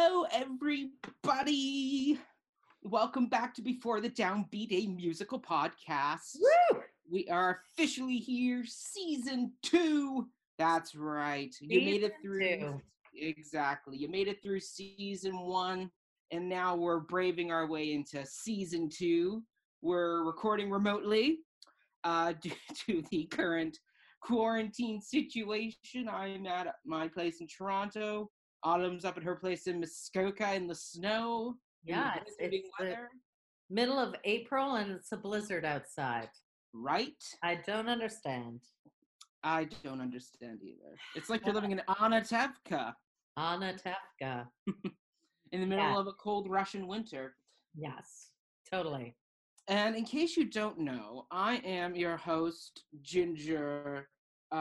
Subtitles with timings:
[0.00, 2.20] Hello, everybody.
[2.84, 6.36] Welcome back to Before the Downbeat, a musical podcast.
[6.38, 6.82] Woo!
[7.10, 10.28] We are officially here, season two.
[10.56, 11.52] That's right.
[11.60, 12.40] You made it through.
[12.40, 12.80] two.
[13.12, 13.96] Exactly.
[13.96, 15.90] You made it through season one,
[16.30, 19.42] and now we're braving our way into season two.
[19.82, 21.40] We're recording remotely
[22.04, 22.52] uh, due
[22.86, 23.76] to the current
[24.20, 26.08] quarantine situation.
[26.08, 28.30] I'm at my place in Toronto.
[28.64, 31.54] Autumn's up at her place in Muskoka in the snow.
[31.84, 32.96] Yeah, it's, it's the
[33.70, 36.28] middle of April and it's a blizzard outside.
[36.74, 37.22] right?
[37.42, 38.60] I don't understand.
[39.44, 40.96] I don't understand either.
[41.14, 42.92] It's like you're living in Anatevka
[43.36, 44.46] Anna Tefka.
[45.52, 45.98] in the middle Yeah.
[45.98, 47.36] of a cold Russian winter.
[47.76, 48.30] Yes,
[48.70, 49.14] totally.
[49.68, 54.08] And in case you don't know, I am your host, Ginger.
[54.52, 54.56] Uh,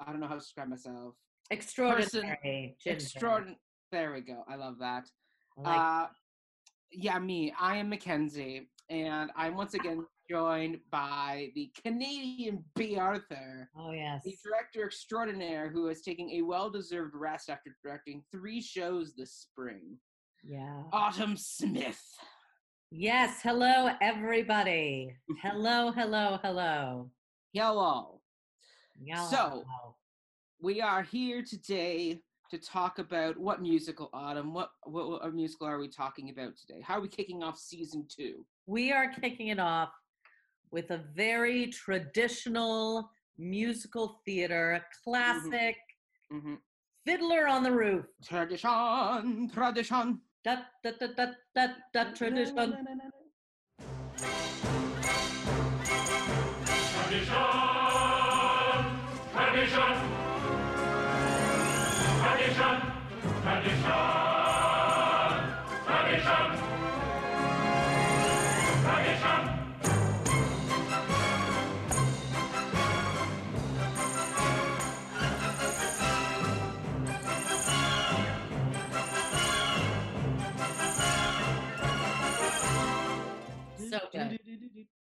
[0.00, 1.14] I don't know how to describe myself.
[1.50, 2.76] Extraordinary.
[2.86, 3.58] Extraordinary.
[3.90, 4.44] There we go.
[4.48, 5.04] I love that.
[5.56, 6.06] Like- uh,
[6.90, 7.52] yeah, me.
[7.58, 14.22] I am Mackenzie, and I'm once again joined by the Canadian Bea Arthur, oh, yes.
[14.24, 19.98] the director extraordinaire who is taking a well-deserved rest after directing three shows this spring.
[20.44, 20.82] Yeah.
[20.92, 22.00] Autumn Smith.
[22.90, 23.40] Yes.
[23.42, 25.16] Hello, everybody.
[25.42, 27.10] hello, hello, hello.
[27.54, 28.20] Hello.
[29.02, 29.26] Yeah.
[29.26, 29.64] So-
[30.62, 32.20] We are here today
[32.52, 34.54] to talk about what musical, Autumn.
[34.54, 36.80] What what, what musical are we talking about today?
[36.80, 38.46] How are we kicking off season two?
[38.66, 39.90] we are kicking it off
[40.70, 45.76] with a very traditional musical theater, a classic
[46.30, 46.54] hmm
[47.04, 48.04] Fiddler on the Roof.
[48.24, 50.20] Tradition, tradition.
[50.44, 52.76] Da, da, da, da, da, da, tradition.
[57.10, 57.61] Tradition,
[83.90, 84.38] So good.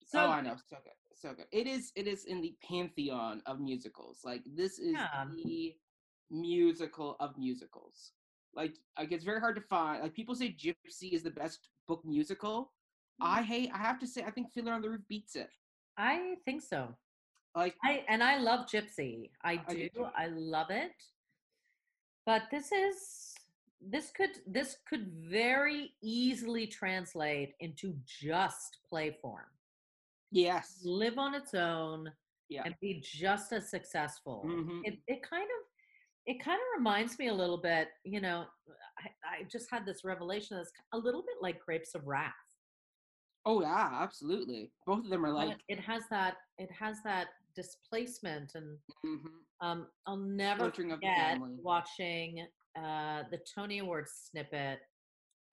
[0.07, 1.45] So oh, I know, so good, so good.
[1.51, 4.19] It is, it is in the pantheon of musicals.
[4.25, 5.25] Like this is Yeah.
[5.35, 5.75] the
[6.29, 8.11] musical of musicals.
[8.55, 10.01] Like, like it's very hard to find.
[10.03, 12.71] Like people say, Gypsy is the best book musical.
[13.21, 13.27] Mm.
[13.27, 13.69] I hate.
[13.73, 15.49] I have to say, I think Fiddler on the Roof beats it.
[15.97, 16.95] I think so.
[17.55, 19.29] Like, I and I love Gypsy.
[19.43, 19.89] I I do.
[19.95, 20.05] do.
[20.15, 20.91] I love it.
[22.25, 23.33] But this is
[23.81, 29.49] this could this could very easily translate into just play form.
[30.31, 32.11] yes, Live on its own
[32.47, 32.61] Yeah.
[32.65, 34.43] and be just as successful.
[34.45, 34.81] Mhm.
[34.85, 35.61] It it kind of
[36.25, 38.45] it kind of reminds me a little bit, you know,
[38.99, 42.33] I, I just had this revelation that's a little bit like Grapes of Wrath.
[43.45, 44.71] Oh yeah, absolutely.
[44.85, 45.57] Both of them are like.
[45.67, 49.19] it has that it has that displacement and mhm.
[49.59, 54.79] um i'll never the forget watching uh the tony awards snippet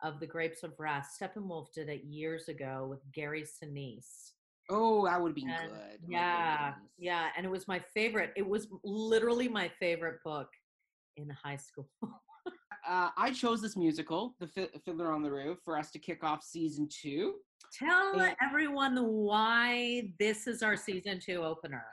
[0.05, 4.31] of the grapes of wrath steppenwolf did it years ago with gary sinise
[4.71, 5.99] Oh, that would be And- good.
[6.05, 6.91] Oh yeah goodness.
[6.99, 10.49] yeah and it was my favorite it was literally my favorite book
[11.19, 11.89] in high school
[12.89, 16.25] uh, I chose this musical, The Fi- Fiddler on the Roof, for us to kick
[16.25, 17.35] off season two.
[17.73, 18.35] tell Yeah.
[18.43, 21.85] everyone why this is our season two opener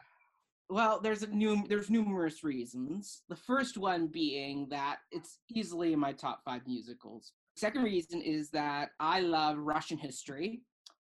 [0.69, 3.23] Well, there's a new there's numerous reasons.
[3.29, 7.33] The first one being that it's easily in my top five musicals.
[7.57, 10.61] Second reason is that I love Russian history.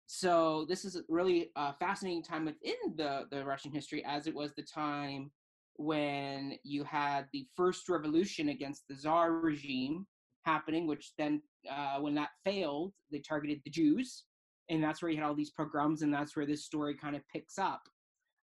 [0.07, 4.35] So this is a really uh, fascinating time within the, the Russian history, as it
[4.35, 5.31] was the time
[5.77, 10.05] when you had the first revolution against the Tsar regime
[10.45, 14.25] happening, which then, uh, when that failed, they targeted the Jews.
[14.69, 17.21] And that's where you had all these pogroms, and that's where this story kind of
[17.33, 17.81] picks up.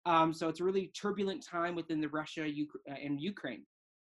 [0.06, 3.66] Um, so it's a really turbulent time within the Russia Uk- uh, and Ukraine.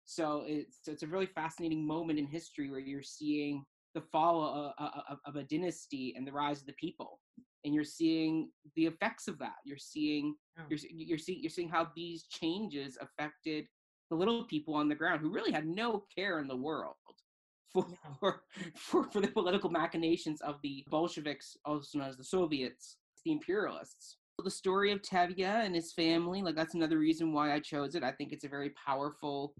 [0.04, 4.90] So it's it's a really fascinating moment in history where you're seeing the fall of,
[5.08, 7.20] of, of a dynasty and the rise of the people,
[7.64, 9.56] and you're seeing the effects of that.
[9.64, 10.64] You're seeing Oh.
[10.68, 13.66] you're you're seeing you're seeing how these changes affected
[14.10, 16.96] the little people on the ground who really had no care in the world
[17.72, 18.42] for,
[18.76, 24.18] for, for the political machinations of the Bolsheviks, also known as the Soviets, the imperialists
[24.44, 28.02] the story of Tevye and his family, like that's another reason why I chose it.
[28.02, 29.54] I think it's a very powerful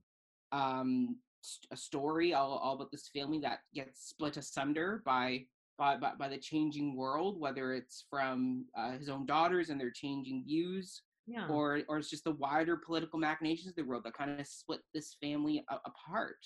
[0.51, 5.45] um, st- a story all, all about this family that gets split asunder by
[5.83, 9.91] by by, by the changing world, whether it's from uh, his own daughters and their
[9.91, 14.15] changing views, yeah or or it's just the wider political machinations of the world that
[14.21, 16.41] kind of split this family a- apart.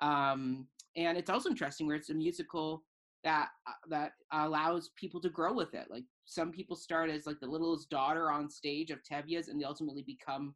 [0.00, 2.84] Um, and it's also interesting where it's a musical
[3.24, 5.86] that uh, that allows people to grow with it.
[5.90, 9.64] Like some people start as like the littlest daughter on stage of Tevye's, and they
[9.64, 10.54] ultimately become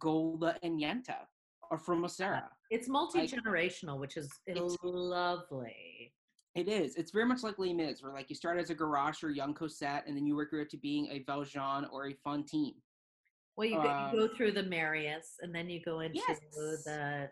[0.00, 1.18] Golde and Yenta
[1.70, 2.50] or Fruma-Sarah.
[2.70, 5.97] It's multi generational, which is It's- lovely.
[6.58, 6.96] It is.
[6.96, 9.54] It's very much like Les Mis, where like you start as a Gavroche or young
[9.54, 12.74] Cosette, and then you work your way to being a Valjean or a Fantine.
[13.56, 16.40] Well, you, go, Um, you go through the Marius, and then you go into Yes.
[16.84, 17.30] the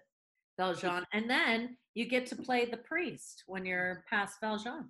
[0.56, 4.88] Valjean, and then you get to play the priest when you're past Valjean.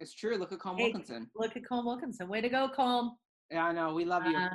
[0.00, 0.36] It's true.
[0.36, 1.30] Look at Colm Hey, Wilkinson.
[1.34, 2.28] Look at Colm Wilkinson.
[2.28, 3.12] Way to go, Colm.
[3.50, 3.94] Yeah, I know.
[3.94, 4.36] We love you.
[4.36, 4.50] Uh,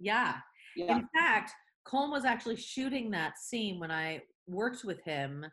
[0.00, 0.38] yeah.
[0.74, 0.96] yeah.
[0.96, 1.52] In fact,
[1.86, 5.46] Colm was actually shooting that scene when I worked with him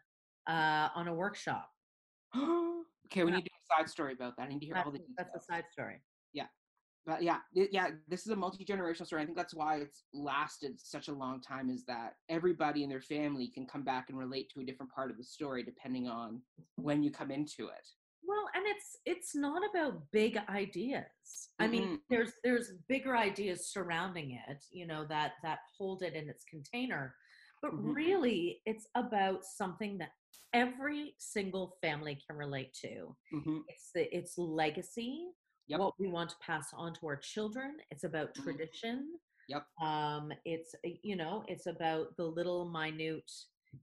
[0.48, 1.70] uh, on a workshop.
[3.12, 3.38] okay, we yeah.
[3.38, 4.44] need to do a side story about that.
[4.44, 6.02] I need to hear all That's, the that's a side story.
[6.34, 6.46] Yeah.
[7.06, 9.22] But yeah, yeah, this is a multi generational story.
[9.22, 11.70] I think that's why it's lasted such a long time.
[11.70, 15.10] Is that everybody in their family can come back and relate to a different part
[15.10, 16.42] of the story depending on
[16.76, 17.88] when you come into it.
[18.22, 21.50] Well, and it's it's not about big ideas.
[21.58, 22.02] I mean, Mhm.
[22.10, 27.16] there's there's bigger ideas surrounding it, you know, that that hold it in its container.
[27.62, 27.96] But Mhm.
[27.96, 30.12] really, it's about something that
[30.54, 33.16] every single family can relate to.
[33.32, 35.32] hmm It's the it's legacy,
[35.68, 35.80] Yep.
[35.80, 37.78] what we want to pass on to our children.
[37.92, 38.44] It's about Mhm.
[38.44, 39.20] tradition.
[39.48, 39.68] Yep.
[39.82, 43.32] Um, it's uh, you know, it's about the little minute,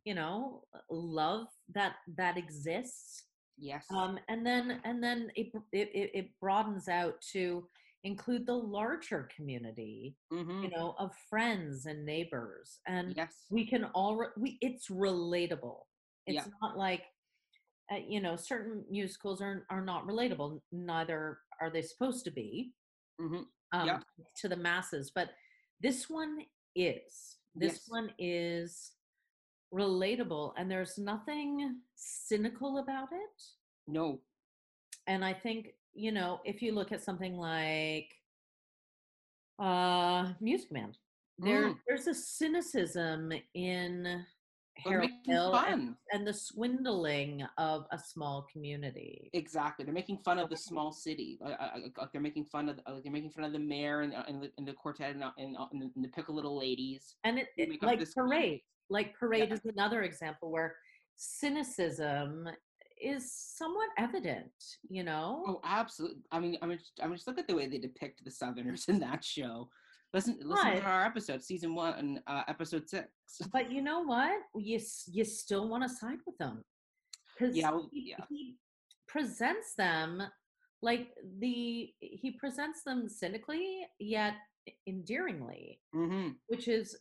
[0.04, 3.24] you know, love that that exists
[3.58, 3.86] Yes.
[3.90, 7.68] um, and then and then it, it it broadens out to
[8.04, 13.46] include the larger community hmm you know of friends and neighbors and Yes.
[13.50, 15.82] we can all re- we it's relatable
[16.26, 16.52] it's Yeah.
[16.62, 17.02] not like
[17.93, 22.73] uh, you know certain musicals are are not relatable neither are they supposed to be
[23.19, 23.43] hmm
[23.73, 23.99] um, Yeah.
[24.37, 25.31] to the masses but
[25.81, 26.40] this one
[26.75, 27.84] is this Yes.
[27.88, 28.93] one is
[29.73, 33.43] relatable and there's nothing cynical about it
[33.87, 34.20] No.
[35.06, 38.12] and i think you know if you look at something like
[39.58, 40.93] uh music man
[41.38, 41.78] there Mm.
[41.87, 44.25] there's a cynicism in
[44.84, 45.96] Harold Hill and, fun.
[46.12, 49.84] and the swindling of a small community Exactly.
[49.84, 51.38] They're making fun of the small city.
[51.40, 52.78] Like, uh, uh, uh, they're making fun of.
[52.87, 55.56] Uh, they're making fun of the mayor and, and, the, and the quartet and, and,
[55.73, 57.17] and the, pickle little ladies.
[57.25, 59.55] and it, it- like parade like parade Yeah.
[59.55, 60.76] is another example where
[61.17, 62.49] cynicism
[63.02, 64.52] is somewhat evident
[64.88, 66.23] you know Oh, absolutely.
[66.32, 68.31] I mean, I mean, just, I mean, just look at the way they depict the
[68.31, 69.69] Southerners in that show.
[70.16, 73.06] Listen, listen But- to our episode, season one, uh, episode six.
[73.52, 74.80] but you know what you
[75.12, 76.64] you still want to side with them
[77.38, 78.24] because Yeah, well, he, yeah.
[78.30, 78.56] he
[79.06, 80.22] presents them
[80.80, 81.08] like
[81.40, 84.34] the he presents them cynically yet
[84.88, 86.96] endearingly hmm which is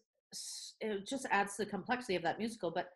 [0.81, 2.87] it just adds to the complexity of that musical but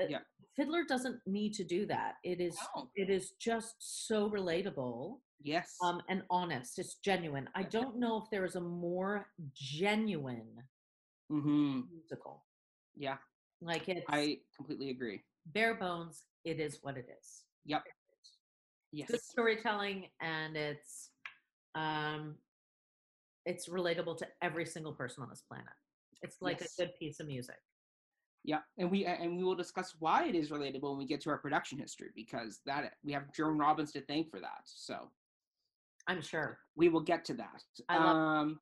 [0.00, 0.20] uh, Yeah.
[0.56, 2.88] fiddler doesn't need to do that it is No.
[2.94, 5.76] it is just so relatable Yes.
[5.82, 10.56] um and honest it's genuine i don't know if there is a more genuine
[11.30, 11.80] mm-hmm.
[11.92, 12.44] musical
[12.96, 13.16] Yeah,
[13.60, 15.22] like it I completely agree.
[15.46, 17.82] bare bones it is what it is Yep.
[18.92, 21.10] yes good storytelling and it's
[21.74, 22.34] um
[23.44, 25.66] it's relatable to every single person on this planet
[26.22, 26.74] it's like Yes.
[26.78, 27.56] a good piece of music
[28.44, 31.30] Yeah, and we and we will discuss why it is relatable when we get to
[31.30, 34.62] our production history because that we have Jerome Robbins to thank for that.
[34.64, 35.10] So
[36.08, 37.62] i'm sure we will get to that.
[37.88, 38.60] Um,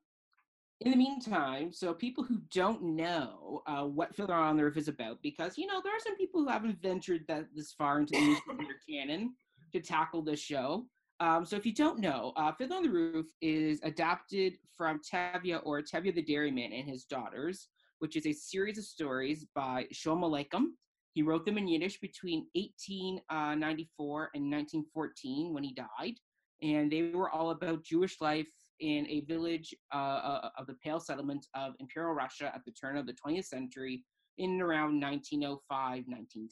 [0.81, 4.87] in the meantime, so people who don't know uh, what Fiddler on the Roof is
[4.87, 8.13] about, because you know there are some people who haven't ventured that this far into
[8.13, 9.35] the canon
[9.73, 10.85] to tackle this show.
[11.21, 15.61] Um, so if you don't know, uh, Fiddler on the Roof is adapted from Tevye
[15.63, 20.29] or Tevye the Dairyman and His Daughters, which is a series of stories by Shlomo
[20.29, 20.71] Aleichem.
[21.13, 26.15] He wrote them in Yiddish between 1894 and 1914 when he died
[26.61, 28.47] and they were all about Jewish life
[28.79, 32.97] in a village uh, uh, of the Pale settlement of Imperial Russia at the turn
[32.97, 34.03] of the 20th century
[34.37, 36.49] in and around 1905, 1910.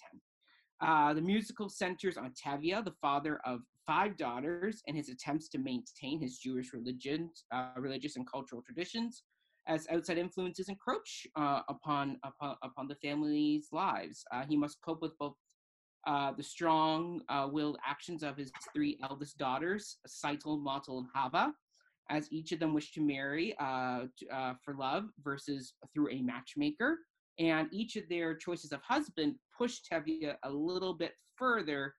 [0.82, 5.58] Uh, the musical centers on Tevye, the father of five daughters, and his attempts to
[5.58, 9.24] maintain his Jewish religion, uh, religious and cultural traditions,
[9.68, 14.26] as outside influences encroach uh, upon, upon upon the family's lives.
[14.34, 15.36] Uh, he must cope with both
[16.06, 21.54] uh, the strong-willed actions of his three eldest daughters, Tzeitel, Motel, and Hava,
[22.10, 26.22] as each of them wish to marry uh, t- uh, for love versus through a
[26.22, 27.00] matchmaker.
[27.40, 31.96] And each of their choices of husband push Tevye a little bit further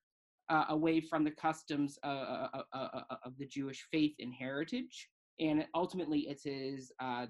[0.50, 4.32] uh, away from the customs uh, uh, uh, uh, uh, of the Jewish faith and
[4.32, 5.08] heritage.
[5.40, 7.26] And ultimately, it is uh,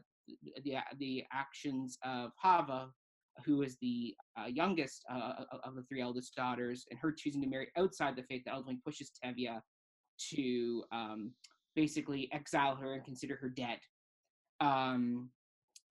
[0.65, 2.91] the, the actions of Hava
[3.45, 7.49] who is the uh, youngest uh, of the three eldest daughters, and her choosing to
[7.49, 9.61] marry outside the faith that ultimately pushes Tevye
[10.35, 11.33] to um,
[11.75, 13.79] basically exile her and consider her dead.
[14.61, 15.31] Um,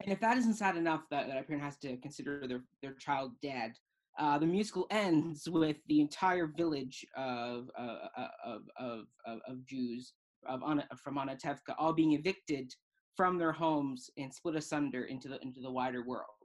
[0.02, 2.94] and if that isn't sad enough that, that a parent has to consider their, their
[2.94, 3.74] child dead,
[4.20, 9.66] uh, the musical ends with the entire village of uh, uh of, of, of, of
[9.66, 10.14] Jews
[10.48, 12.74] of Ana, from Anatevka all being evicted
[13.16, 16.43] from their homes and split asunder into the into the wider world.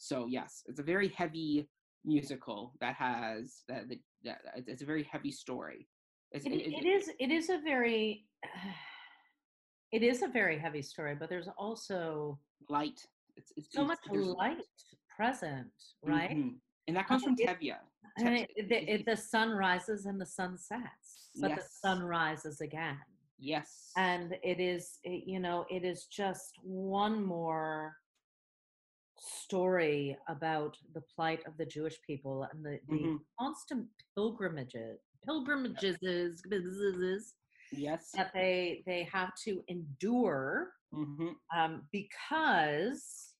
[0.00, 1.68] So yes, it's a very heavy
[2.06, 5.86] musical that has that, that, that it's a very heavy story.
[6.32, 8.24] It, it, it is it is a very
[9.92, 12.38] it is a very heavy story, but there's also
[12.70, 13.04] light.
[13.36, 14.56] It's, it's so much light
[15.14, 15.68] present,
[16.02, 16.30] right?
[16.30, 16.48] Mm-hmm.
[16.88, 17.76] And that comes from Tevye.
[18.16, 21.58] And it, the, the sun rises and the sun sets, but yes.
[21.58, 22.96] the sun rises again.
[23.38, 23.92] Yes.
[23.96, 27.94] And it is, it, you know, it is just one more
[29.20, 33.16] story about the plight of the Jewish people and the, the mm-hmm.
[33.38, 33.86] constant
[34.16, 36.00] pilgrimages, pilgrimages,
[37.72, 41.28] yes, that they they have to endure mm-hmm.
[41.56, 43.34] um, because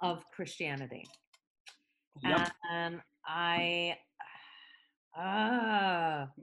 [0.00, 1.04] of Christianity.
[2.22, 2.50] Yep.
[2.72, 3.96] And I,
[5.16, 6.28] ah.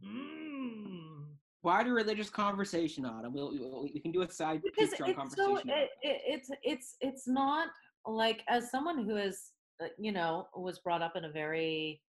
[0.00, 0.47] Uh, mm,
[1.62, 3.32] wider religious conversation on it.
[3.32, 5.30] We'll, we can do a side because it's conversation.
[5.36, 7.68] So it, it, it's it's it's not
[8.06, 12.00] like as someone who is uh, you know was brought up in a very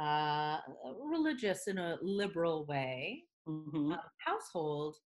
[0.00, 0.58] uh,
[1.02, 3.92] religious in a liberal way mm-hmm.
[3.92, 4.96] uh, household.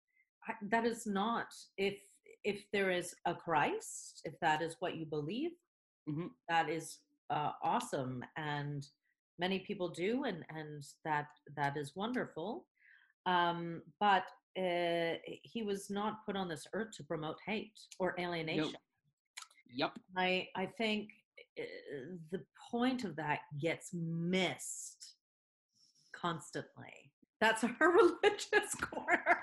[0.47, 1.99] I, that is not if
[2.45, 5.51] if there is a Christ, if that is what you believe,
[6.09, 6.29] mm-hmm.
[6.49, 6.99] that is
[7.31, 8.87] uh, awesome and
[9.39, 11.27] many people do and and that
[11.57, 12.67] that is wonderful
[13.27, 14.25] um, but
[14.59, 18.73] uh, he was not put on this earth to promote hate or alienation.
[19.75, 19.93] Yep.
[20.17, 21.11] I I think
[21.59, 21.63] uh,
[22.31, 25.15] the point of that gets missed
[26.13, 27.13] constantly.
[27.41, 29.37] That's our religious corner.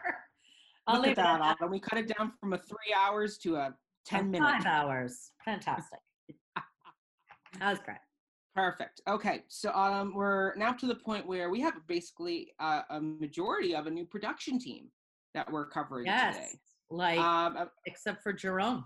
[0.87, 1.41] I'll Look at that, that.
[1.41, 1.71] Autumn.
[1.71, 4.63] We cut it down from a three hours to a ten minutes.
[4.63, 5.31] Five hours.
[5.43, 5.99] Fantastic.
[7.59, 7.97] that was great.
[8.55, 9.01] Perfect.
[9.07, 13.75] Okay, so um, we're now to the point where we have basically uh, a majority
[13.75, 14.87] of a new production team
[15.33, 16.49] that we're covering yes, today.
[16.89, 18.85] Like, um, uh, except for Jerome.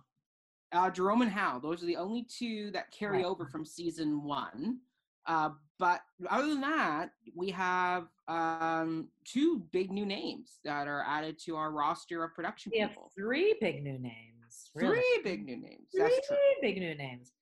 [0.71, 1.59] Uh, Jerome and Hal.
[1.59, 3.25] Those are the only two that carry right.
[3.25, 4.79] over from season one.
[5.27, 11.37] Uh, but other than that, we have um, two big new names that are added
[11.45, 13.03] to our roster of production we people.
[13.03, 14.71] Have three big new names.
[14.73, 14.95] Really.
[14.95, 15.87] Three big new names.
[15.95, 16.37] Three That's true.
[16.61, 17.33] big new names.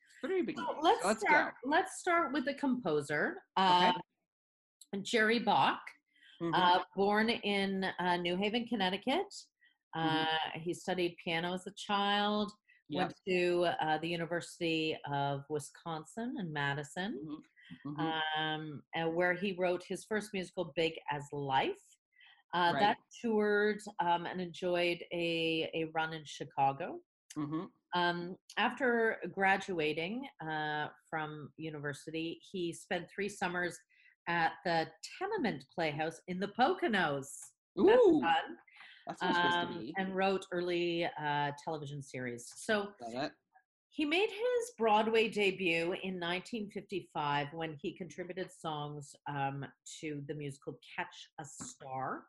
[0.56, 1.54] So let's, let's start.
[1.64, 1.70] Go.
[1.70, 3.90] Let's start with the composer, okay.
[3.90, 3.94] uh,
[5.02, 5.82] Jerry Bock,
[6.42, 6.54] mm-hmm.
[6.54, 9.32] uh, born in uh, New Haven, Connecticut.
[9.96, 10.08] Mm-hmm.
[10.08, 12.52] Uh, he studied piano as a child.
[12.90, 13.02] Yep.
[13.02, 17.20] Went to uh, the University of Wisconsin in Madison,
[17.86, 18.02] mm-hmm.
[18.02, 18.42] mm-hmm.
[18.42, 21.76] um, where he wrote his first musical, "Big as Life."
[22.54, 22.80] Uh, right.
[22.80, 27.00] That toured um, and enjoyed a, a run in Chicago.
[27.38, 27.66] Mm-hmm.
[27.96, 33.78] Um, after graduating uh, from university, he spent three summers
[34.28, 37.28] at the Tamiment Playhouse in the Poconos.
[37.80, 38.58] Ooh, that's fun.
[39.08, 42.52] That's um, and wrote early uh, television series.
[42.58, 42.90] So
[43.90, 49.66] he made his Broadway debut in 1955 when he contributed songs um,
[50.02, 52.24] to the musical Catch a Star.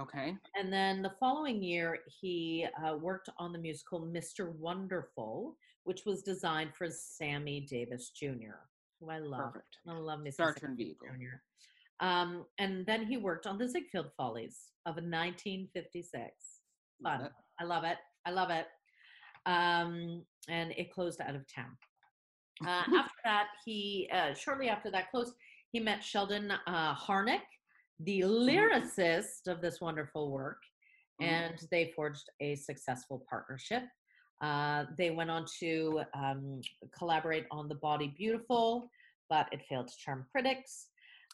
[0.00, 0.34] Okay.
[0.56, 4.52] And then the following year, he uh, worked on the musical Mr.
[4.56, 8.56] Wonderful, which was designed for Sammy Davis Jr.,
[8.98, 9.52] who I love.
[9.52, 9.76] Perfect.
[9.86, 10.32] I love Mr.
[10.32, 11.08] Star Vehicle.
[11.08, 12.06] Jr.
[12.06, 16.30] Um, and then he worked on the Ziegfeld Follies of 1956.
[17.02, 17.20] Fun.
[17.20, 17.30] Love
[17.60, 17.98] I love it.
[18.24, 18.66] I love it.
[19.46, 21.76] Um, and it closed out of town.
[22.66, 25.34] Uh, after that, he uh, shortly after that closed,
[25.72, 27.40] he met Sheldon uh, Harnick,
[28.04, 28.48] the mm-hmm.
[28.48, 30.62] lyricist of this wonderful work,
[31.20, 31.32] mm-hmm.
[31.32, 33.82] and they forged a successful partnership.
[34.40, 36.60] Uh, they went on to um,
[36.96, 38.90] collaborate on The Body Beautiful,
[39.28, 40.86] but it failed to charm critics.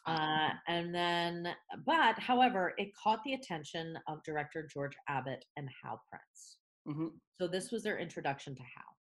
[0.05, 1.49] Uh, and then,
[1.85, 6.57] but however, it caught the attention of director George Abbott and Hal Prince.
[6.87, 7.07] Mm-hmm.
[7.39, 8.95] So this was their introduction to Hal.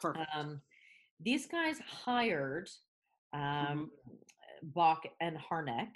[0.00, 0.28] Perfect.
[0.36, 0.60] Um,
[1.20, 2.68] these guys hired
[3.32, 3.88] um, mm-hmm.
[4.74, 5.90] Bock and Harnick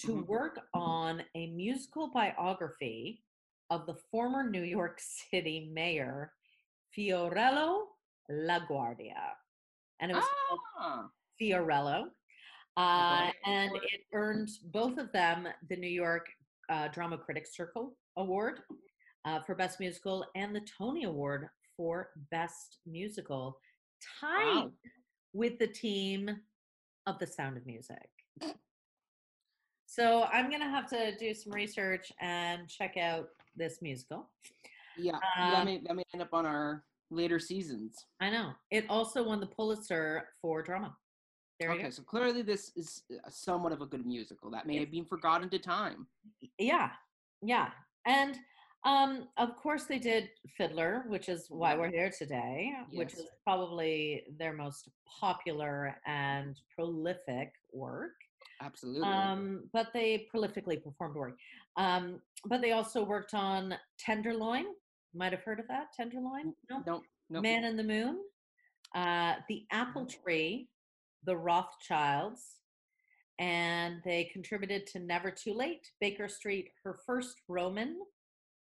[0.00, 0.26] to mm-hmm.
[0.26, 3.22] work on a musical biography
[3.70, 4.98] of the former New York
[5.30, 6.32] City mayor,
[6.96, 7.82] Fiorello
[8.30, 9.32] LaGuardia.
[10.00, 10.24] And it was
[10.78, 11.06] ah.
[11.40, 12.06] Fiorello.
[12.76, 16.26] Uh, and it earned both of them the New York
[16.68, 18.60] uh, Drama Critics Circle Award
[19.24, 23.58] uh, for Best Musical and the Tony Award for Best Musical.
[24.20, 24.72] tied Wow.
[25.32, 26.30] with the team
[27.06, 28.08] of The Sound of Music.
[29.86, 34.30] So I'm gonna have to do some research and check out this musical.
[34.96, 38.06] Yeah, Um, that may that may end up on our later seasons.
[38.20, 40.96] I know it also won the Pulitzer for drama.
[41.60, 44.80] There Okay, so clearly this is uh, somewhat of a good musical that may Yes.
[44.80, 46.08] have been forgotten to time.
[46.58, 46.90] Yeah,
[47.42, 47.70] yeah,
[48.06, 48.36] and
[48.84, 54.24] um, of course they did Fiddler, which is why we're here today, which is probably
[54.36, 58.12] their most popular and prolific work.
[58.64, 59.08] Absolutely.
[59.08, 61.36] Um, but they prolifically performed work.
[61.76, 64.66] Um, but they also worked on Tenderloin.
[65.14, 65.92] Might have heard of that.
[65.96, 66.54] Tenderloin?
[66.70, 66.82] No.
[66.86, 67.40] no, no.
[67.40, 68.20] Man in the Moon.
[68.94, 70.68] Uh, the Apple Tree.
[71.24, 72.60] The Rothschilds.
[73.38, 77.98] And they contributed to Never Too Late, Baker Street, Her First Roman.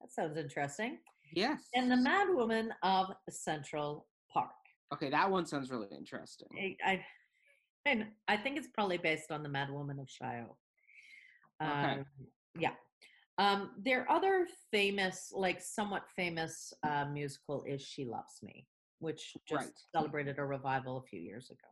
[0.02, 0.98] That sounds interesting.
[1.34, 1.62] Yes.
[1.74, 4.50] And The Mad Woman of Central Park.
[4.94, 6.48] Okay, that one sounds really interesting.
[6.58, 7.06] I, I,
[7.86, 10.56] and I think it's probably based on the Mad Woman of Chaillot.
[11.62, 11.72] Okay.
[11.72, 12.06] Um,
[12.58, 12.72] yeah.
[13.38, 18.66] Um, their other famous, like somewhat famous uh, musical is She Loves Me,
[19.00, 19.74] which just Right.
[19.94, 21.68] celebrated a revival a few years ago.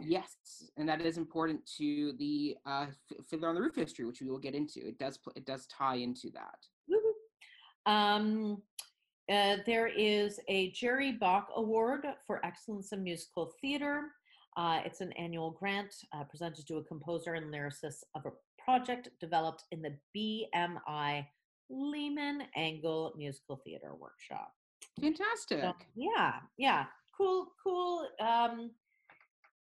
[0.00, 2.86] Yes, and that is important to the uh,
[3.28, 4.80] Fiddler on the Roof history, which we will get into.
[4.86, 6.58] It does it does tie into that.
[6.88, 7.92] Woo-hoo.
[7.92, 8.62] Um,
[9.30, 14.10] uh, there is a Jerry Bock Award for Excellence in Musical Theater.
[14.56, 18.30] Uh, it's an annual grant uh, presented to a composer and lyricist of a
[18.62, 21.26] project developed in the BMI
[21.70, 24.52] Lehman Engel Musical Theater Workshop.
[25.00, 25.60] Fantastic.
[25.60, 26.84] So, yeah, yeah,
[27.16, 28.06] cool, cool.
[28.20, 28.70] Um,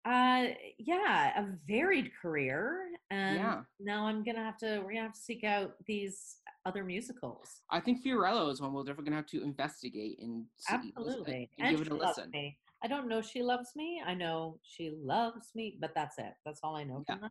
[0.05, 0.47] uh,
[0.77, 3.61] yeah, a varied career, and Yeah.
[3.79, 7.61] now I'm gonna have to we're gonna have to seek out these other musicals.
[7.71, 11.49] I think Fiorello is one we're definitely gonna have to investigate and see, listen- Absolutely,
[11.57, 12.29] and and give it a listen.
[12.31, 12.59] me.
[12.83, 14.01] I don't know she loves me.
[14.05, 16.33] I know she loves me, but that's it.
[16.45, 17.29] That's all I know Yeah.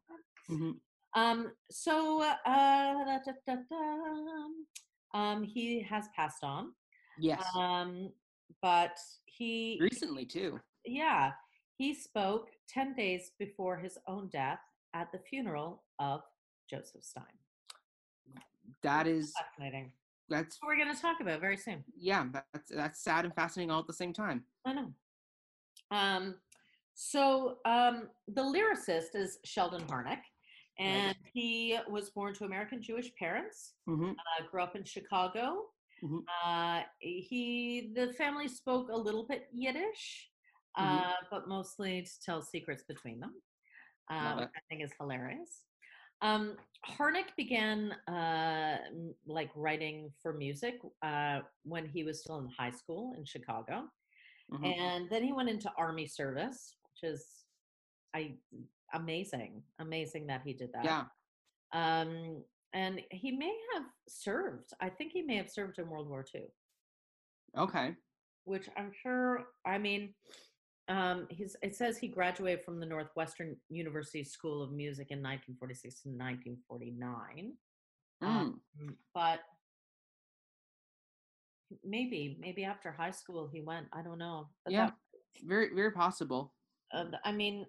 [0.50, 0.80] Mhm.
[1.14, 4.46] Um, so uh, da, da, da,
[5.12, 6.72] um, he has passed on.
[7.18, 8.10] Yes, Um,
[8.62, 10.58] but he recently too.
[10.86, 11.32] yeah,
[11.76, 14.60] he spoke 10 days before his own death
[14.94, 16.22] at the funeral of
[16.70, 17.24] Joseph Stein.
[18.82, 19.92] That is Fascinating.
[20.30, 21.84] that's What we're going to talk about very soon.
[21.94, 24.46] yeah, that's that's sad and fascinating all at the same time.
[24.64, 24.94] I know.
[25.92, 26.36] Um,
[26.94, 30.22] so um, the lyricist is Sheldon Harnick,
[30.78, 33.74] and he was born to American Jewish parents.
[33.86, 35.70] hmm Uh, grew up in Chicago.
[36.02, 36.24] Mhm.
[36.44, 40.30] Uh, he the family spoke a little bit Yiddish,
[40.78, 40.98] Mhm.
[40.98, 43.34] uh, but mostly to tell secrets between them,
[44.10, 44.48] which.
[44.56, 45.66] I think is hilarious.
[46.22, 48.78] Um, Harnick began uh,
[49.26, 53.90] like writing for music uh, when he was still in high school in Chicago,
[54.52, 54.64] Mhm.
[54.78, 57.44] and then he went into army service, which is
[58.14, 58.38] I
[58.92, 60.84] amazing, amazing that he did that.
[60.84, 61.06] Yeah,
[61.72, 64.72] Um, and he may have served.
[64.80, 66.46] I think he may have served in World War II,
[67.56, 67.96] okay.
[68.44, 69.46] which I'm sure.
[69.64, 70.14] I mean,
[70.88, 71.56] um, he's.
[71.62, 77.56] It says he graduated from the Northwestern University School of Music in 1946 and 1949.
[78.22, 78.60] Mm.
[78.80, 79.40] Mm, But
[81.84, 83.86] maybe, maybe after high school he went.
[83.92, 84.48] I don't know.
[84.64, 84.86] But Yeah.
[84.86, 84.98] that-
[85.44, 86.54] Very very possible.
[86.92, 87.66] uh, I mean,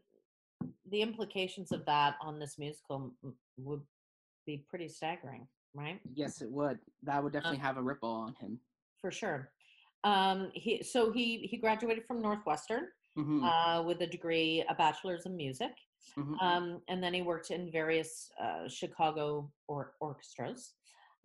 [0.91, 3.81] the implications of that on this musical m- would
[4.45, 5.99] be pretty staggering, right?
[6.13, 6.79] Yes, it would.
[7.03, 8.59] That would Um definitely have a ripple on him.
[8.99, 9.51] for sure.
[10.03, 15.25] Um, he so he he graduated from Northwestern hmm uh, with a degree, a bachelor's
[15.25, 15.71] in music,
[16.15, 20.73] hmm um, and then he worked in various uh, Chicago or orchestras.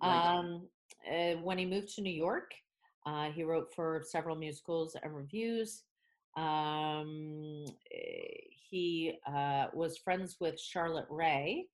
[0.00, 0.24] Right.
[0.24, 0.68] Um,
[1.10, 2.50] uh, when he moved to New York,
[3.08, 5.84] uh, he wrote for several musicals and revues.
[6.36, 8.40] Um, eh,
[8.70, 11.64] he uh, was friends with Charlotte Rae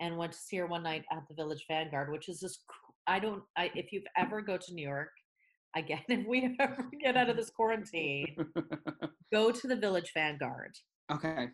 [0.00, 2.58] and went to see her one night at the Village Vanguard, which is this.
[3.06, 3.42] I don't.
[3.56, 5.10] I, if you've ever go to New York,
[5.76, 8.34] again, if we ever get out of this quarantine,
[9.32, 10.76] go to the Village Vanguard.
[11.12, 11.48] okay.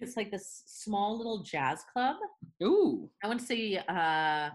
[0.00, 2.16] It's like this small little jazz club.
[2.62, 3.08] Ooh.
[3.22, 4.50] I went to see uh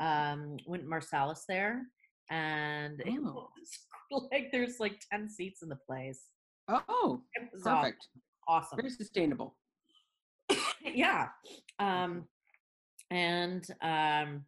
[0.00, 1.86] um Wynton Marsalis there
[2.32, 3.48] and it Oh.
[4.10, 6.22] was like there's like 10 seats in the place.
[6.68, 8.08] Oh, It perfect.
[8.48, 8.76] awesome.
[8.76, 9.56] Very sustainable.
[10.84, 11.28] yeah.
[11.78, 12.24] Um
[13.10, 14.44] and um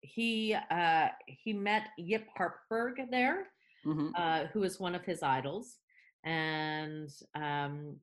[0.00, 3.48] he uh he met Yip Harburg there,
[3.84, 5.78] hmm uh, who is one of his idols.
[6.24, 7.96] And um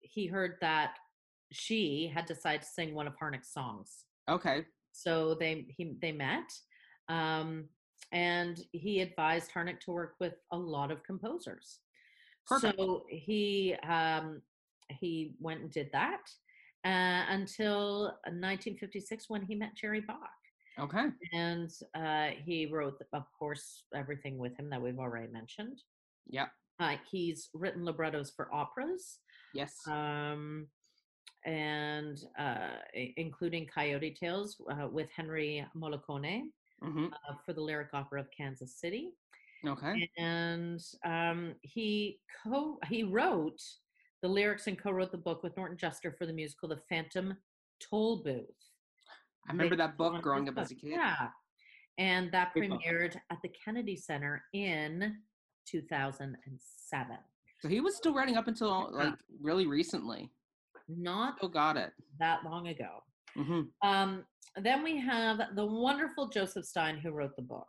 [0.00, 0.94] he heard that
[1.52, 4.04] she had decided to sing one of Harnick's songs.
[4.28, 4.64] Okay.
[4.92, 6.48] so they he they met
[7.08, 7.64] um,
[8.12, 11.80] and he advised harnick to work with a lot of composers
[12.48, 12.78] Perfect.
[12.78, 14.40] So he um,
[14.88, 16.22] he went and did that
[16.84, 20.30] uh, until 1956 when he met Jerry Bock.
[20.80, 21.06] Okay.
[21.34, 25.78] And uh, he wrote, of course, everything with him that we've already mentioned.
[26.28, 26.48] Yep.
[26.80, 29.18] Uh, he's written librettos for operas,
[29.52, 29.74] Yes.
[29.88, 30.68] um,
[31.44, 32.76] and uh,
[33.16, 36.44] including Coyote Tales uh, with Henry Mollicone
[36.82, 39.12] hmm uh, for the Lyric Opera of Kansas City.
[39.66, 40.08] Okay.
[40.16, 43.60] And um, he co he wrote
[44.22, 47.36] the lyrics and co-wrote the book with Norton Juster for the musical The Phantom
[47.80, 48.44] Toll Booth.
[49.48, 50.90] I remember based that book growing up as a kid.
[50.90, 51.28] Yeah.
[51.98, 52.64] And that book.
[52.64, 55.16] premiered at the Kennedy Center in
[55.66, 57.16] 2007.
[57.60, 60.30] So he was still writing up until like really recently.
[60.88, 61.92] Not Still got it.
[62.18, 63.02] that long ago.
[63.34, 64.24] hmm Um,
[64.62, 67.66] then we have the wonderful Joseph Stein who wrote the book.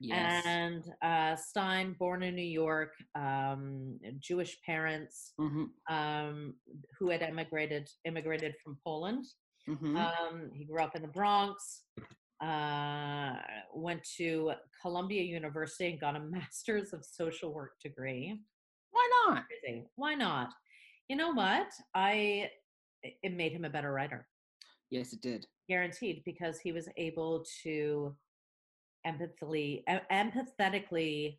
[0.00, 0.44] Yes.
[0.46, 6.54] And uh, Stein, born in New York, um, Jewish parents, hmm um,
[6.98, 9.24] who had emigrated immigrated from Poland.
[9.66, 11.84] hmm Um, he grew up in the Bronx.
[12.42, 13.36] Uh,
[13.72, 18.38] went to Columbia University and got a master's of social work degree.
[18.90, 19.44] Why not?
[19.96, 20.50] Why not?
[21.08, 21.68] You know what?
[21.94, 22.50] I
[23.22, 24.26] it made him a better writer,
[24.90, 25.46] Yes, it did.
[25.68, 28.14] Guaranteed, because he was able to
[29.06, 31.38] empathically em- empathetically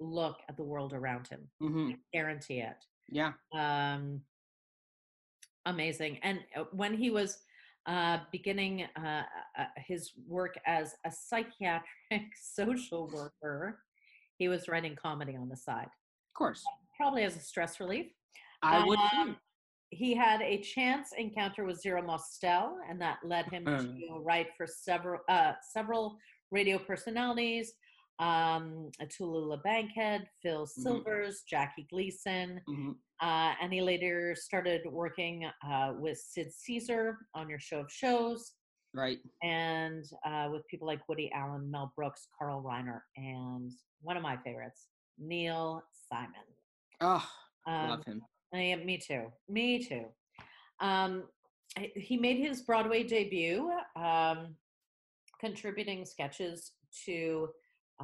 [0.00, 1.48] look at the world around him.
[1.60, 2.76] hmm Guarantee it.
[3.10, 3.32] Yeah.
[3.54, 4.22] um,
[5.66, 6.18] amazing.
[6.22, 7.38] And uh, when he was
[7.86, 9.22] uh, beginning uh,
[9.58, 11.82] uh, his work as a psychiatric
[12.40, 13.80] social worker,
[14.38, 16.64] he was writing comedy on the side, Of course.
[16.96, 18.06] probably as a stress relief.
[18.62, 19.18] I would too.
[19.20, 19.36] Um,
[19.94, 24.66] He had a chance encounter with Zero Mostel, and that led him to write for
[24.66, 26.16] several uh, several
[26.50, 27.74] radio personalities.
[28.18, 28.90] Um,
[29.62, 30.68] Bankhead, Phil Mhm.
[30.68, 32.94] Silvers, Jackie Gleason, Mhm.
[33.20, 38.54] uh, and he later started working uh, with Sid Caesar on your show of shows
[38.94, 39.18] Right.
[39.42, 44.36] and uh, with people like Woody Allen, Mel Brooks, Carl Reiner, and one of my
[44.38, 46.46] favorites, Neil Simon.
[47.02, 47.28] Oh,
[47.66, 48.22] Um, love him.
[48.52, 49.32] Yeah, me too.
[49.48, 50.04] Me too.
[50.80, 51.24] Um,
[51.94, 54.54] he made his Broadway debut, um,
[55.40, 56.72] contributing sketches
[57.06, 57.48] to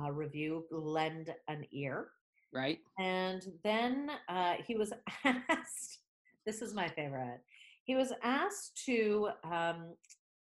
[0.00, 2.08] uh, revue Lend an Ear.
[2.52, 2.78] Right.
[2.98, 4.92] And then uh, he was
[5.24, 5.98] asked,
[6.46, 7.40] this is my favorite,
[7.84, 9.94] he was asked to um,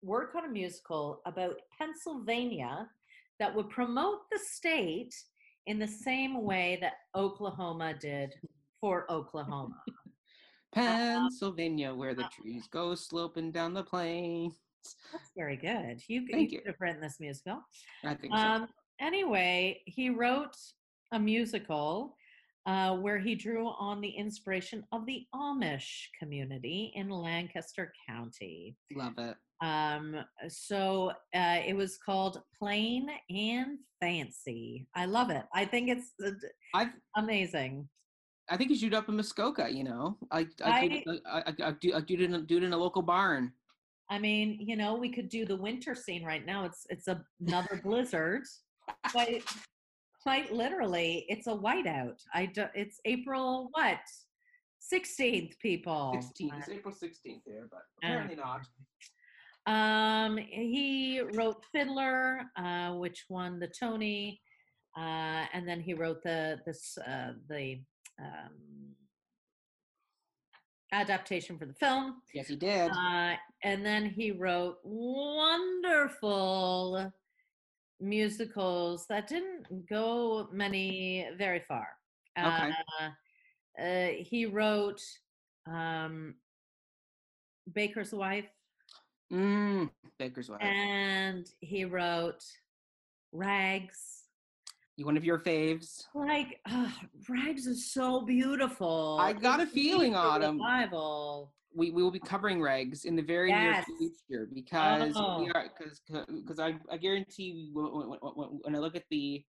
[0.02, 2.88] work on a musical about Pennsylvania
[3.40, 5.14] that would promote the state
[5.68, 8.34] in the same way that Oklahoma did
[8.84, 9.82] for Oklahoma.
[10.74, 14.56] Pennsylvania, where the uh, trees go sloping down the plains.
[15.14, 16.02] That's very good.
[16.10, 16.60] You, Thank you you.
[16.60, 17.62] could have written this musical.
[18.04, 18.44] I think so.
[18.44, 18.68] Um,
[19.00, 20.58] anyway, he wrote
[21.14, 22.18] a musical
[22.66, 28.76] uh, where he drew on the inspiration of the Amish community in Lancaster County.
[28.94, 29.38] Love it.
[29.62, 34.88] Um, so uh, it was called Plain and Fancy.
[34.94, 35.46] I love it.
[35.54, 36.12] I think it's
[36.76, 37.88] uh, amazing.
[38.50, 39.68] I think you shoot up in Muskoka.
[39.72, 42.58] You know, I I, do, I, I, I do I do it in a, do
[42.58, 43.54] it in a local barn.
[44.10, 46.66] I mean, you know, we could do the winter scene right now.
[46.66, 48.44] It's it's a, another blizzard.
[49.12, 49.44] Quite,
[50.22, 52.20] quite literally, it's a whiteout.
[52.34, 54.00] I do, it's April what?
[54.94, 56.12] 16th, people.
[56.16, 56.54] Sixteenth.
[56.58, 58.68] It's April sixteenth here, but Uh, apparently not.
[59.66, 64.42] Um, he wrote Fiddler, uh, which won the Tony,
[64.98, 67.82] uh, and then he wrote the this uh, the
[68.20, 68.96] um,
[70.92, 72.22] adaptation for the film.
[72.34, 72.92] Yes, he did.
[72.92, 74.78] Uh, and then he wrote
[75.84, 77.12] wonderful
[78.00, 81.88] musicals that didn't go many very far.
[82.38, 82.72] Okay.
[83.02, 83.10] Uh,
[83.82, 85.02] uh, he wrote
[85.68, 86.36] um,
[87.74, 88.46] Baker's Wife,
[89.32, 90.62] Mm, Baker's wife.
[90.62, 92.44] and he wrote
[93.32, 94.23] Rags.
[94.98, 96.04] One of your faves?
[96.14, 96.96] Like ah,
[97.28, 99.18] Rags is so beautiful.
[99.20, 100.58] I got a feeling, Autumn.
[100.58, 101.54] Revival.
[101.76, 103.84] We, we will be covering Rags in the very Yes.
[103.88, 105.40] near future because Oh.
[105.42, 108.20] we are because because I, I guarantee when, when,
[108.62, 109.44] when, I look at the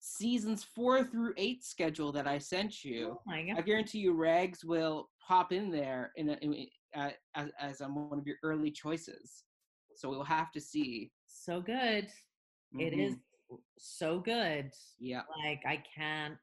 [0.00, 5.08] seasons four through eight schedule that I sent you, Oh I guarantee you rags will
[5.26, 9.44] pop in there in, a, in uh, as as um, one of your early choices.
[9.94, 11.10] So we'll have to see.
[11.26, 12.08] So good.
[12.78, 13.06] It Mhm.
[13.08, 13.16] is
[13.78, 14.70] so good.
[14.98, 16.34] Yeah, Like I can't.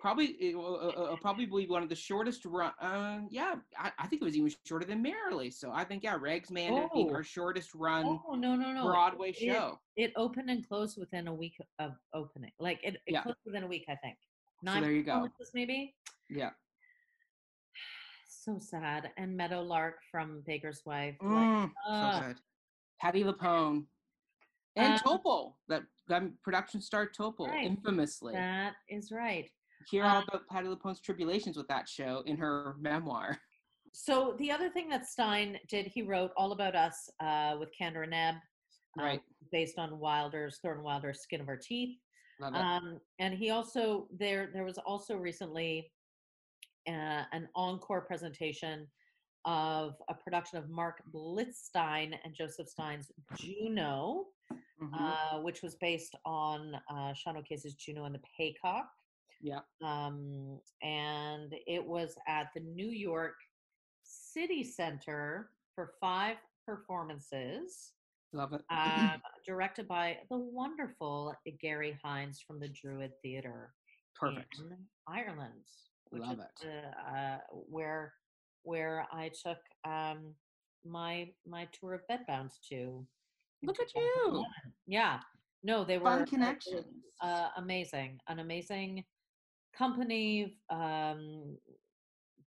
[0.00, 2.72] probably uh, uh, probably be one of the shortest run.
[2.80, 5.50] Uh, yeah, I, I think it was even shorter than Merrily.
[5.50, 7.14] So I think yeah, Rags may end up being Oh.
[7.14, 8.84] our shortest run Oh no no no!
[8.84, 9.78] Broadway it- show.
[9.96, 12.52] It opened and closed within a week of opening.
[12.60, 13.22] Like it, it Yeah.
[13.22, 14.16] closed within a week, I think.
[14.64, 15.28] So there you go.
[15.54, 15.94] maybe.
[16.30, 16.50] Yeah.
[18.28, 19.10] So sad.
[19.16, 21.16] And Meadowlark from Baker's Wife.
[21.20, 22.14] like, Mm, ugh.
[22.22, 22.36] so good.
[23.00, 23.86] Patty LaPone.
[24.76, 27.66] And Um, Topol, that um, production star Topol, Right.
[27.66, 28.32] infamously.
[28.34, 29.50] that is right.
[29.90, 33.38] Hear all um, about Patti LuPone's tribulations with that show in her memoir.
[33.98, 38.04] So the other thing that Stein did, he wrote All About Us uh, with Kander
[38.04, 38.34] and Ebb,
[38.98, 39.22] um, Right.
[39.52, 41.96] based on Wilder's Thornton Wilder's Skin of Our Teeth.
[42.42, 45.90] Um, and he also there there was also recently
[46.86, 48.86] uh, an encore presentation
[49.46, 54.26] of a production of Marc Blitzstein and Joseph Stein's Juno,
[54.80, 54.90] Mhm.
[54.92, 58.88] uh, which was based on uh, Sean O'Casey's Juno and the Paycock.
[59.40, 59.60] yeah.
[59.82, 63.36] Um, and it was at the New York
[64.02, 67.92] City Center for five performances,
[68.32, 68.62] Love it.
[68.70, 73.74] um, directed by the wonderful Garry Hynes from the Druid Theatre
[74.14, 74.60] Perfect.
[75.06, 75.64] Ireland,
[76.12, 76.70] Love uh,
[77.16, 78.14] uh, where
[78.66, 80.34] where I took um,
[80.84, 83.06] my my tour of bedbound to.
[83.62, 84.44] Look at you.
[84.86, 85.20] Yeah,
[85.62, 86.84] no, they were Fun connections.
[87.22, 89.04] Uh, amazing, an amazing
[89.76, 90.58] company.
[90.68, 91.56] Um,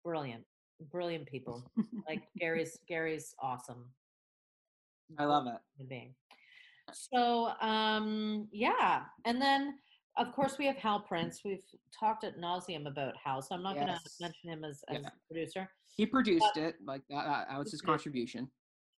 [0.03, 0.43] brilliant,
[0.91, 1.63] brilliant people.
[2.07, 3.85] like Garry's Garry's awesome
[5.17, 5.87] I love it.
[5.89, 6.13] being.
[6.93, 9.75] So um yeah, and then
[10.17, 11.41] of course we have Hal Prince.
[11.43, 11.63] We've
[11.97, 15.09] talked at nauseum about Hal, so I'm not going to mention him as as Yeah.
[15.27, 15.69] producer.
[15.95, 16.75] He produced it.
[16.85, 18.49] Like that, that was his contribution.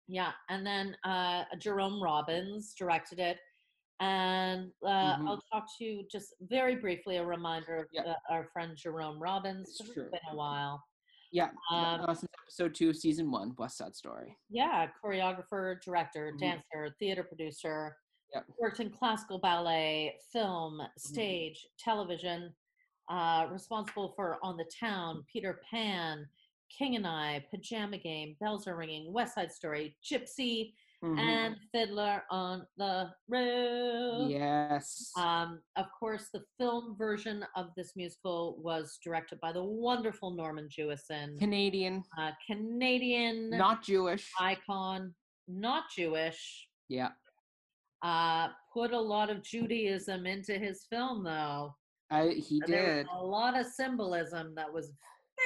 [0.08, 3.40] Yeah, and then uh Jerome Robbins directed it.
[4.00, 5.28] And uh, Mhm.
[5.30, 8.02] I'll talk to you just very briefly a reminder of Yeah.
[8.04, 9.70] uh, our friend Jerome Robbins.
[9.70, 10.10] It's 'cause It's true.
[10.10, 10.84] been a while.
[11.32, 11.52] Yeah.
[11.72, 14.38] Um, uh, since episode two of season one, West Side Story.
[14.50, 16.40] Yeah, choreographer, director, Mhm.
[16.40, 17.98] dancer, theater producer.
[18.34, 18.46] Yep.
[18.60, 20.86] Worked in classical ballet, film, Mm-hmm.
[20.98, 22.54] stage, television.
[23.10, 26.26] Uh, responsible for On the Town, Peter Pan,
[26.76, 31.20] King and I, Pajama Game, Bells Are Ringing, West Side Story, Gypsy, Mhm.
[31.20, 34.32] and Fiddler on the Roof.
[34.32, 35.12] yes.
[35.18, 40.70] Um, of course, the film version of this musical was directed by the wonderful Norman
[40.70, 44.32] Jewison, Canadian, uh, Canadian not Jewish.
[44.40, 45.14] icon,
[45.50, 46.70] not Jewish.
[46.88, 47.12] yeah.
[48.04, 51.74] Uh, put a lot of Judaism into his film, though.
[52.12, 53.08] I, he did.
[53.18, 54.92] a lot of symbolism that was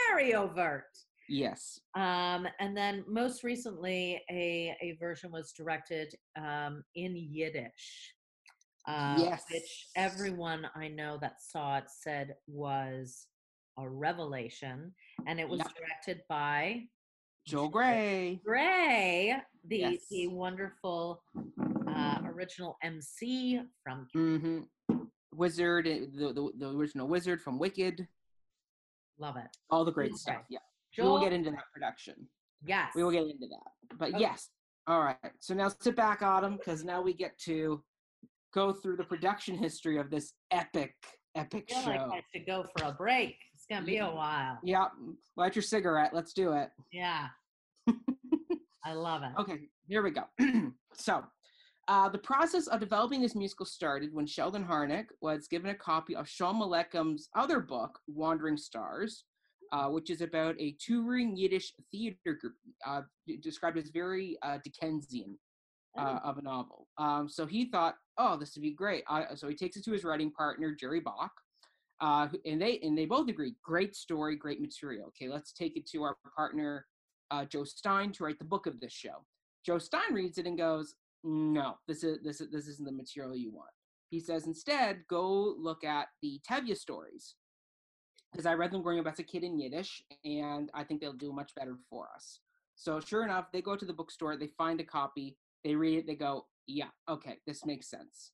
[0.09, 0.85] very overt.
[1.29, 1.79] Yes.
[1.95, 8.13] Um, and then most recently, a, a version was directed um, in Yiddish,
[8.87, 9.43] uh, Yes.
[9.51, 13.27] which everyone I know that saw it said was
[13.77, 14.93] a revelation.
[15.27, 15.67] And it was Yep.
[15.75, 16.83] directed by
[17.45, 18.41] Joel Grey.
[18.43, 19.35] Grey,
[19.67, 20.07] the Yes.
[20.09, 21.23] the wonderful
[21.97, 24.59] uh, original MC from hmm
[25.33, 28.07] Wizard, uh, the, the the original Wizard from Wicked.
[29.19, 29.47] Love it.
[29.69, 30.17] All the great Okay.
[30.17, 30.43] stuff.
[30.49, 30.59] Yeah.
[30.93, 32.15] Joel, We will get into that production.
[32.65, 33.97] yes, We will get into that.
[33.97, 34.19] But Okay.
[34.19, 34.49] yes.
[34.87, 35.17] All right.
[35.39, 37.83] So now sit back, Autumn, because now we get to
[38.53, 40.95] go through the production history of this epic,
[41.35, 41.89] epic show.
[41.89, 43.35] like I should go for a break.
[43.53, 44.59] It's gonna be a while.
[44.63, 44.87] Yeah.
[45.35, 46.13] Light your cigarette.
[46.13, 46.69] Let's do it.
[46.91, 47.27] Yeah,
[48.85, 49.31] I love it.
[49.39, 50.23] Okay, here we go.
[50.93, 51.23] so,
[51.87, 56.15] uh, the process of developing this musical started when Sheldon Harnick was given a copy
[56.15, 59.23] of Sholem Aleichem's other book, Wandering Stars,
[59.71, 62.53] uh, which is about a touring Yiddish theater group,
[62.85, 63.01] uh,
[63.41, 65.37] described as very uh, Dickensian
[65.97, 66.87] uh, of a novel.
[66.97, 69.03] Um, so he thought, oh, this would be great.
[69.09, 71.31] Uh, so he takes it to his writing partner, Jerry Bock.
[71.99, 75.07] Uh, and they and they both agree, great story, great material.
[75.07, 76.85] Okay, let's take it to our partner,
[77.31, 79.25] uh, Joe Stein, to write the book of this show.
[79.65, 80.93] Joe Stein reads it and goes,
[81.27, 83.71] "No, this is this is this isn't the material you want."
[84.09, 87.35] He says, "Instead, go look at the Tevye stories
[88.31, 91.11] because I read them growing up as a kid in Yiddish, and I think they'll
[91.13, 92.39] do much better for us."
[92.75, 96.07] So sure enough, they go to the bookstore, they find a copy, they read it,
[96.07, 98.31] they go, "Yeah, okay, this makes sense."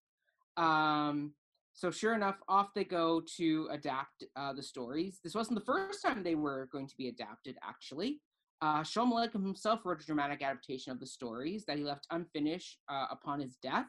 [0.56, 1.34] Um,
[1.73, 5.19] so sure enough, off they go to adapt uh, the stories.
[5.23, 8.21] This wasn't the first time they were going to be adapted, actually.
[8.63, 13.08] Uh, Aleichem himself wrote a dramatic adaptation of the stories that he left unfinished uh,
[13.12, 13.88] upon his death.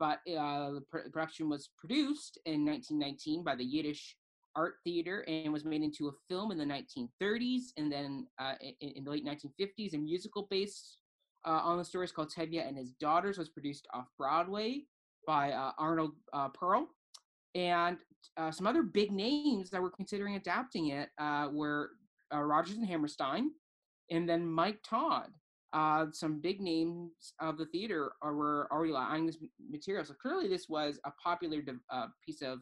[0.00, 4.16] But uh, the pr- production was produced in 1919 by the Yiddish
[4.56, 7.66] Art Theater and was made into a film in the 1930s.
[7.76, 10.98] And then uh, in, in the late 1950s, a musical based
[11.46, 14.82] uh, on the stories called Tevye and His Daughters was produced off Broadway
[15.28, 16.14] by uh, Arnold
[16.54, 16.88] Pearl.
[17.54, 17.98] And
[18.50, 21.08] some other big names that were considering adapting it
[21.52, 21.90] were
[22.32, 23.50] Rodgers and Hammerstein,
[24.10, 25.30] and then Mike Todd.
[25.74, 29.36] Uh, some big names of the theater are, were already eyeing this
[29.70, 30.02] material.
[30.04, 32.60] So clearly, this was a popular de- uh, piece of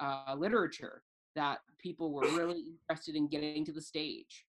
[0.00, 1.02] uh, literature.
[1.36, 4.46] that people were really interested in getting to the stage.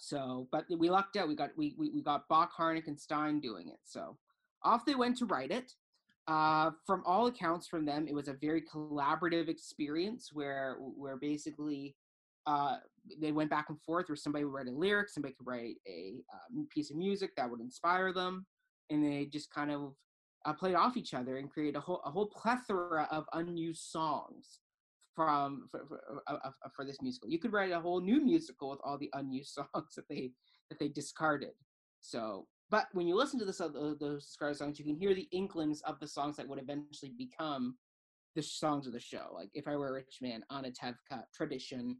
[0.00, 1.28] So, but we lucked out.
[1.28, 3.78] We got we we, we got Bock, Harnick, and Stein doing it.
[3.84, 4.16] So
[4.62, 5.72] off they went to write it.
[6.26, 11.94] Uh, from all accounts from them, it was a very collaborative experience where where basically
[12.46, 12.76] uh,
[13.20, 16.22] they went back and forth where somebody would write a lyric, somebody could write a
[16.32, 18.46] um, piece of music that would inspire them,
[18.90, 19.94] and they just kind of
[20.44, 24.60] uh, played off each other and created a whole a whole plethora of unused songs
[25.14, 27.28] from for, for, uh, uh, for this musical.
[27.30, 30.32] You could write a whole new musical with all the unused songs that they
[30.70, 31.52] that they discarded.
[32.00, 35.28] So, but when you listen to this, uh, those discarded songs, you can hear the
[35.32, 37.76] inklings of the songs that would eventually become
[38.34, 39.28] the songs of the show.
[39.32, 41.96] Like "If I Were a Rich Man," "Anatevka," "Tradition,"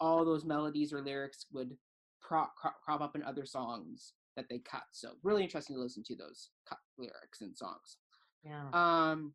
[0.00, 1.76] all those melodies or lyrics would
[2.20, 4.84] prop, crop, crop up in other songs that they cut.
[4.92, 7.98] So really interesting to listen to those cut lyrics and songs.
[8.44, 8.68] Yeah.
[8.72, 9.34] Um,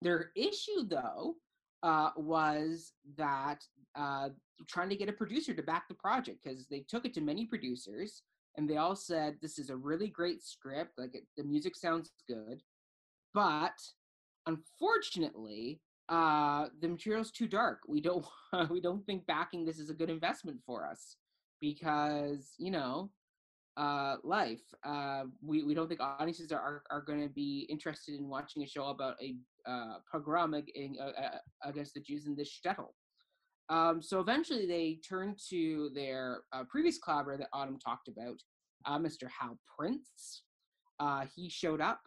[0.00, 1.36] their issue though
[1.82, 3.64] uh, was that
[3.96, 4.30] uh,
[4.68, 7.46] trying to get a producer to back the project because they took it to many
[7.46, 8.22] producers
[8.56, 12.10] and they all said this is a really great script, like it, the music sounds
[12.28, 12.62] good,
[13.32, 13.72] but
[14.46, 17.80] unfortunately uh, the material's too dark.
[17.88, 18.26] We don't
[18.70, 21.16] we don't think backing this is a good investment for us
[21.60, 23.10] because you know
[23.76, 24.62] uh, life.
[24.84, 28.66] Uh, we, we don't think audiences are, are, going to be interested in watching a
[28.66, 29.34] show about a
[29.66, 32.88] uh, pogrom ag- uh, uh, against the Jews in this shtetl.
[33.68, 38.36] Um, so eventually they turned to their uh, previous collaborator that Autumn talked about,
[38.84, 39.28] uh, Mr.
[39.40, 40.42] Hal Prince.
[41.00, 42.00] Uh, he showed up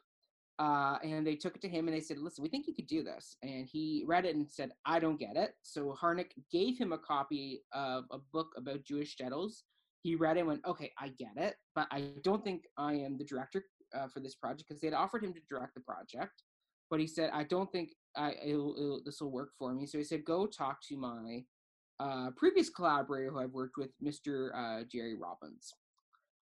[0.59, 2.87] uh, and they took it to him and they said, listen, we think you could
[2.87, 3.37] do this.
[3.43, 5.51] And he read it and said, I don't get it.
[5.63, 9.63] So Harnick gave him a copy of a book about Jewish shtetls
[10.05, 13.17] he read it and went, okay, I get it, but I don't think I am
[13.17, 13.65] the director
[13.97, 16.43] uh, for this project because they had offered him to direct the project,
[16.91, 18.35] but he said, I don't think I
[19.03, 19.87] this will work for me.
[19.87, 21.43] So he said, go talk to my
[21.99, 24.51] uh, previous collaborator who I've worked with, Mr.
[24.53, 25.73] Uh, Jerry Robbins.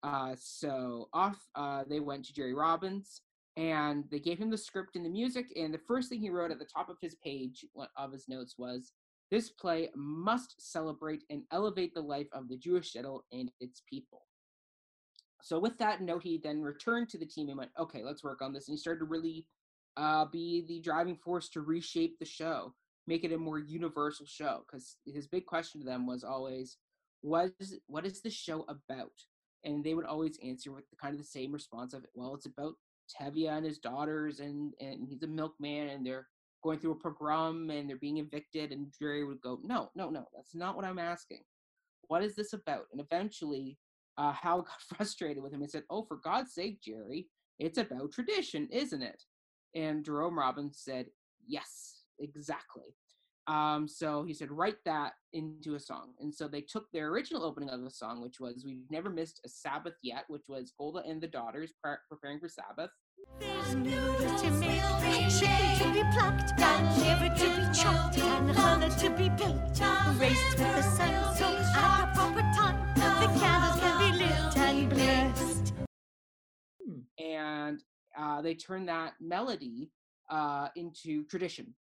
[0.01, 3.21] Uh, so off uh, they went to Jerry Robbins
[3.55, 5.45] and they gave him the script and the music.
[5.55, 7.65] And the first thing he wrote at the top of his page
[7.97, 8.93] of his notes was,
[9.31, 14.23] this play must celebrate and elevate the life of the Jewish shtetl and its people.
[15.41, 18.41] So, with that note, he then returned to the team and went, okay, let's work
[18.41, 18.67] on this.
[18.67, 19.47] And he started to really
[19.97, 22.73] uh, be the driving force to reshape the show,
[23.07, 24.63] make it a more universal show.
[24.65, 26.77] Because his big question to them was always,
[27.21, 29.11] what is, what is the show about?
[29.65, 32.45] And they would always answer with the kind of the same response of, well, it's
[32.45, 32.75] about
[33.09, 36.27] Tevye and his daughters, and, and he's a milkman, and they're
[36.63, 40.25] going through a pogrom and they're being evicted and Jerry would go, no, no, no,
[40.33, 41.41] that's not what I'm asking.
[42.07, 42.85] What is this about?
[42.91, 43.77] And eventually,
[44.17, 47.27] uh, Hal got frustrated with him and said, oh, for God's sake, Jerry,
[47.59, 49.21] it's about tradition, isn't it?
[49.75, 51.07] And Jerome Robbins said,
[51.45, 52.95] yes, exactly.
[53.47, 56.13] Um, so he said, write that into a song.
[56.19, 59.41] And so they took their original opening of the song, which was We've Never Missed
[59.45, 62.89] a Sabbath Yet, which was Golde and the Daughters pre- preparing for Sabbath.
[63.39, 64.81] There's noodles to make,
[65.29, 69.81] chicken to be plucked, and liver to be chopped, and challah to be baked,
[70.19, 74.89] raised with the sun, so at the proper time, the candles can be lit and
[74.89, 75.73] blessed.
[77.17, 77.83] And
[78.17, 79.91] uh, they turned that melody
[80.29, 81.73] uh, into tradition.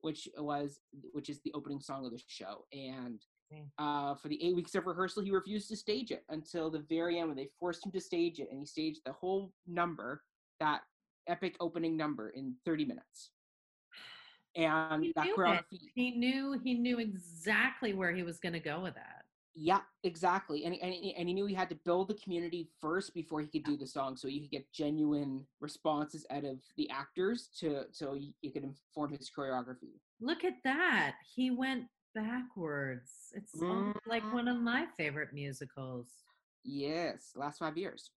[0.00, 0.78] Which was
[1.12, 2.64] which is the opening song of the show.
[2.72, 3.31] And Okay.
[3.78, 7.18] Uh, for the eight weeks of rehearsal, he refused to stage it until the very
[7.18, 10.22] end when they forced him to stage it, and he staged the whole number,
[10.60, 10.82] that
[11.28, 13.30] epic opening number, in 30 minutes.
[14.54, 18.80] And He that choreography, He knew he knew exactly where he was going to go
[18.80, 19.24] with that.
[19.54, 20.64] yeah, exactly.
[20.66, 23.64] And, and and he knew he had to build the community first before he could
[23.64, 28.14] do the song, so you could get genuine responses out of the actors to so
[28.14, 29.94] he could inform his choreography.
[30.20, 31.14] Look at that.
[31.34, 31.84] He went
[32.14, 33.10] backwards.
[33.34, 33.54] It's
[34.06, 34.34] like Mm-hmm.
[34.34, 36.08] one of my favorite musicals.
[36.64, 38.10] Yes, last five years.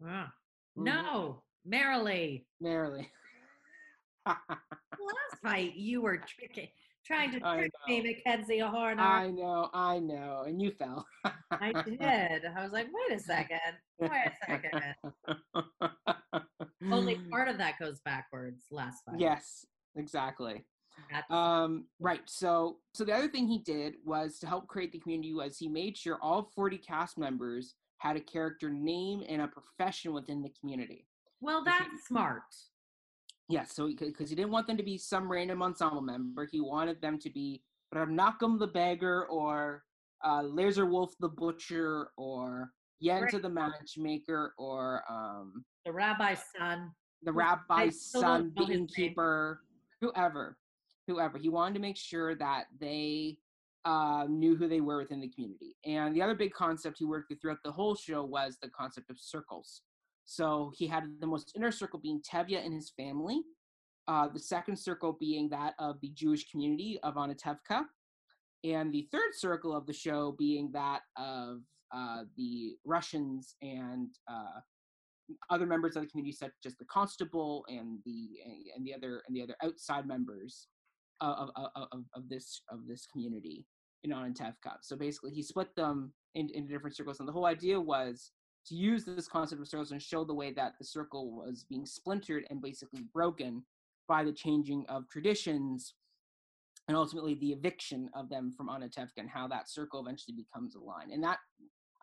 [0.00, 0.28] Wow.
[0.76, 0.84] Mhm.
[0.84, 2.46] No, Merrily.
[2.60, 3.10] Merrily.
[4.26, 6.68] Last fight, you were tricking,
[7.06, 8.00] trying to trick me.
[8.02, 9.02] Mackenzie Horner.
[9.02, 11.06] I know, I know, and you fell.
[11.50, 12.44] I did.
[12.46, 13.58] I was like, wait a second.
[13.98, 14.94] Wait a second.
[16.90, 19.18] Only part of that goes backwards last fight.
[19.20, 19.66] Yes,
[19.96, 20.64] exactly.
[21.30, 22.20] Um, right.
[22.26, 25.68] So, so the other thing he did was to help create the community was he
[25.68, 30.50] made sure all 40 cast members had a character name and a profession within the
[30.60, 31.06] community.
[31.40, 32.42] well, he- that's smart.
[33.48, 37.00] Yes, so because he didn't want them to be some random ensemble member, he wanted
[37.02, 37.62] them to be
[37.94, 39.84] Nachum the beggar or
[40.24, 42.72] uh, Lazar Wolf the butcher or
[43.02, 43.42] Yenta Right.
[43.42, 46.90] the matchmaker or um, The rabbi's son.
[47.22, 49.60] the rabbi's son, the innkeeper,
[50.00, 50.56] whoever,
[51.06, 51.38] whoever.
[51.38, 53.38] He wanted to make sure that they
[53.84, 55.76] uh, knew who they were within the community.
[55.84, 59.10] And the other big concept he worked with throughout the whole show was the concept
[59.10, 59.82] of circles.
[60.24, 63.42] So he had the most inner circle being Tevye and his family,
[64.08, 67.84] uh, the second circle being that of the Jewish community of Anatevka,
[68.64, 71.60] and the third circle of the show being that of
[71.94, 74.60] uh, the Russians and uh,
[75.50, 78.28] other members of the community, such as the constable and the
[78.74, 80.68] and the other and the other outside members
[81.24, 83.64] of of, of, this of this community
[84.02, 84.76] in Anatevka.
[84.82, 88.32] So basically, he split them in, into different circles, and the whole idea was
[88.66, 91.84] to use this concept of circles and show the way that the circle was being
[91.84, 93.62] splintered and basically broken
[94.08, 95.94] by the changing of traditions
[96.88, 100.80] and ultimately the eviction of them from Anatevka and how that circle eventually becomes a
[100.80, 101.10] line.
[101.12, 101.38] And that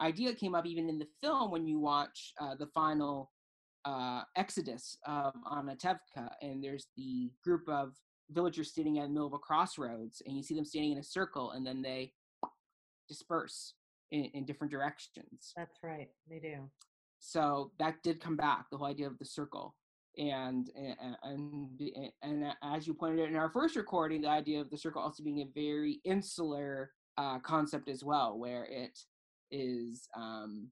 [0.01, 3.31] idea came up even in the film when you watch uh, the final
[3.85, 7.93] uh, exodus of Anatevka, and there's the group of
[8.31, 11.03] villagers standing at the middle of a crossroads, and you see them standing in a
[11.03, 12.13] circle, and then they
[13.07, 13.73] disperse
[14.11, 15.53] in, in different directions.
[15.55, 16.09] That's right.
[16.29, 16.69] They do.
[17.19, 19.75] So that did come back, the whole idea of the circle.
[20.17, 24.69] And and and, and as you pointed out in our first recording, the idea of
[24.69, 28.99] the circle also being a very insular uh, concept as well, where it
[29.51, 30.69] is um,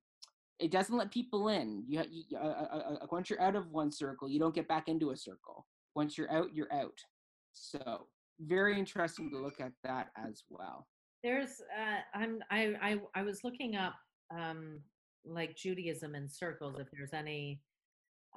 [0.60, 1.86] it doesn't let people in.
[1.88, 4.90] You, you uh, uh, uh, once you're out of one circle, you don't get back
[4.90, 5.66] into a circle.
[5.96, 7.00] Once you're out, you're out.
[7.62, 8.08] So
[8.40, 10.88] very interesting to look at that as well.
[11.24, 13.96] There's uh I'm I I I was looking up
[14.32, 14.80] um
[15.26, 17.62] like Judaism in circles if there's any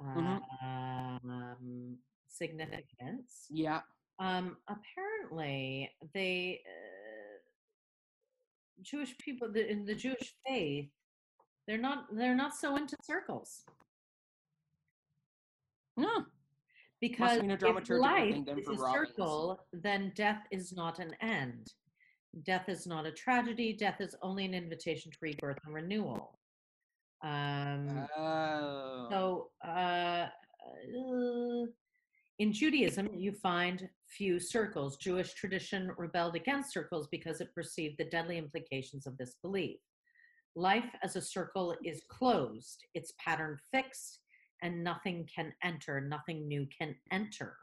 [0.01, 0.41] Mhm.
[0.61, 1.97] um
[2.27, 3.47] significance.
[3.49, 3.81] Yeah.
[4.19, 7.39] Um apparently they uh,
[8.81, 10.89] Jewish people the, in the Jewish faith
[11.65, 13.63] they're not they're not so into circles
[15.95, 16.25] No.
[17.03, 21.73] Because if life is a circle then death is not an end.
[22.45, 23.73] Death is not a tragedy.
[23.73, 26.39] Death is only an invitation to rebirth and renewal.
[27.21, 29.07] Um Oh.
[29.11, 31.65] so uh, uh,
[32.39, 34.95] in judaism you find few circles.
[34.95, 39.79] Jewish tradition rebelled against circles because it perceived the deadly implications of this belief.
[40.55, 42.79] Life as a circle is closed.
[42.93, 44.19] Its pattern fixed
[44.61, 47.57] and nothing can enter nothing new can enter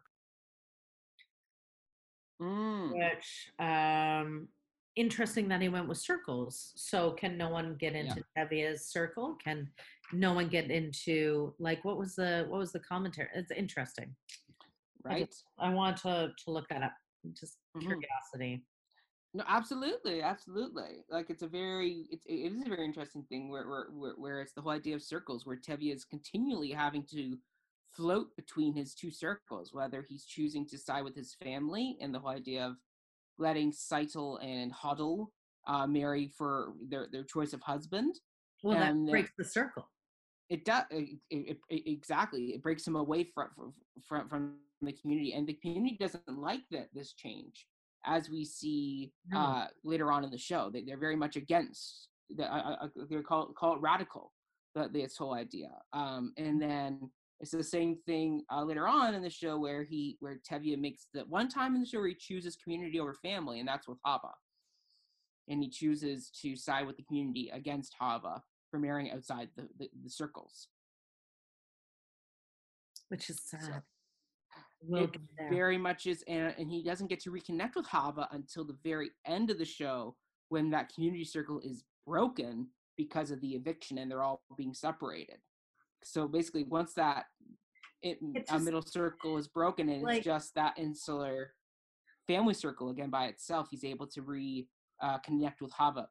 [2.43, 2.95] Mm.
[2.97, 4.49] which um
[4.97, 8.01] interesting that he went with circles so can no one get Yeah.
[8.01, 9.71] into Tevye's circle can
[10.13, 14.17] no one get into like what was the what was the commentary it's interesting
[15.05, 15.35] I Right.
[15.59, 16.95] i want to to look that up
[17.35, 17.83] just Mhm.
[17.83, 18.65] curiosity
[19.33, 21.05] No, absolutely, absolutely.
[21.09, 24.41] Like it's a very, it's it is a very interesting thing where where where, where
[24.41, 27.39] it's the whole idea of circles, where Tevye is continually having to
[27.93, 32.19] float between his two circles, whether he's choosing to side with his family and the
[32.19, 32.77] whole idea of
[33.39, 35.29] letting Tzeitel and Hodel
[35.67, 38.17] uh, marry for their their choice of husband.
[38.65, 39.89] well that And, uh, breaks the circle
[40.49, 42.47] It does it, it, it, exactly.
[42.55, 43.75] It breaks him away from
[44.09, 47.67] from from the community, and the community doesn't like that this change,
[48.05, 50.71] as we see uh, later on in the show.
[50.73, 52.09] They, they're very much against.
[52.37, 54.33] The, uh, uh, they call call it radical.
[54.75, 59.23] The, this whole idea, um, and then it's the same thing uh, later on in
[59.23, 62.15] the show where he where Tevye makes the one time in the show where he
[62.15, 64.31] chooses community over family, and that's with Hava,
[65.49, 69.89] and he chooses to side with the community against Hava for marrying outside the, the,
[70.05, 70.69] the circles.
[73.09, 73.83] which is So, sad
[74.83, 75.17] we'll it
[75.51, 79.11] very much is and, and he doesn't get to reconnect with hava until the very
[79.27, 80.17] end of the show
[80.49, 82.67] when that community circle is broken
[82.97, 85.37] because of the eviction and they're all being separated
[86.03, 87.27] so basically once that
[88.03, 91.53] it, It's a middle circle is broken and like- it's just that insular
[92.27, 94.67] family circle again by itself he's able to re
[95.03, 96.09] uh, connect with hava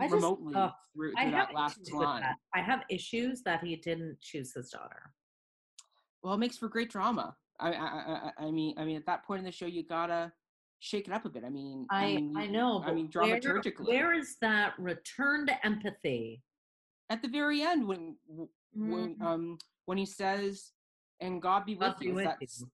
[0.00, 2.36] I just- remotely ugh, through, I through that last line that.
[2.54, 5.12] I have issues that he didn't choose his daughter.
[6.22, 9.06] well it makes for great drama I, I i I- i mean i mean at
[9.06, 10.32] that point in the show you gotta
[10.80, 12.82] shake it up a bit i mean I mean, I know.
[12.84, 16.42] i mean where- dramaturgically where is that return to empathy?
[17.08, 20.72] at the very end when w- when um when he says
[21.20, 22.70] and god be with God be you with that's you.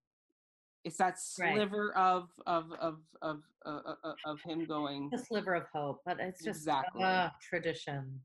[0.84, 1.54] It's that Right.
[1.54, 5.10] sliver of of of of uh, uh, uh, of him going.
[5.14, 7.04] a sliver of hope, but it's just Exactly.
[7.04, 8.20] uh, tradition.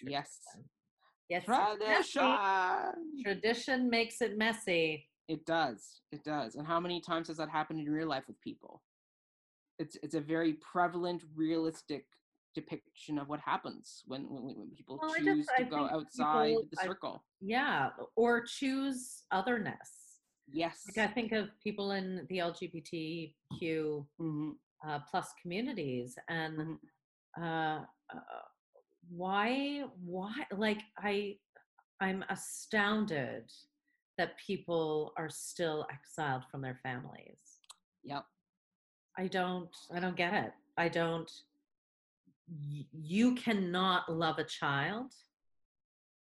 [0.00, 0.40] Yes.
[0.48, 0.64] Tradition.
[1.28, 1.76] Yes, messy.
[1.84, 3.22] Tradition.
[3.22, 5.06] Tradition makes it messy.
[5.28, 6.00] It does.
[6.10, 6.54] It does.
[6.54, 8.82] And how many times has that happened in real life with people?
[9.78, 12.06] It's it's a very prevalent, realistic
[12.54, 15.84] depiction of what happens when when, when people Well, I just- choose I to go
[15.88, 17.24] outside people- the I- circle.
[17.40, 19.90] Yeah, or choose otherness.
[20.50, 20.84] yes.
[20.88, 24.50] Like I think of people in the LGBTQ hmm
[24.86, 26.78] uh, plus communities, and Mhm.
[27.36, 28.42] uh, uh,
[29.10, 31.38] why, why, like I,
[32.00, 33.50] I'm astounded
[34.18, 37.38] that people are still exiled from their families.
[38.04, 38.24] Yep.
[39.16, 40.52] I don't, I don't get it.
[40.76, 41.30] I don't.
[42.48, 45.12] y- You cannot love a child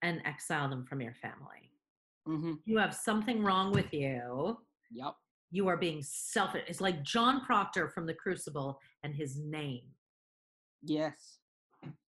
[0.02, 1.72] and exile them from your family.
[2.26, 4.58] hmm You have something wrong with you.
[4.92, 5.14] Yep.
[5.52, 6.64] You are being selfish.
[6.68, 9.84] It's like John Proctor from The Crucible and his name.
[10.84, 11.40] Yes.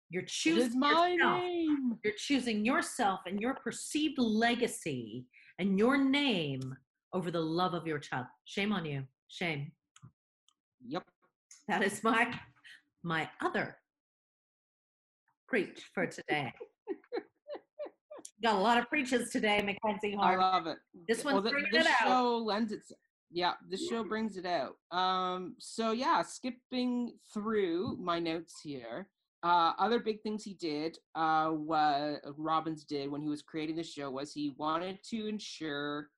[0.10, 1.42] You're choosing yourself.
[1.42, 1.98] name.
[2.04, 5.26] You're choosing yourself and your perceived legacy
[5.60, 6.76] and your name
[7.14, 8.26] over the love of your child.
[8.46, 9.04] Shame on you.
[9.28, 9.72] Shame.
[10.86, 11.04] Yep.
[11.68, 12.34] That is my
[13.04, 13.78] my other
[15.48, 16.52] preach for today.
[18.44, 20.78] Got a lot of preaches today, Mackenzie I love it.
[21.08, 22.08] This well, one's th- bringing this it out.
[22.08, 22.92] show lends its
[23.34, 29.08] yeah this show brings it out um so yeah skipping through my notes here
[29.44, 33.84] uh other big things he did uh what robbins did when he was creating the
[33.84, 36.10] show was he wanted to ensure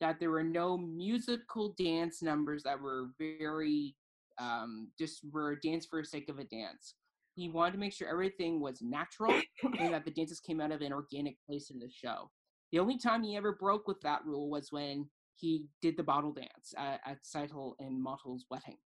[0.00, 3.94] that there were no musical dance numbers that were very
[4.38, 6.94] um just were dance for the sake of a dance
[7.34, 9.34] he wanted to make sure everything was natural
[9.78, 12.30] and that the dances came out of an organic place in the show
[12.72, 16.32] the only time he ever broke with that rule was when he did the bottle
[16.32, 18.76] dance at, at Tzeitel and Motel's wedding.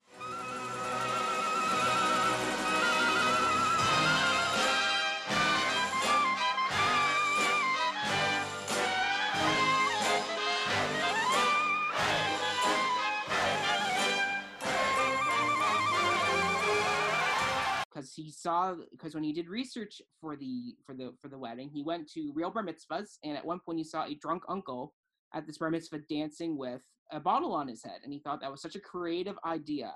[18.09, 21.71] Because he saw because when he did research for the for the for the wedding
[21.73, 24.95] he went to real bar mitzvahs and at one point he saw a drunk uncle
[25.35, 26.83] at this bar mitzvah dancing with
[27.13, 29.93] a bottle on his head and he thought that was such a creative idea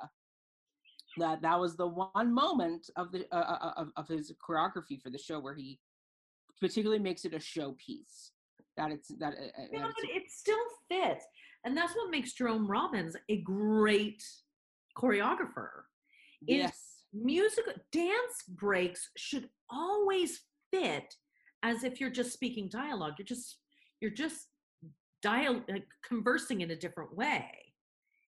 [1.18, 5.10] that that was the one moment of the uh, uh, of, of his choreography for
[5.10, 5.78] the show where he
[6.60, 8.30] particularly makes it a showpiece
[8.76, 10.56] that it's that, uh, uh, that it's, it still
[10.88, 11.26] fits.
[11.64, 14.24] And that's what makes Jerome Robbins a great
[14.96, 15.82] choreographer.
[16.46, 20.40] is- yes Musical dance breaks should always
[20.70, 21.14] fit
[21.62, 23.14] as if you're just speaking dialogue.
[23.18, 23.58] You're just
[24.00, 24.48] you're just
[25.22, 25.62] dial
[26.06, 27.46] conversing in a different way.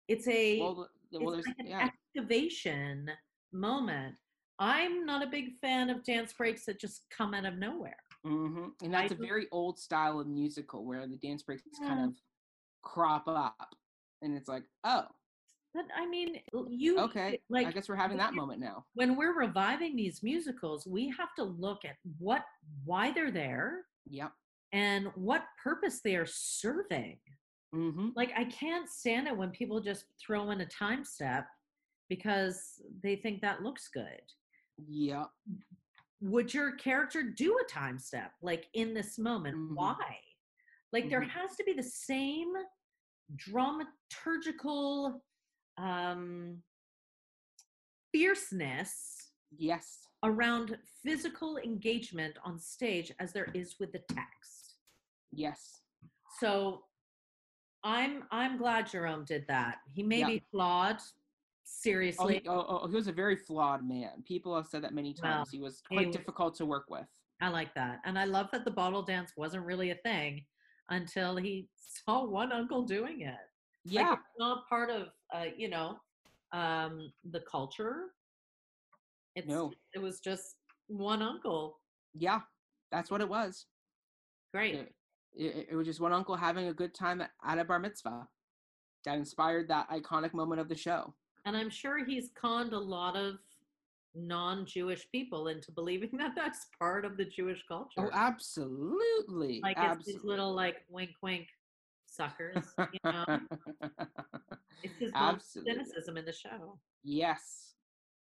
[0.07, 3.09] It's a well, well it's there's like an yeah activation
[3.51, 4.15] moment.
[4.59, 7.97] I'm not a big fan of dance breaks that just come out of nowhere.
[8.23, 12.15] hmm And that's a very old style of musical where the dance breaks kind of
[12.81, 13.75] crop up,
[14.21, 15.05] and it's like, oh,
[15.77, 16.37] But I mean,
[16.71, 18.83] you okay, like I guess we're having that moment now.
[18.95, 22.43] when we're reviving these musicals, we have to look at what
[22.83, 24.31] why they're there Yep.
[24.73, 27.19] and what purpose they are serving.
[27.75, 28.09] Mm-hmm.
[28.15, 31.45] Like I can't stand it when people just throw in a time step
[32.09, 34.21] because they think that looks good.
[34.89, 35.27] Yep.
[36.21, 39.55] Would your character do a time step like in this moment?
[39.57, 39.75] Mhm.
[39.75, 40.17] Why?
[40.91, 41.29] Like there Mhm.
[41.29, 42.51] has to be the same
[43.35, 45.21] dramaturgical
[45.77, 46.57] um
[48.11, 50.07] fierceness Yes.
[50.23, 54.75] around physical engagement on stage as there is with the text.
[55.31, 55.81] Yes.
[56.39, 56.83] So
[57.83, 59.77] I'm I'm glad Jerome did that.
[59.93, 60.27] He may Yeah.
[60.27, 61.03] be flawed, Oh
[61.63, 62.39] seriously.
[62.43, 64.23] he, oh, oh, he was a very flawed man.
[64.23, 65.51] People have said that many Well, times.
[65.51, 67.07] he was quite was- difficult to work with.
[67.39, 68.01] I like that.
[68.03, 70.45] And I love that the bottle dance wasn't really a thing
[70.89, 73.37] until he saw one uncle doing it.
[73.87, 74.13] Like, Yeah.
[74.13, 75.99] it's not part of uh, you know,
[76.53, 78.13] um the culture.
[79.35, 79.71] It's No.
[79.93, 80.55] it was just
[80.87, 81.79] one uncle.
[82.13, 82.41] Yeah.
[82.91, 83.65] That's what it was.
[84.53, 84.75] Great.
[84.75, 84.93] It,
[85.35, 88.27] it, it was just one uncle having a good time at, a bar mitzvah
[89.05, 91.13] that inspired that iconic moment of the show.
[91.45, 93.35] And I'm sure he's conned a lot of
[94.15, 97.91] non-Jewish people into believing that that's part of the Jewish culture.
[97.97, 99.59] Oh, absolutely.
[99.61, 101.47] like it's these little like wink wink
[102.17, 103.25] suckers, you know.
[104.83, 105.73] it's of Absolutely.
[105.73, 106.79] cynicism in the show.
[107.03, 107.75] Yes.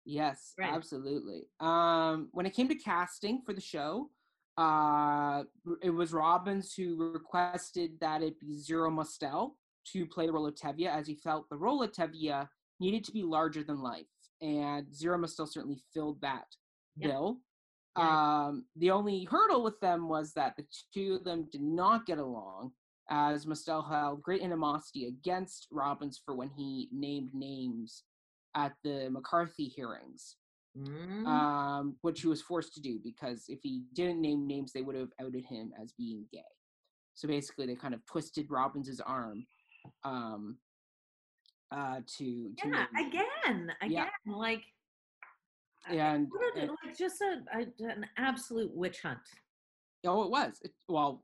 [0.08, 0.72] Yes, Right.
[0.72, 1.48] absolutely.
[1.60, 4.10] Um, when it came to casting for the show,
[4.58, 5.44] uh,
[5.82, 9.58] it was Robbins who requested that it be Zero Mostel
[9.94, 12.48] to play the role of Tevye, as he felt the role of Tevye
[12.80, 14.06] needed to be larger than life,
[14.42, 16.46] and Zero Mostel certainly filled that
[17.00, 17.40] bill.
[17.96, 22.18] Um, the only hurdle with them was that the two of them did not get
[22.20, 22.74] along,
[23.10, 28.04] as Mostel held great animosity against Robbins for when he named names
[28.56, 30.38] at the McCarthy hearings,
[30.78, 34.82] Mm, um, which he was forced to do because if he didn't name names, they
[34.82, 36.42] would have outed him as being gay.
[37.14, 39.48] So basically, they kind of twisted Robbins's arm
[40.04, 40.58] um,
[41.72, 44.10] uh, to, to yeah, again, again, Yeah.
[44.28, 44.64] like
[45.88, 49.20] and what a- and- like just a, a an absolute witch hunt.
[50.06, 50.60] oh, it was.
[50.62, 51.24] It, well,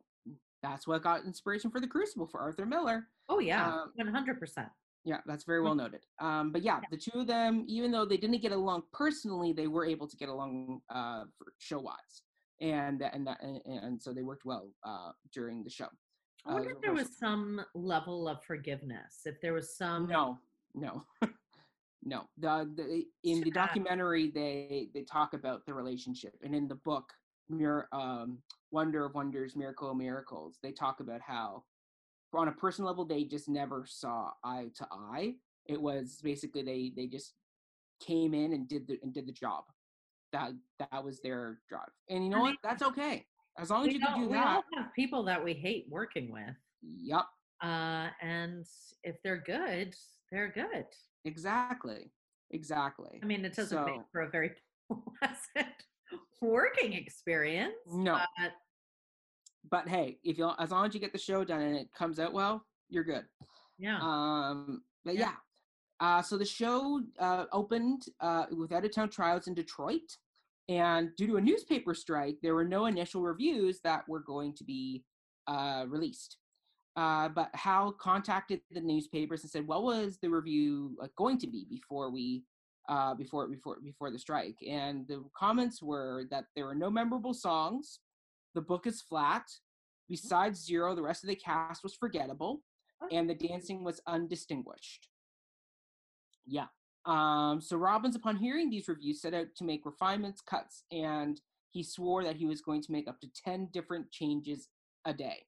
[0.64, 3.08] that's what got inspiration for the Crucible for Arthur Miller.
[3.30, 4.68] Oh yeah, Um, one hundred percent.
[5.04, 6.06] Yeah, that's very well noted.
[6.20, 9.66] Um, but yeah, the two of them, even though they didn't get along personally, they
[9.68, 12.22] were able to get along uh, for show wise,
[12.60, 15.88] and and, that, and and so they worked well uh, during the show.
[16.46, 19.22] I wonder Uh, if there was- was some level of forgiveness.
[19.26, 20.38] If there was some no,
[20.76, 21.04] no,
[22.04, 22.28] no.
[22.38, 27.12] The, the in the documentary they they talk about the relationship, and in the book,
[27.50, 28.40] Mir- um,
[28.72, 31.64] Wonder of Wonders, Miracle of Miracles, they talk about how
[32.34, 35.36] on a personal level they just never saw eye to eye.
[35.66, 37.34] It was basically they they just
[38.02, 39.66] came in and did the and did the job.
[40.32, 42.56] That that was their drive, and you know I what?
[42.64, 43.26] That's okay
[43.60, 44.48] as long as you can do we that.
[44.48, 46.56] all have people that we hate working with.
[46.82, 47.26] Yep,
[47.62, 48.66] Uh, and
[49.04, 49.94] if they're good,
[50.32, 50.86] they're good.
[51.26, 52.12] exactly,
[52.52, 53.20] exactly.
[53.22, 54.52] I mean, it doesn't make for a very
[54.88, 55.76] pleasant
[56.42, 57.74] working experience.
[57.88, 58.20] No.
[58.38, 58.52] but
[59.70, 62.20] but hey, if you as long as you get the show done and it comes
[62.20, 63.26] out well, you're good.
[63.78, 65.22] yeah, Um, but Yeah.
[65.22, 65.36] yeah.
[66.00, 70.18] Uh, so the show uh, opened uh, with out of town tryouts in Detroit,
[70.68, 74.64] and due to a newspaper strike, there were no initial reviews that were going to
[74.64, 75.04] be
[75.48, 76.38] uh, released.
[76.96, 81.48] Uh, but Hal contacted the newspapers and said, "What was the review like, going to
[81.48, 82.44] be before we
[82.90, 87.34] uh, before before before the strike?" And the comments were that there were no memorable
[87.34, 88.00] songs,
[88.54, 89.44] the book is flat.
[90.10, 92.62] Besides Zero, the rest of the cast was forgettable,
[93.12, 95.08] and the dancing was undistinguished.
[96.46, 96.68] Yeah.
[97.06, 101.40] Um, so Robbins, upon hearing these reviews, set out to make refinements, cuts, and
[101.72, 104.68] he swore that he was going to make up to 10 different changes
[105.06, 105.46] a day.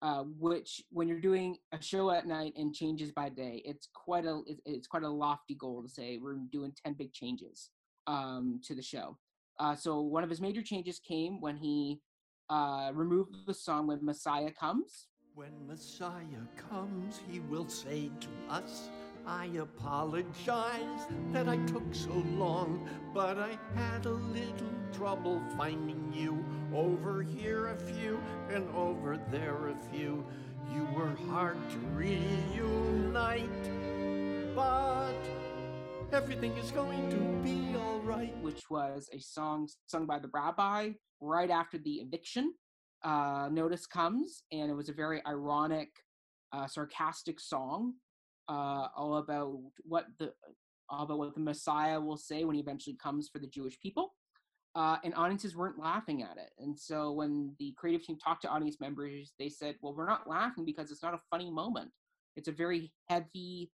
[0.00, 4.24] Uh, which, when you're doing a show at night and changes by day, it's quite
[4.24, 7.70] a it's, quite a lofty goal to say we're doing 10 big changes
[8.06, 9.18] um, to the show.
[9.58, 11.98] Uh, so one of his major changes came when he
[12.48, 18.88] uh, removed the song "When Messiah Comes." When Messiah comes, he will say to us,
[19.28, 26.42] I apologize that I took so long, but I had a little trouble finding you.
[26.74, 28.18] Over here a few,
[28.50, 30.24] and over there a few.
[30.72, 33.70] You were hard to reunite,
[34.56, 35.12] but
[36.10, 38.34] everything is going to be alright.
[38.40, 42.54] which was a song sung by the rabbi right after the eviction
[43.04, 45.90] uh, notice comes, and it was a very ironic,
[46.52, 47.92] uh, sarcastic song,
[48.48, 50.32] uh, all about what the
[50.90, 54.14] all about what the Messiah will say when he eventually comes for the Jewish people.
[54.74, 58.48] Uh, and audiences weren't laughing at it, and so when the creative team talked to
[58.48, 61.90] audience members, they said, "Well, we're not laughing because it's not a funny moment.
[62.36, 63.72] It's a very heavy,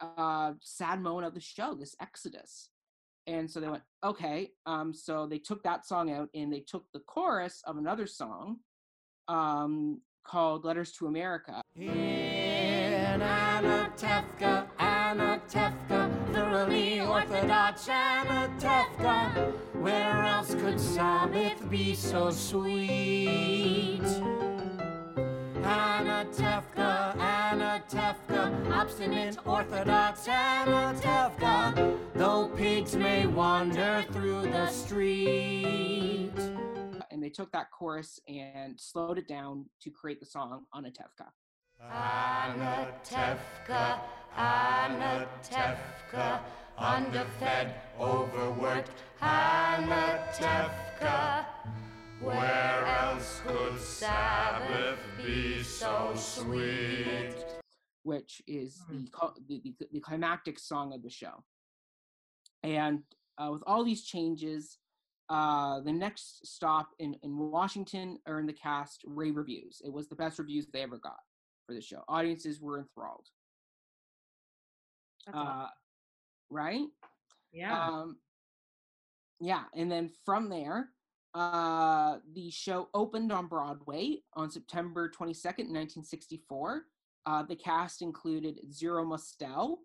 [0.00, 1.74] uh, sad moment of the show.
[1.74, 2.70] This exodus."
[3.26, 6.84] and so they went okay um so they took that song out and they took
[6.92, 8.56] the chorus of another song
[9.28, 11.60] um called letters to america
[13.16, 24.02] In Anatevka, Anatevka, thoroughly orthodox Anatevka, where else could Sabbath be so sweet?
[25.62, 36.32] Anatevka, Anatevka, obstinate orthodox Anatevka, though pigs may wander through the street.
[37.10, 40.66] and they took that chorus and slowed it down to create the song
[41.92, 44.00] anatevka Anatevka,
[44.36, 46.40] Anatevka,
[46.76, 48.90] underfed, overworked,
[49.22, 51.46] Anatevka.
[52.20, 57.34] Where else could Sabbath be so sweet?
[58.02, 59.08] which is the,
[59.48, 61.42] the, the the climactic song of the show
[62.62, 63.00] and
[63.36, 64.78] uh, with all these changes
[65.28, 70.14] uh, the next stop in, in washington earned the cast rave reviews it was the
[70.14, 71.18] best reviews they ever got
[71.66, 73.26] for the show audiences were enthralled
[75.26, 75.48] That's awesome.
[75.48, 75.68] uh,
[76.50, 76.86] right
[77.56, 77.88] yeah.
[77.88, 78.18] Um,
[79.40, 80.90] yeah, and then from there,
[81.34, 86.82] uh, the show opened on Broadway on September 22nd, 1964.
[87.24, 89.80] Uh, the cast included Zero Mostel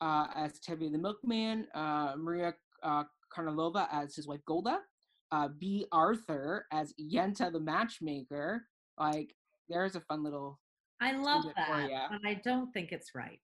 [0.00, 3.04] uh, as Tevye the Milkman, uh, Maria uh,
[3.34, 4.76] Karnilova as his wife Golde,
[5.32, 8.66] uh, Bea Arthur as Yenta the Matchmaker.
[8.98, 9.34] Like,
[9.68, 10.58] there's a fun little
[11.00, 12.06] I love that, ya.
[12.10, 13.40] but I don't think it's right.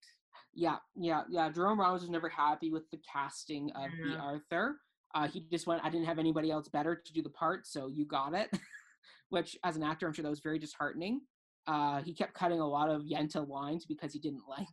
[0.54, 1.50] Yeah, yeah, yeah.
[1.50, 4.16] Jerome Robbins was never happy with the casting of Bea Yeah.
[4.16, 4.76] Arthur.
[5.14, 7.86] Uh, he just went, I didn't have anybody else better to do the part, so
[7.88, 8.50] you got it.
[9.30, 11.20] Which, as an actor, I'm sure that was very disheartening.
[11.66, 14.66] Uh, he kept cutting a lot of Yenta lines because he didn't like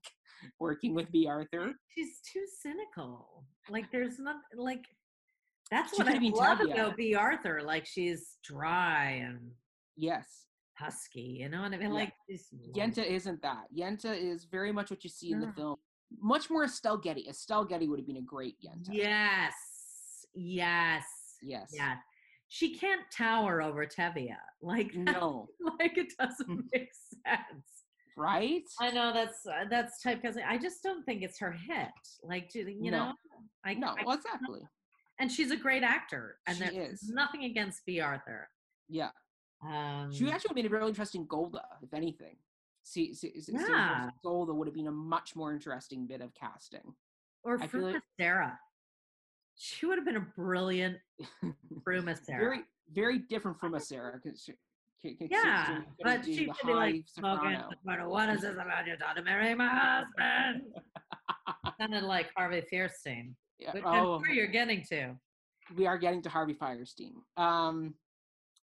[0.59, 1.73] working with Bea Arthur.
[1.95, 3.45] She's too cynical.
[3.69, 4.86] Like there's not like
[5.71, 7.61] that's She what I love about Bea Arthur.
[7.63, 9.51] Like she's dry and
[9.95, 10.45] Yes,
[10.76, 11.38] husky.
[11.41, 11.82] You know what I mean?
[11.89, 11.93] Yeah.
[11.93, 13.65] Like she's Yenta isn't that.
[13.78, 15.76] Yenta is very much what you see in the film.
[16.21, 17.28] Much more Estelle Getty.
[17.28, 18.89] Estelle Getty would have been a great Yenta.
[18.91, 19.53] Yes.
[20.34, 21.03] Yes.
[21.41, 21.71] Yes.
[21.74, 21.95] Yeah.
[22.49, 24.30] She can't tower over Tevye.
[24.61, 25.47] Like No.
[25.80, 26.89] like it doesn't make
[27.26, 27.65] sense.
[28.15, 28.61] Right?
[28.80, 30.45] I know that's uh, that's typecasting.
[30.47, 31.88] I just don't think it's her hit.
[32.24, 32.97] Like, do you No.
[33.07, 33.13] know?
[33.65, 34.61] I, No, I- exactly.
[35.19, 36.38] and she's a great actor.
[36.47, 37.09] And She there's is.
[37.09, 38.47] nothing against Bea Arthur.
[38.88, 39.09] Yeah.
[39.66, 42.36] Um, She actually would have made a really interesting Golde, if anything.
[42.84, 44.09] See, see, see Yeah.
[44.24, 46.93] Golde would have been a much more interesting bit of casting.
[47.43, 48.59] or I Fruma like- Sarah.
[49.55, 50.97] She would have been a brilliant
[51.86, 52.39] Fruma Sarah.
[52.39, 52.59] very,
[52.91, 54.20] very different from a Sarah.
[54.24, 54.53] she,
[55.01, 57.51] she- yeah, she but she could be like smoking.
[57.57, 57.70] soprano.
[57.70, 58.09] soprano.
[58.09, 60.64] What is this about you trying to marry my husband?
[61.80, 65.16] Sounded like Harvey Fierstein, Yeah, which I'm oh, sure you're getting to.
[65.76, 67.14] we are getting to Harvey Fierstein.
[67.38, 67.95] Um,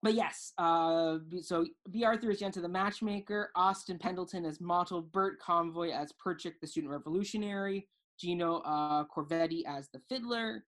[0.03, 5.39] but yes, uh, so Bea Arthur is Yenta the Matchmaker, Austin Pendleton as Motel, Bert
[5.41, 7.89] Convy as Perchik the Student Revolutionary,
[8.19, 10.65] Gino uh, Conforti as the Fiddler,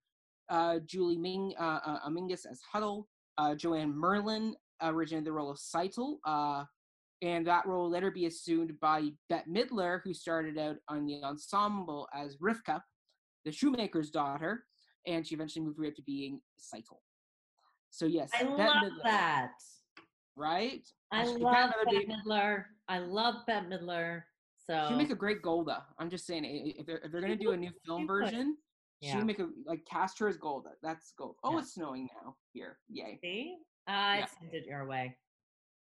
[0.51, 3.05] uh, Julie Ming uh, uh, Amingus as Hodel,
[3.39, 6.18] uh, Joanne Merlin originated the role of Tzeitel,
[7.22, 12.07] and that role later be assumed by Bette Midler, who started out on the ensemble
[12.14, 12.80] as Rivka,
[13.45, 14.64] the shoemaker's daughter,
[15.07, 16.99] and she eventually moved right to being Tzeitel.
[17.95, 19.53] So yes, I Bette love Midler, that.
[20.34, 20.84] right?
[21.12, 22.64] I She- love Bette be- Midler.
[22.88, 24.24] I love Bette Midler.
[24.66, 25.70] So She'd make a great Golde.
[26.01, 28.07] I'm just saying, i- i- if they're, if they're gonna do a new film she
[28.09, 28.59] version,
[29.01, 29.12] yeah.
[29.16, 30.66] she'd make a like cast her as Golde.
[30.82, 31.36] That's gold.
[31.45, 31.59] Oh, Yeah.
[31.61, 32.80] it's snowing now here.
[32.88, 33.20] Yay!
[33.22, 34.26] See, I Yeah.
[34.26, 35.16] sent it your way.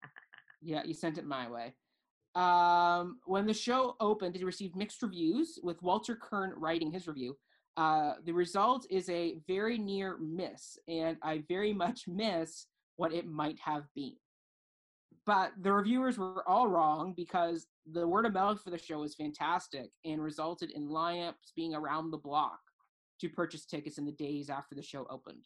[0.61, 1.75] Yeah, you sent it my way.
[2.35, 7.39] Um, when the show opened, it received mixed reviews, with Walter Kerr writing his review.
[7.77, 12.67] Uh, the result is a very near miss, and I very much miss
[12.97, 14.17] what it might have been.
[15.27, 19.15] But the reviewers were all wrong because the word of mouth for the show was
[19.15, 22.61] fantastic and resulted in lineups being around the block
[23.21, 25.41] to purchase tickets in the days after the show opened.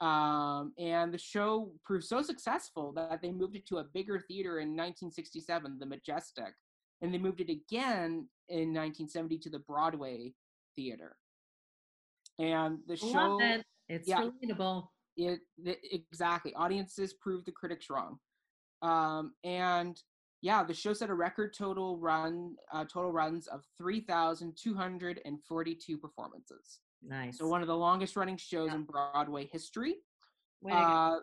[0.00, 4.58] Um, and the show proved so successful that they moved it to a bigger theater
[4.58, 6.54] in 1967, the Majestic,
[7.02, 10.32] and they moved it again in 1970 to the Broadway
[10.76, 11.16] Theater.
[12.38, 13.64] And the show, it.
[13.88, 14.28] it's yeah.
[14.42, 14.88] relatable.
[15.16, 18.18] it, the, exactly audiences proved the critics wrong
[18.82, 20.00] um and
[20.40, 27.38] yeah the show set a record total run uh, total runs of 3242 performances Nice.
[27.38, 28.76] so one of the longest running shows Yeah.
[28.76, 29.96] in broadway history
[30.70, 31.16] uh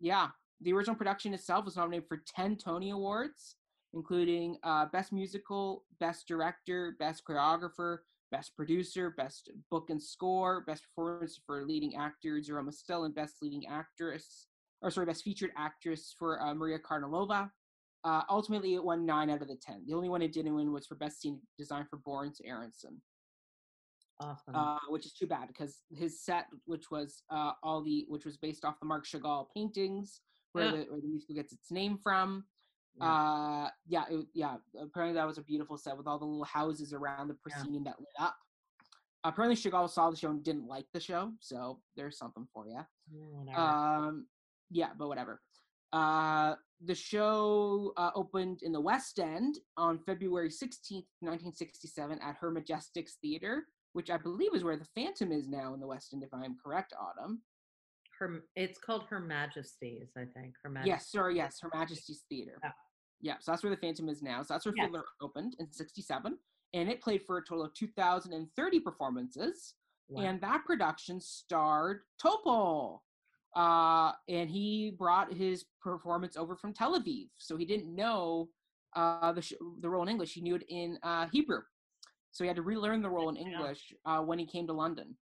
[0.00, 0.28] yeah
[0.62, 3.56] the original production itself was nominated for 10 tony awards
[3.92, 7.98] including uh, best musical best director best choreographer
[8.30, 13.36] best producer best book and score best performance for leading actor zero Mostel, and best
[13.42, 14.46] leading actress
[14.82, 17.50] or sorry best featured actress for uh, maria karnilova
[18.04, 20.72] uh, ultimately it won 9 out of the 10 the only one it didn't win
[20.72, 23.00] was for best scenic design for Lawrence aronson
[24.20, 24.54] awesome.
[24.54, 28.36] uh, which is too bad because his set, which was uh, all the, which was
[28.36, 30.20] based off the Marc Chagall paintings,
[30.52, 30.70] where, Yeah.
[30.72, 32.44] the, where the musical gets its name from.
[32.96, 33.04] Yeah.
[33.04, 34.56] Uh, yeah, it, yeah.
[34.80, 37.54] Apparently, that was a beautiful set with all the little houses around the Yeah.
[37.54, 38.36] proscenium that lit up.
[39.24, 42.80] Apparently, Chagall saw the show and didn't like the show, so there's something for you.
[43.46, 43.56] Yeah.
[43.56, 44.26] Um,
[44.70, 45.42] yeah, but whatever.
[45.92, 52.50] Uh, the show uh, opened in the West End on February 16th, 1967, at Her
[52.52, 56.22] Majestics Theater, which I believe is where the Phantom is now in the West End,
[56.22, 57.42] if I'm correct, Autumn.
[58.20, 60.54] Her, it's called Her Majesty's, I think.
[60.62, 60.90] Her Majesty.
[60.90, 62.58] Yes, sorry, yes, Her Majesty's Theater.
[62.62, 62.70] Yeah.
[63.22, 64.42] Yeah, so that's where the Phantom is now.
[64.42, 64.86] So that's where Yes.
[64.86, 66.38] Fiddler opened in 67,
[66.74, 69.74] and it played for a total of 2,030 performances.
[70.12, 70.22] Wow.
[70.24, 72.98] and that production starred Topol.
[73.54, 78.48] Uh, and he brought his performance over from Tel Aviv, so he didn't know
[78.96, 80.32] uh, the sh- the role in English.
[80.32, 81.60] He knew it in uh, Hebrew,
[82.32, 85.16] so he had to relearn the role in English uh, when he came to London.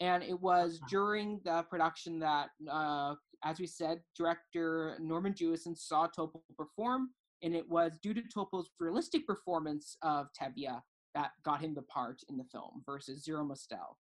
[0.00, 0.86] And it was Uh-huh.
[0.90, 7.54] during the production that, uh, as we said, director Norman Jewison saw Topol perform and
[7.54, 10.82] it was due to Topol's realistic performance of Tevye
[11.14, 13.98] that got him the part in the film versus Zero Mostel,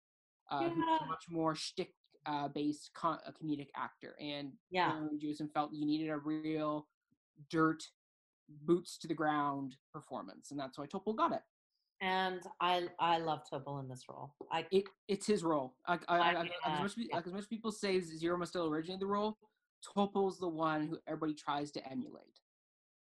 [0.50, 1.94] uh, who's a much more shtick
[2.26, 4.16] uh, based co- a comedic actor.
[4.20, 4.92] And Yeah.
[4.94, 6.88] Aaron Jewison felt you needed a real
[7.50, 7.82] dirt,
[8.48, 11.42] boots to the ground performance, and that's why Topol got it.
[12.00, 14.34] And I I love Topol in this role.
[14.52, 15.74] I It it's his role.
[15.88, 17.18] Like, I, I I, knew as, uh, much, yeah.
[17.18, 19.38] as much people say Zero Mostel originated the role,
[19.96, 22.40] Topol's the one who everybody tries to emulate.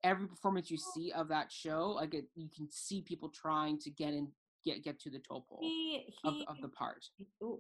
[0.05, 3.91] Every performance you see of that show, like it, you can see people trying to
[3.91, 4.29] get in,
[4.65, 7.09] get get to the Topol he of, he of the part.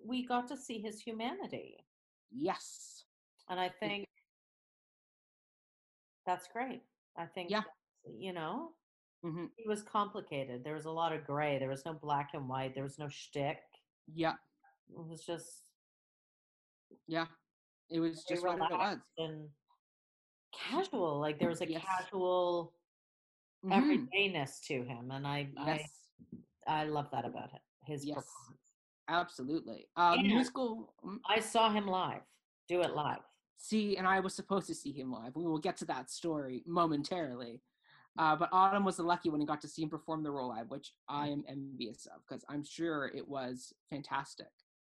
[0.04, 1.76] we got to see his humanity.
[2.30, 3.04] Yes.
[3.48, 4.06] And I think
[6.26, 6.82] that's great.
[7.16, 7.62] I think Yeah.
[8.04, 8.70] you know,
[9.22, 10.64] hmm he was complicated.
[10.64, 11.58] There was a lot of gray.
[11.58, 12.74] There was no black and white.
[12.74, 13.58] There was no shtick.
[14.12, 14.34] Yeah.
[14.90, 15.62] It was just
[17.06, 17.26] Yeah.
[17.90, 18.98] It was just what it was.
[19.18, 19.48] and
[20.52, 21.20] casual.
[21.20, 21.84] Like there was a Yes.
[21.84, 22.74] casual
[23.64, 24.08] Mhm.
[24.10, 26.08] everydayness to him, and I Yes.
[26.66, 27.60] I I love that about him.
[27.86, 28.16] His Yes.
[28.16, 28.72] performance.
[29.08, 29.88] Absolutely.
[29.96, 30.94] Uh, the And- musical.
[31.02, 32.22] mm, I saw him live.
[32.68, 33.22] Do it live.
[33.56, 35.34] See, and I was supposed to see him live.
[35.36, 37.62] We will get to that story momentarily.
[38.18, 40.48] Uh, but Autumn was the lucky one and got to see him perform the role
[40.50, 44.48] live, which I am envious of because I'm sure it was fantastic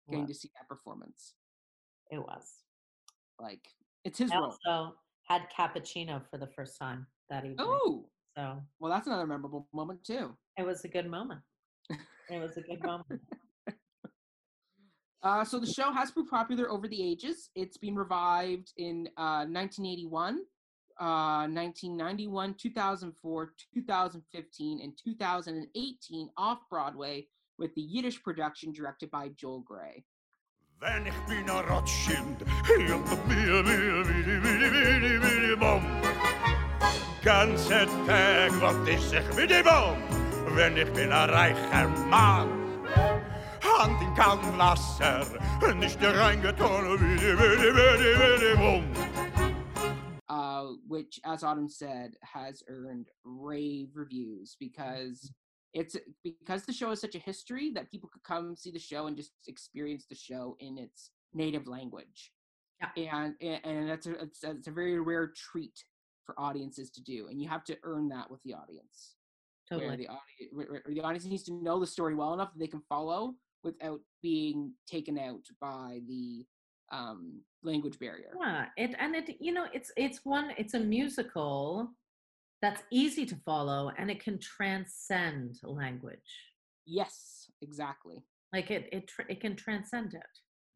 [0.10, 1.36] getting to see that performance.
[2.12, 2.46] It was.
[3.40, 3.62] Like,
[4.04, 4.56] it's his I role.
[4.66, 4.96] also
[5.28, 7.58] had cappuccino for the first time that evening.
[7.60, 10.36] Oh, So well, that's another memorable moment too.
[10.58, 11.42] it was a good moment.
[12.30, 13.22] It was a good moment.
[15.24, 17.50] Uh, so the show has been popular over the ages.
[17.56, 20.40] It's been revived in uh, 1981,
[21.00, 27.28] uh, 1991, 2004, 2015, and 2018 off Broadway
[27.58, 30.04] with the Yiddish production directed by Joel Grey.
[30.80, 32.44] Wenn ich bin a Rothschild.
[37.24, 39.66] Ganze Tag ich sich mit dem
[40.56, 42.50] wenn ich bin a reicher Mann.
[43.62, 45.26] Hand in Wasser,
[45.76, 47.00] nicht reingetan.
[50.64, 55.32] Uh, which, as Autumn said, has earned rave reviews because
[55.74, 59.08] it's because the show has such a history that people could come see the show
[59.08, 62.32] and just experience the show in its native language.
[62.98, 65.84] And and, and that's a it's, a it's a very rare treat
[66.26, 69.16] for audiences to do, and you have to earn that with the audience.
[69.70, 69.98] Where Totally.
[69.98, 72.68] the audience, where, where the audience needs to know the story well enough that they
[72.68, 76.46] can follow without being taken out by the
[76.94, 78.32] um, language barrier.
[78.40, 81.90] Yeah, it and it you know it's it's one it's a musical
[82.62, 86.32] that's easy to follow and it can transcend language.
[86.86, 88.24] Yes, exactly.
[88.54, 90.22] Like it it tr- it can transcend it.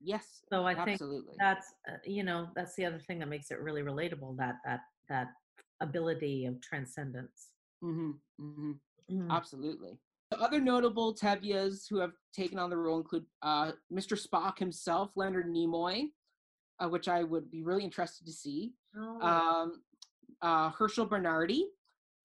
[0.01, 1.35] Yes, So I think absolutely.
[1.39, 4.81] that's uh, you know that's the other thing that makes it really relatable that that
[5.09, 5.27] that
[5.81, 7.49] ability of transcendence.
[7.81, 8.71] hmm hmm
[9.09, 9.31] Mm.
[9.31, 9.97] Absolutely.
[10.31, 14.19] The other notable Tevyas who have taken on the role include uh, Mr.
[14.21, 16.09] Spock himself, Leonard Nimoy,
[16.79, 18.73] uh, which I would be really interested to see.
[18.97, 19.81] Oh, Um,
[20.41, 21.67] uh, Herschel Bernardi,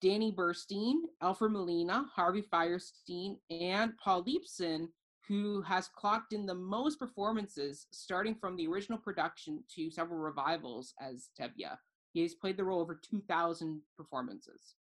[0.01, 4.89] Danny Burstein, Alfred Molina, Harvey Fierstein, and Paul Lipson,
[5.29, 10.93] who has clocked in the most performances, starting from the original production to several revivals
[10.99, 11.77] as Tevye.
[12.11, 14.75] He has played the role over 2,000 performances.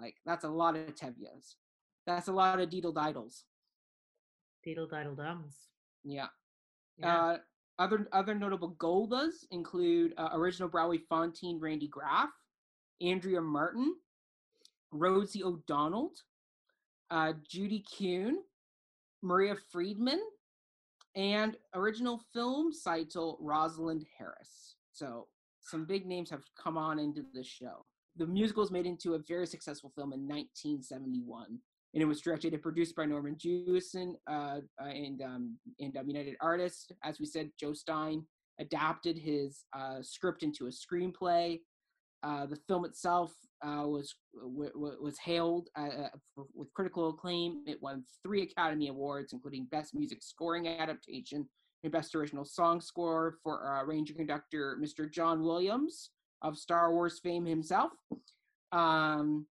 [0.00, 1.56] Like, that's a lot of Tevyas.
[2.06, 3.42] That's a lot of Deedle Didles.
[4.66, 5.56] Deedle diddle dums.
[6.04, 6.26] Yeah.
[6.98, 7.16] Yeah.
[7.16, 7.38] Uh,
[7.78, 12.30] other other notable Goldes include uh, original Broadway Fantine Randy Graff,
[13.00, 13.94] Andrea Martin,
[14.92, 16.12] Rosie O'Donnell,
[17.10, 18.38] uh, Judy Kuhn,
[19.22, 20.20] Maria Friedman,
[21.16, 24.76] and original film Tzeitel Rosalind Harris.
[24.92, 25.26] So
[25.60, 27.84] some big names have come on into the show.
[28.16, 31.58] The musical was made into a very successful film in 1971
[31.94, 36.08] and it was directed and produced by Norman Jewison uh, uh, and um, and um,
[36.08, 36.88] United Artists.
[37.04, 38.24] As we said, Joe Stein
[38.60, 41.60] adapted his uh, script into a screenplay.
[42.24, 43.32] Uh, the film itself
[43.64, 47.62] uh, was w- w- was hailed uh, for, with critical acclaim.
[47.66, 51.48] It won three Academy Awards, including Best Music Scoring Adaptation
[51.84, 55.10] and Best Original Song Score for arranger conductor Mr.
[55.10, 56.10] John Williams
[56.42, 57.92] of Star Wars fame himself.
[58.72, 59.46] Um,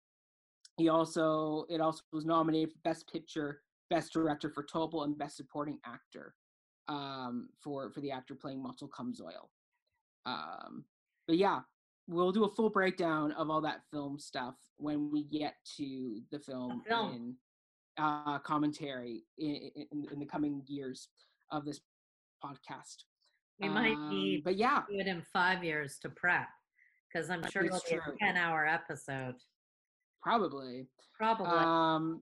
[0.81, 5.37] he also it also was nominated for Best Picture, Best Director for Topol, and Best
[5.37, 6.33] Supporting Actor
[6.87, 9.47] um, for for the actor playing Motel Kamzoil.
[10.25, 10.85] Um,
[11.27, 11.59] but yeah,
[12.07, 16.39] we'll do a full breakdown of all that film stuff when we get to the
[16.39, 17.13] film, film.
[17.13, 17.35] in
[18.03, 21.09] uh, commentary in, in, in the coming years
[21.51, 21.79] of this
[22.43, 23.03] podcast.
[23.59, 26.47] We might Um, need but yeah, do it in five years to prep
[27.07, 29.35] because I'm sure it'll is be a 10 hour episode.
[30.21, 30.87] Probably.
[31.17, 31.47] Probably.
[31.47, 32.21] Um,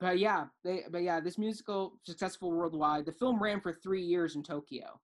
[0.00, 3.06] but yeah, they but yeah, this musical successful worldwide.
[3.06, 5.00] The film ran for three years in Tokyo.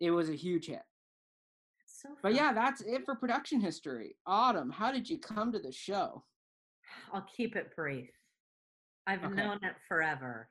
[0.00, 0.82] It was a huge hit.
[1.86, 4.16] so But yeah, that's it for production history.
[4.26, 6.24] Autumn, how did you come to the show?
[7.12, 8.10] I'll keep it brief.
[9.06, 9.34] I've Okay.
[9.34, 10.48] known it forever.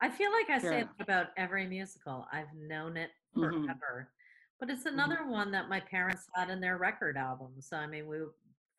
[0.00, 2.26] I feel like I Fair say about every musical.
[2.32, 3.64] I've known it Mhm.
[3.66, 4.12] forever.
[4.58, 4.94] But it's Mm-hmm.
[4.98, 7.60] another one that my parents had in their record album.
[7.60, 8.18] So I mean, we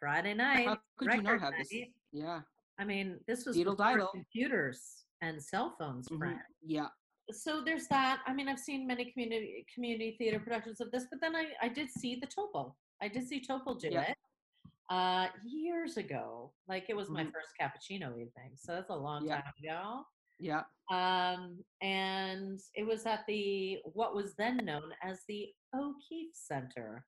[0.04, 0.68] Friday night.
[0.68, 1.72] How could you not have this?
[2.12, 2.42] Yeah.
[2.78, 4.08] I mean, this was before diddle.
[4.14, 6.40] computers and cell phones, mhm, friend.
[6.62, 6.88] Yeah.
[7.32, 8.20] So there's that.
[8.28, 11.70] I mean, I've seen many community community theater productions of this, but then I I
[11.70, 12.76] did see the Topol.
[13.02, 14.12] I did see Topol do Yeah.
[14.12, 14.18] it
[14.90, 16.52] uh years ago.
[16.68, 17.32] Like it was my Mhm.
[17.32, 19.40] first cappuccino evening, so that's a long Yeah.
[19.42, 20.06] time ago.
[20.50, 20.64] Yeah.
[20.92, 25.42] Um, and it was at the what was then known as the
[25.74, 27.06] O'Keefe Center,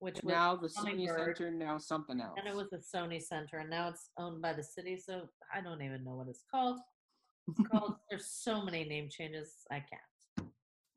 [0.00, 2.34] which was Now the Sony Center, now something else.
[2.38, 4.96] and it was the Sony Center, and now it's owned by the city.
[4.96, 6.78] So I don't even know what it's called.
[7.48, 7.94] It's called.
[8.10, 9.54] there's so many name changes.
[9.70, 10.48] I can't.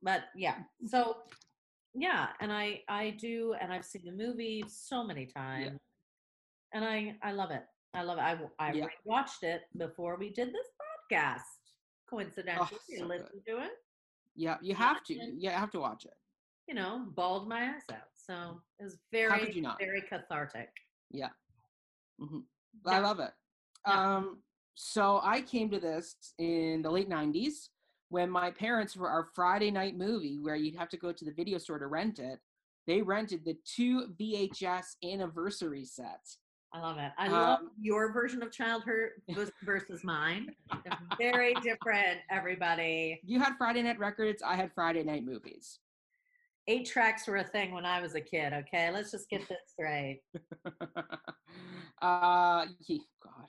[0.03, 0.55] But yeah.
[0.87, 1.17] So
[1.93, 5.77] yeah, and I I do, and I've seen the movie so many times,
[6.73, 7.63] and I I love it.
[7.93, 8.47] I love it.
[8.59, 8.85] I Yeah.
[9.03, 10.67] watched it before we did this
[11.11, 11.39] podcast.
[12.13, 13.25] Oh, Coincidentally, so good.
[13.47, 13.71] to it.
[14.35, 15.13] yeah, you have to.
[15.15, 16.13] Yeah, You have to watch it.
[16.67, 18.10] You know, bawled my ass out.
[18.25, 20.69] So it was very very cathartic.
[22.19, 22.39] hmm
[22.85, 22.91] Yeah.
[22.93, 23.31] I love it.
[23.87, 24.15] Yeah.
[24.17, 24.43] Um,
[24.75, 27.69] so I came to this in the late '90s
[28.09, 31.31] when my parents were our Friday night movie, where you'd have to go to the
[31.31, 32.39] video store to rent it.
[32.87, 36.39] They rented the two VHS anniversary sets.
[36.73, 37.11] I love it.
[37.17, 39.09] I love Um, your version of childhood
[39.63, 40.55] versus mine.
[40.83, 43.19] They're very different, everybody.
[43.23, 44.41] You had Friday night records.
[44.41, 45.79] I had Friday night movies.
[46.67, 48.91] Eight tracks were a thing when I was a kid, okay?
[48.91, 50.21] Let's just get this straight.
[52.01, 53.47] uh, ye- God,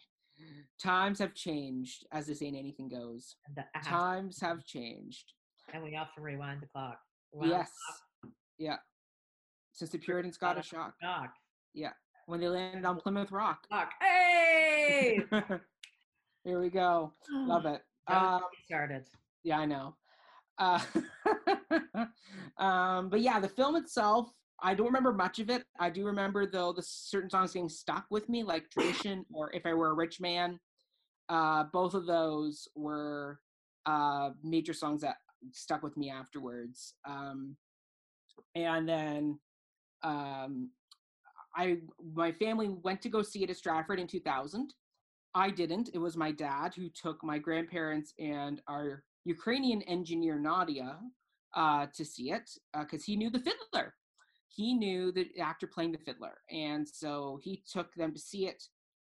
[0.83, 3.37] times have changed, as they say anything goes.
[3.55, 5.33] The- Times have changed.
[5.73, 6.99] and we often rewind the clock.
[7.33, 7.71] Rewind the Yes.
[8.59, 8.77] Yeah.
[9.73, 10.95] Since the Puritans got a shock
[11.75, 11.93] Yeah.
[12.27, 13.67] when they landed on Plymouth Rock.
[13.69, 13.91] Clock.
[14.01, 15.21] Hey!
[16.45, 17.13] Here we go.
[17.31, 17.83] Love it.
[18.09, 19.05] Um, started.
[19.45, 19.95] yeah, I know.
[20.59, 20.81] Uh,
[22.63, 24.31] um, but yeah, the film itself,
[24.63, 25.65] I don't remember much of it.
[25.79, 29.67] I do remember though the certain songs getting stuck with me, like Tradition or If
[29.67, 30.59] I Were a Rich Man.
[31.29, 33.41] Uh, both of those were
[33.87, 35.17] uh, major songs that
[35.53, 36.95] stuck with me afterwards.
[37.07, 37.57] Um,
[38.55, 39.39] and then
[40.03, 40.71] um,
[41.57, 41.79] I
[42.15, 44.75] my family went to go see it at Stratford in 2000.
[45.35, 45.91] I didn't.
[45.95, 50.99] It was my dad who took my grandparents and our Ukrainian engineer Nadia
[51.55, 53.95] uh, to see it because he knew the fiddler.
[54.49, 58.63] He knew the actor playing the fiddler, and so he took them to see it.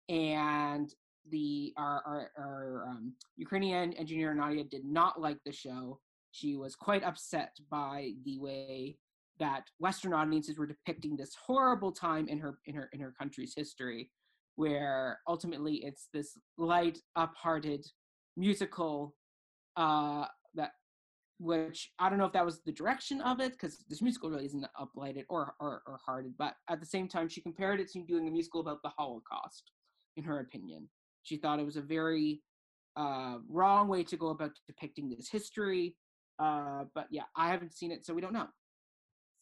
[0.09, 0.93] And
[1.29, 5.99] the our our, our um, Ukrainian engineer Nadia did not like the show.
[6.31, 8.97] She was quite upset by the way
[9.39, 13.53] that Western audiences were depicting this horrible time in her in her in her country's
[13.55, 14.09] history,
[14.55, 17.85] where ultimately it's this light, up-hearted
[18.35, 19.15] musical
[19.77, 20.25] uh,
[20.55, 20.71] that
[21.39, 24.45] which I don't know if that was the direction of it because this musical really
[24.45, 28.03] isn't uplighted or, or or hearted, but at the same time she compared it to
[28.03, 29.71] doing a musical about the Holocaust.
[30.17, 30.89] In her opinion,
[31.21, 32.41] she thought it was a very
[32.95, 35.95] uh, wrong way to go about depicting this history.
[36.39, 38.47] Uh, but yeah, I haven't seen it, so we don't know.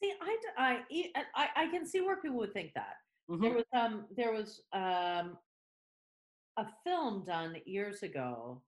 [0.04, 0.80] See, I, I,
[1.34, 2.96] I, I can see where people would think that.
[3.30, 3.42] Mhm.
[3.42, 5.38] There was um there was um
[6.58, 8.62] a film done years ago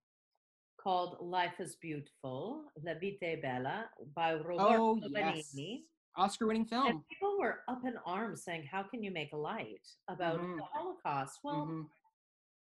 [0.88, 5.82] called Life is Beautiful, La Vita è Bella by Roberto Oh yes, Benigni.
[6.16, 6.88] Oscar-winning film.
[6.88, 10.56] And people were up in arms saying, How can you make a light about Mhm.
[10.56, 11.40] the Holocaust?
[11.44, 11.90] Well, Mhm.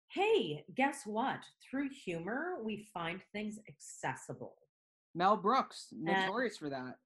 [0.09, 1.39] hey, guess what?
[1.61, 4.57] Through humor, we find things accessible.
[5.15, 6.99] Mel Brooks, notorious for that.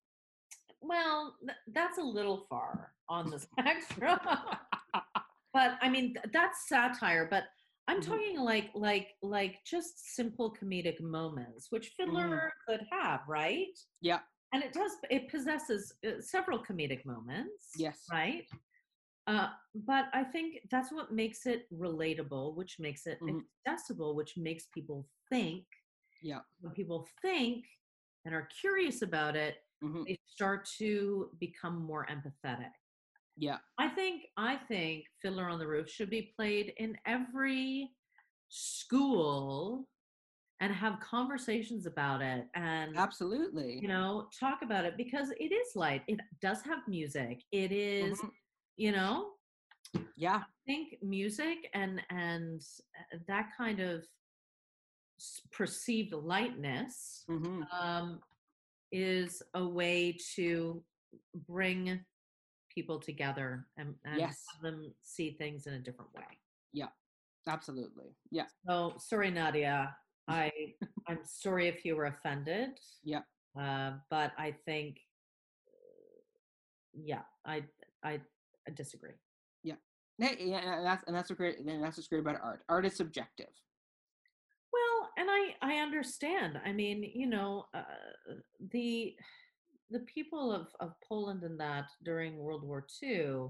[0.82, 4.20] Well, th- that's a little far on the spectrum.
[5.53, 7.28] but I mean, th- that's satire.
[7.30, 7.43] But
[7.88, 8.06] I'm Mhm.
[8.06, 13.68] talking like, like, like just simple comedic moments, which Fiddler could have, right?
[13.68, 14.06] Mm-hmm.
[14.08, 14.22] Yeah.
[14.54, 14.92] And it does.
[15.10, 17.72] It possesses uh, several comedic moments.
[17.78, 18.06] Yes.
[18.12, 18.48] Right.
[19.28, 23.42] Uh, but I think that's what makes it relatable, which makes it Mhm.
[23.66, 25.66] accessible, which makes people think.
[26.22, 26.42] Yeah.
[26.60, 27.66] When people think
[28.24, 30.06] and are curious about it, Mhm.
[30.08, 32.72] they start to become more empathetic.
[33.38, 33.58] Yeah.
[33.78, 37.92] I think I think Fiddler on the Roof should be played in every
[38.50, 39.88] school
[40.62, 43.80] and have conversations about it and Absolutely.
[43.82, 48.18] you know talk about it because it is light it does have music it is,
[48.20, 48.32] Mhm.
[48.78, 49.34] you know
[50.16, 50.38] Yeah.
[50.38, 52.62] I think music and and
[53.14, 54.06] uh, that kind of
[55.52, 58.22] perceived lightness hmm um,
[58.92, 60.84] is a way to
[61.48, 62.04] bring
[62.76, 64.43] people together and, and Yes.
[64.53, 66.39] have them see things in a different way.
[66.73, 66.89] Yeah,
[67.47, 68.15] absolutely.
[68.32, 68.45] Yeah.
[68.67, 69.95] So sorry, Nadia.
[70.28, 70.51] I
[71.07, 72.71] I'm sorry if you were offended.
[73.03, 73.21] Yeah.
[73.57, 74.99] Uh, but I think,
[76.93, 77.63] yeah, I
[78.03, 78.21] I,
[78.67, 79.13] I disagree.
[80.17, 81.59] Hey, yeah, and that's and that's what great.
[81.59, 82.63] And that's what's great about art.
[82.69, 83.49] Art is subjective.
[84.71, 86.57] Well, and I I understand.
[86.65, 87.84] I mean, you know, uh,
[88.71, 89.13] the
[89.90, 93.50] the people of of Poland and that during World War II,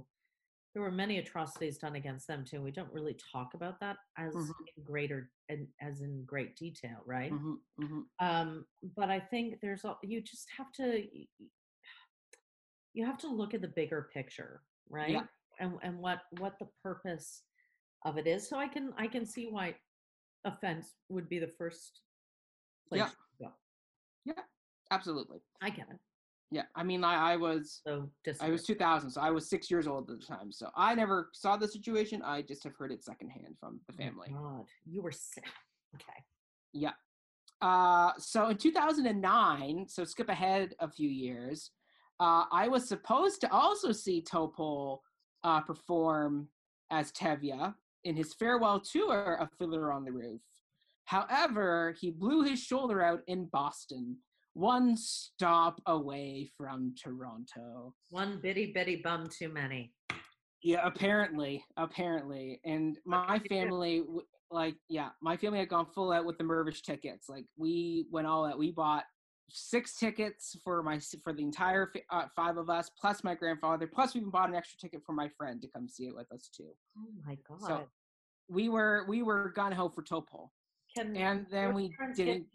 [0.74, 2.62] there were many atrocities done against them too.
[2.62, 4.54] We don't really talk about that as Mhm.
[4.76, 7.32] in greater and as in great detail, right?
[7.32, 11.08] hmm hmm Um, but I think there's a, you just have to
[12.94, 15.12] you have to look at the bigger picture, right?
[15.12, 15.28] Yeah.
[15.60, 17.44] And and what what the purpose
[18.04, 18.48] of it is.
[18.48, 19.76] So I can I can see why
[20.44, 22.02] offense would be the first
[22.90, 23.10] place Yeah.
[23.10, 24.44] to go.
[24.92, 25.40] Absolutely.
[25.62, 26.00] I get it.
[26.52, 26.64] Yeah.
[26.76, 30.10] I mean, I, I was So I was 2000, so I was six years old
[30.10, 30.52] at the time.
[30.52, 32.22] So I never saw the situation.
[32.24, 34.28] I just have heard it secondhand from the Oh family.
[34.32, 35.46] God, you were sick.
[35.96, 36.24] Okay.
[36.74, 36.92] Yeah.
[37.62, 41.72] Uh, so in 2009, so skip ahead a few years,
[42.20, 45.00] uh, I was supposed to also see Topol
[45.46, 46.50] uh, perform
[46.92, 47.74] as Tevye
[48.04, 50.42] in his farewell tour of Fiddler on the Roof.
[51.06, 54.18] However, he blew his shoulder out in Boston,
[54.56, 57.94] one stop away from Toronto.
[58.10, 59.94] One bitty bitty bum too many.
[60.64, 64.04] Yeah, apparently, apparently, and my family,
[64.50, 67.30] like, yeah, my family had gone full out with the Mirvish tickets.
[67.30, 68.58] Like, we went all out.
[68.58, 69.04] We bought
[69.52, 73.88] six tickets for my for the entire uh, five of us, plus my grandfather.
[73.88, 76.32] Plus, we even bought an extra ticket for my friend to come see it with
[76.32, 76.72] us too.
[76.98, 77.68] Oh my God.
[77.68, 77.84] So
[78.48, 80.50] we were we were gun ho for Topol,
[80.96, 82.46] Can and then we didn't.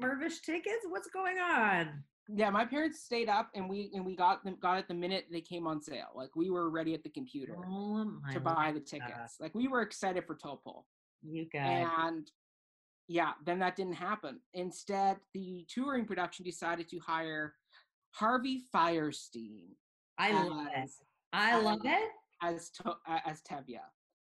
[0.00, 0.84] Mirvish tickets?
[0.88, 2.02] What's going on?
[2.28, 5.26] Yeah, my parents stayed up, and we and we got them got it the minute
[5.30, 6.08] they came on sale.
[6.14, 8.86] Like, we were ready at the computer Oh to buy the God.
[8.86, 9.36] tickets.
[9.40, 10.84] Like, we were excited for Topol.
[11.22, 11.88] You guys.
[12.00, 12.30] And
[13.08, 14.40] yeah, then that didn't happen.
[14.54, 17.54] Instead, the touring production decided to hire
[18.10, 19.68] Harvey Fierstein
[20.18, 20.72] I love it.
[20.74, 20.98] as-
[21.32, 22.10] I love it.
[22.42, 23.78] as to, as Tevye.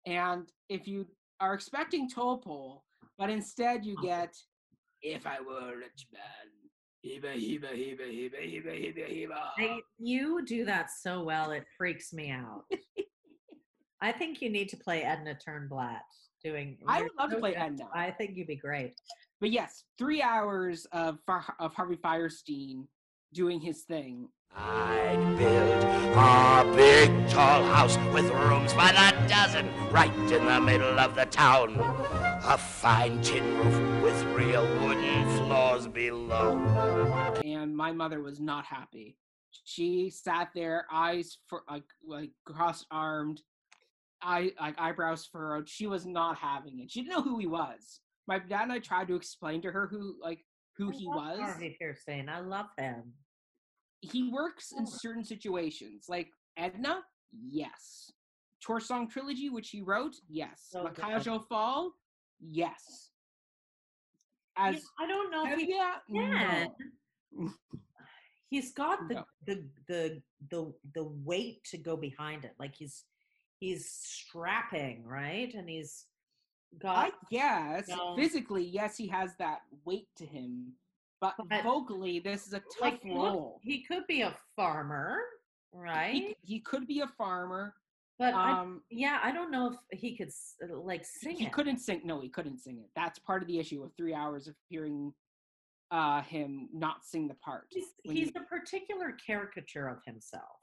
[0.05, 1.05] And if you
[1.39, 2.81] are expecting Topol,
[3.17, 4.33] but instead you get
[5.01, 6.21] If I Were a Rich Man,
[7.05, 9.39] Heba Heba Heba Heba Heba Heba Heba.
[9.57, 12.63] I, you do that so well, it freaks me out.
[14.01, 15.99] I think you need to play Edna Turnblad
[16.43, 16.77] doing.
[16.87, 17.61] I would love to play good.
[17.61, 17.87] Edna.
[17.93, 18.99] I think you'd be great.
[19.39, 21.19] But yes, three hours of
[21.59, 22.85] of Harvey Fierstein
[23.33, 24.29] doing his thing.
[24.55, 25.83] I'd build
[26.15, 31.25] a big tall house with rooms by the dozen right in the middle of the
[31.25, 31.75] town.
[32.45, 36.57] A fine tin roof with real wooden floors below.
[37.45, 39.17] and my mother was not happy.
[39.63, 43.41] She sat there, eyes for like like cross armed,
[44.21, 45.69] eye like eyebrows furrowed.
[45.69, 46.91] She was not having it.
[46.91, 48.01] She didn't know who he was.
[48.27, 50.39] My dad and I tried to explain to her who like
[50.77, 51.39] who I he love was.
[51.39, 52.27] Harvey Fierstein.
[52.29, 53.13] I love him.
[54.01, 54.91] He works in Oh.
[54.91, 57.03] certain situations, like Edna.
[57.31, 58.11] Yes.
[58.61, 60.15] Torch Song Trilogy, which he wrote.
[60.29, 60.67] Yes.
[60.69, 60.95] So good.
[60.95, 61.93] Makajo Fall.
[62.49, 63.09] Yes.
[64.57, 66.69] Yeah, I don't know if he yeah, can.
[67.31, 67.49] no.
[68.49, 69.25] He's got the, No.
[69.47, 70.21] the the
[70.51, 72.53] the the weight to go behind it.
[72.59, 73.05] Like he's
[73.59, 75.51] he's strapping, right?
[75.55, 76.05] And he's
[76.77, 78.15] got guess No.
[78.15, 80.73] physically, yes, he has that weight to him,
[81.19, 83.59] but But- vocally, this is a tough like role.
[83.63, 85.17] he could be a farmer,
[85.71, 86.13] right?
[86.13, 87.75] c- he could be a farmer.
[88.19, 90.29] But I, Um, yeah, I don't know if he could
[90.63, 91.51] uh, like sing he it.
[91.53, 92.01] couldn't sing.
[92.03, 92.89] No, he couldn't sing it.
[92.95, 95.13] That's part of the issue of three hours of hearing
[95.91, 97.67] uh, him not sing the part.
[97.69, 100.59] He's, he's you- a particular caricature of himself.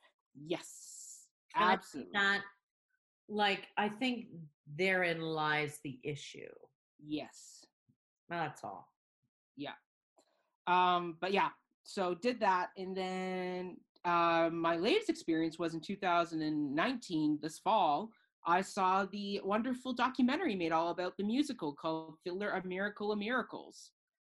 [0.46, 2.12] yes, I absolutely.
[2.12, 2.40] Not
[3.28, 4.26] like, I think
[4.76, 6.52] therein lies the issue.
[7.04, 7.64] yes.
[8.28, 8.88] That's all.
[9.56, 9.72] Yeah.
[10.68, 11.48] Um, but yeah,
[11.82, 18.10] so did that, and then uh, my latest experience was in 2019, this fall.
[18.46, 23.18] I saw the wonderful documentary made all about the musical called Fiddler a Miracle of
[23.18, 23.90] Miracles,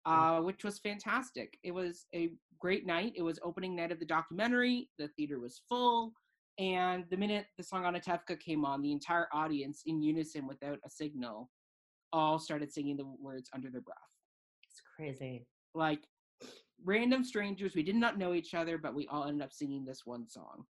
[0.05, 1.57] uh, which was fantastic.
[1.63, 3.13] It was a great night.
[3.15, 4.89] It was opening night of the documentary.
[4.99, 6.13] The theater was full.
[6.59, 10.89] And the minute the song Anatevka came on, the entire audience, in unison without a
[10.89, 11.49] signal,
[12.11, 13.97] all started singing the words under their breath.
[14.69, 15.47] It's crazy.
[15.73, 16.01] like
[16.83, 17.75] random strangers.
[17.75, 20.65] We did not know each other, but we all ended up singing this one song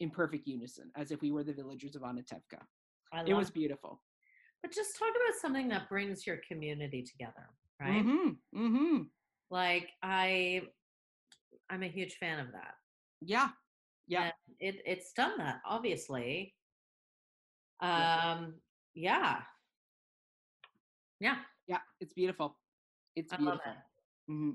[0.00, 2.60] in perfect unison, as if we were the villagers of Anatevka.
[3.12, 4.02] I It was beautiful.
[4.62, 7.50] But just talk about something that brings your community together,
[7.80, 8.04] right?
[8.04, 8.58] Mm-hmm.
[8.66, 9.02] Mm-hmm.
[9.50, 10.62] Like I,
[11.68, 12.74] I'm a huge fan of that.
[13.20, 13.48] Yeah.
[14.06, 14.24] Yeah.
[14.24, 16.54] And it it's done that obviously.
[17.80, 18.54] Um,
[18.94, 19.40] yeah,
[21.20, 21.78] yeah, Yeah.
[22.00, 22.58] It's beautiful.
[23.16, 23.72] It's I love beautiful.
[23.72, 24.32] it.
[24.32, 24.50] hmm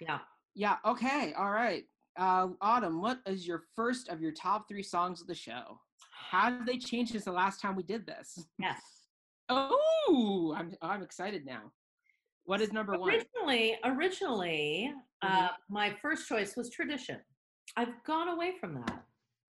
[0.00, 0.18] Yeah.
[0.54, 0.76] Yeah.
[0.84, 1.32] Okay.
[1.36, 1.84] All right.
[2.18, 5.78] Uh, Autumn, what is your first of your top three songs of the show?
[6.10, 8.46] How have they changed since the last time we did this?
[8.58, 8.80] Yes.
[9.48, 11.72] Oh, I'm I'm excited now.
[12.44, 13.10] What is number one?
[13.10, 14.92] Originally, originally,
[15.22, 17.18] uh, my first choice was tradition.
[17.76, 19.04] I've gone away from that.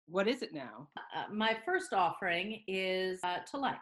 [0.08, 0.90] What is it now?
[1.16, 3.78] Uh, my first offering is uh, to life.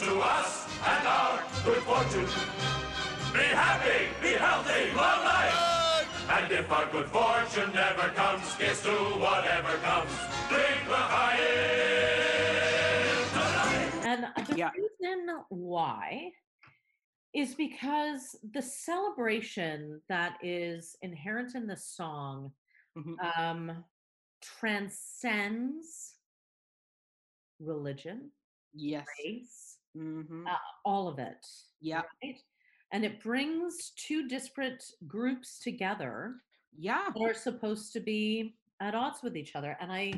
[0.00, 2.26] To us and our good fortune.
[3.32, 5.73] Be happy, be healthy, long life.
[6.30, 10.10] And if our good fortune never comes, kiss to whatever comes.
[10.48, 10.96] Drink the
[13.34, 14.04] to life.
[14.06, 14.70] And the Yeah.
[14.70, 16.32] reason why
[17.34, 22.54] is because the celebration that is inherent in the song
[22.96, 23.36] Mhm.
[23.38, 23.84] um,
[24.40, 26.16] transcends
[27.58, 28.32] religion,
[28.72, 29.06] Yes.
[29.18, 30.46] race, Mm-hmm.
[30.46, 31.44] uh, all of it.
[31.80, 32.02] Yeah.
[32.22, 32.40] Right?
[32.94, 36.36] And it brings two disparate groups together
[36.78, 37.10] Yeah.
[37.12, 39.76] that are supposed to be at odds with each other.
[39.80, 40.12] And I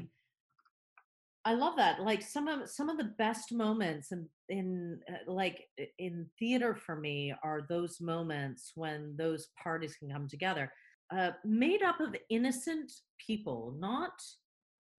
[1.46, 2.02] I love that.
[2.02, 6.96] Like some of some of the best moments in in uh, like in theater for
[6.96, 10.70] me are those moments when those parties can come together.
[11.10, 12.92] Uh, made up of innocent
[13.24, 14.20] people, not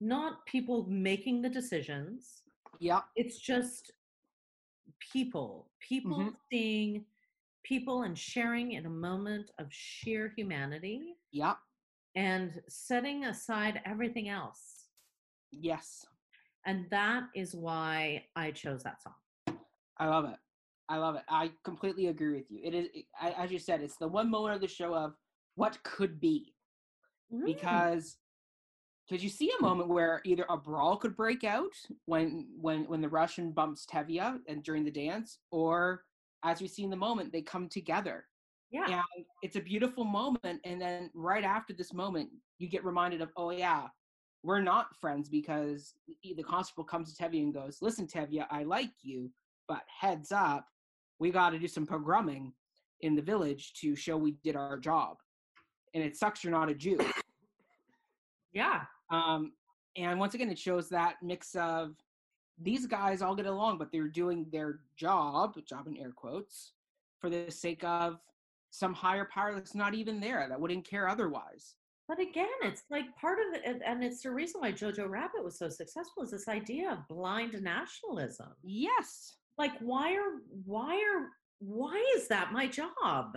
[0.00, 2.42] not people making the decisions,
[2.80, 3.02] Yeah.
[3.14, 3.92] it's just
[5.12, 6.36] people people Mhm.
[6.50, 7.06] seeing
[7.64, 11.54] people and sharing in a moment of sheer humanity Yeah.
[12.14, 14.86] and setting aside everything else
[15.50, 16.04] Yes.
[16.66, 19.14] and that is why i chose that song
[20.00, 20.36] I love it.
[20.88, 21.22] I love it.
[21.28, 22.60] I completely agree with you.
[22.62, 25.14] It is, it- I, as you said, it's the one moment of the show of
[25.56, 26.54] what could be.
[27.34, 28.16] Mm, because
[29.08, 31.72] because you see a moment where either a brawl could break out
[32.04, 36.04] when when when the Russian bumps Tevye and during the dance, or
[36.44, 38.24] as we see in the moment, they come together.
[38.70, 40.60] yeah And it's a beautiful moment.
[40.64, 43.88] And then right after this moment, you get reminded of, oh yeah,
[44.42, 48.92] we're not friends because the constable comes to Tevye and goes, listen, Tevye, I like
[49.02, 49.30] you,
[49.66, 50.66] but heads up,
[51.18, 52.52] we got to do some programming
[53.00, 55.16] in the village to show we did our job.
[55.94, 56.98] And it sucks you're not a Jew.
[58.52, 59.52] yeah Um,
[59.96, 61.94] and once again, it shows that mix of
[62.60, 66.72] these guys all get along, but they're doing their job, job in air quotes,
[67.20, 68.18] for the sake of
[68.70, 71.74] some higher power that's not even there, that wouldn't care otherwise.
[72.08, 75.44] but again it's like part of it and- and it's the reason why jojo rabbit
[75.44, 79.36] was so successful is this idea of blind nationalism Yes.
[79.58, 81.28] like why are why are
[81.58, 83.36] why is that my job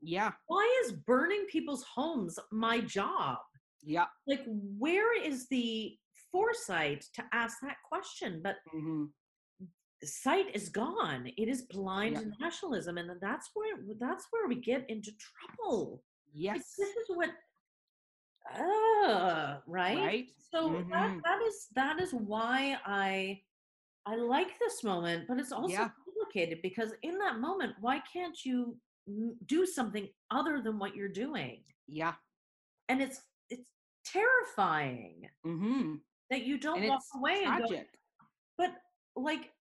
[0.00, 0.30] Yeah.
[0.46, 3.38] why is burning people's homes my job
[3.82, 4.06] Yeah.
[4.28, 5.98] like where is the
[6.32, 9.04] foresight to ask that question but hmm
[10.04, 12.30] sight is gone it is blind Yeah.
[12.40, 16.02] nationalism and that's where that's where we get into trouble
[16.32, 16.74] Yes.
[16.76, 17.30] this is what
[18.58, 20.26] uh right, Right?
[20.50, 21.22] so that, Mhm.
[21.24, 23.40] that is that is why i
[24.06, 25.90] i like this moment but it's also Yeah.
[26.04, 28.76] complicated because in that moment why can't you
[29.46, 32.14] do something other than what you're doing Yeah.
[32.88, 33.70] and it's it's
[34.04, 35.96] terrifying hmm
[36.32, 37.88] that you don't And walk away and go tragic.
[38.56, 38.70] but
[39.14, 39.52] like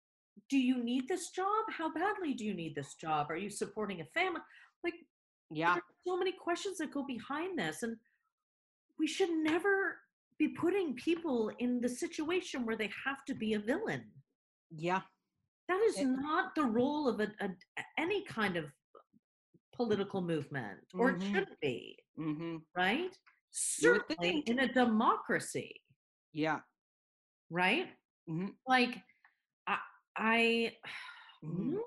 [0.50, 4.00] do you need this job how badly do you need this job are you supporting
[4.02, 4.40] a family
[4.86, 4.96] like
[5.52, 5.76] Yeah.
[6.08, 7.98] so many questions that go behind this and
[8.98, 9.74] we should never
[10.40, 14.04] be putting people in the situation where they have to be a villain
[14.88, 15.02] Yeah.
[15.68, 17.50] that is It- not the role of a, a
[17.98, 18.66] any kind of
[19.76, 21.32] political movement or it Mhm.
[21.34, 21.80] shouldn't be
[22.16, 23.14] hmm right
[23.52, 25.72] certainly in a democracy
[26.34, 26.60] Yeah.
[27.50, 27.88] right
[28.28, 28.98] hmm like
[29.68, 29.78] i
[30.18, 30.74] i
[31.44, 31.74] Mhm.
[31.74, 31.80] Mm,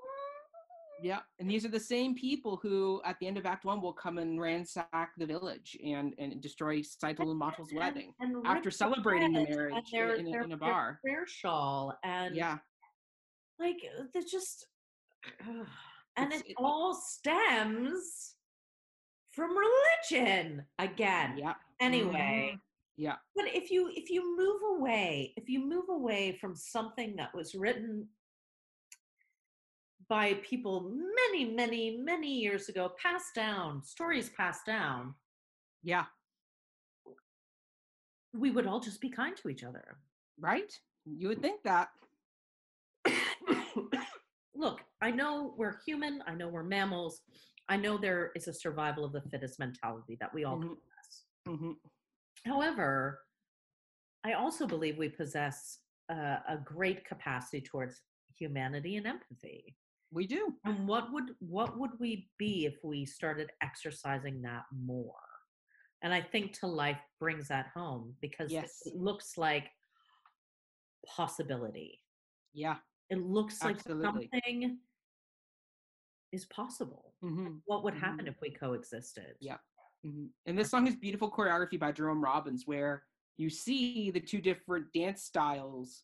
[1.01, 3.93] Yeah, and these are the same people who, at the end of Act One, will
[3.93, 8.69] come and ransack the village and and destroy Tzeitel and Motel's and- wedding and after
[8.71, 10.99] celebrating the marriage in, their- in, a- their- in a bar.
[11.01, 12.57] prayer shawl and Yeah,
[13.59, 13.77] like
[14.13, 14.67] they're just
[15.41, 15.67] ugh.
[16.17, 18.35] and It's- it, it- all stems
[19.31, 22.59] from religion again yeah, anyway mhm,
[22.97, 27.33] yeah, but if you if you move away if you move away from something that
[27.35, 28.07] was written
[30.07, 30.91] by people
[31.31, 35.15] many, many, many years ago, passed down, stories passed down,
[35.81, 36.05] Yeah.
[38.33, 39.97] we would all just be kind to each other.
[40.39, 40.71] Right.
[41.05, 41.89] You would think that.
[44.55, 47.21] Look, I know we're human, I know we're mammals,
[47.67, 50.69] I know there is a survival of the fittest mentality that we all Mhm.
[50.75, 51.25] possess.
[51.47, 51.71] hmm
[52.45, 53.21] However,
[54.23, 58.01] I also believe we possess uh, a great capacity towards
[58.37, 59.75] humanity and empathy.
[60.11, 60.53] We do.
[60.63, 65.15] And what would what would we be if we started exercising that more?
[66.01, 68.81] And I think to life brings that home because it- Yes.
[68.85, 69.71] it looks like
[71.07, 72.01] possibility.
[72.53, 72.77] Yeah.
[73.09, 74.29] It looks like Absolutely.
[74.33, 74.79] something
[76.31, 77.15] is possible.
[77.21, 78.29] hmm What would happen Mhm.
[78.29, 79.37] if we coexisted?
[79.39, 79.57] Yeah.
[80.05, 83.03] Hmm And this song has beautiful choreography by Jerome Robbins, where
[83.37, 86.03] you see the two different dance styles,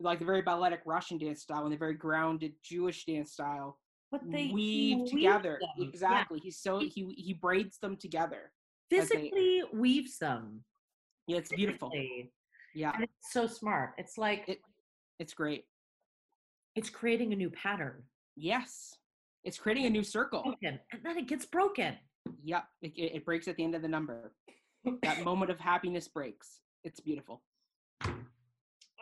[0.00, 3.78] like the very balletic Russian dance style and the very grounded Jewish dance style,
[4.10, 5.58] But they he weave together.
[5.60, 5.70] them.
[5.78, 5.88] Yeah.
[5.88, 6.40] Exactly.
[6.40, 8.52] He's so He- he braids them together.
[8.92, 10.64] as they- Physically weaves them.
[11.26, 11.90] Yeah, it's beautiful.
[11.90, 12.32] physically.
[12.74, 13.94] Yeah, And it's so smart.
[13.98, 14.62] It's like It-
[15.18, 15.66] it's great.
[16.74, 18.04] it's creating a new pattern.
[18.36, 18.96] Yes,
[19.44, 20.42] it's creating a new circle.
[20.42, 21.98] Broken, and then it gets broken.
[22.44, 24.32] Yep, it, it it breaks at the end of the number.
[25.02, 26.60] That moment of happiness breaks.
[26.84, 27.42] It's beautiful.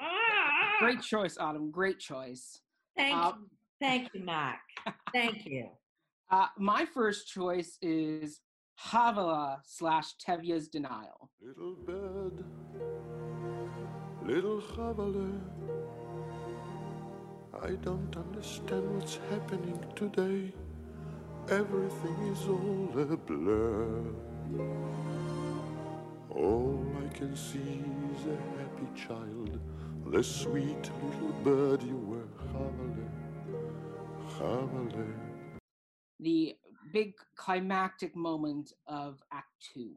[0.01, 0.77] Ah!
[0.79, 1.71] Great choice, Autumn.
[1.71, 2.61] Great choice.
[2.97, 3.47] Thank Uh, you.
[3.81, 4.61] Thank you, Mac.
[5.13, 5.69] Thank you.
[6.31, 8.41] Uh, my first choice is
[8.81, 11.31] Chavale slash Tevye's Denial.
[11.41, 12.45] Little bed,
[14.25, 15.39] little Chavale,
[17.63, 20.53] I don't understand what's happening today.
[21.51, 24.03] Everything is all a blur.
[26.31, 29.61] All I can see is a happy child,
[30.07, 33.09] the sweet little bird you were, Chavale,
[34.39, 35.15] Chavale.
[36.19, 36.57] the
[36.95, 39.91] big climactic moment of Act Two.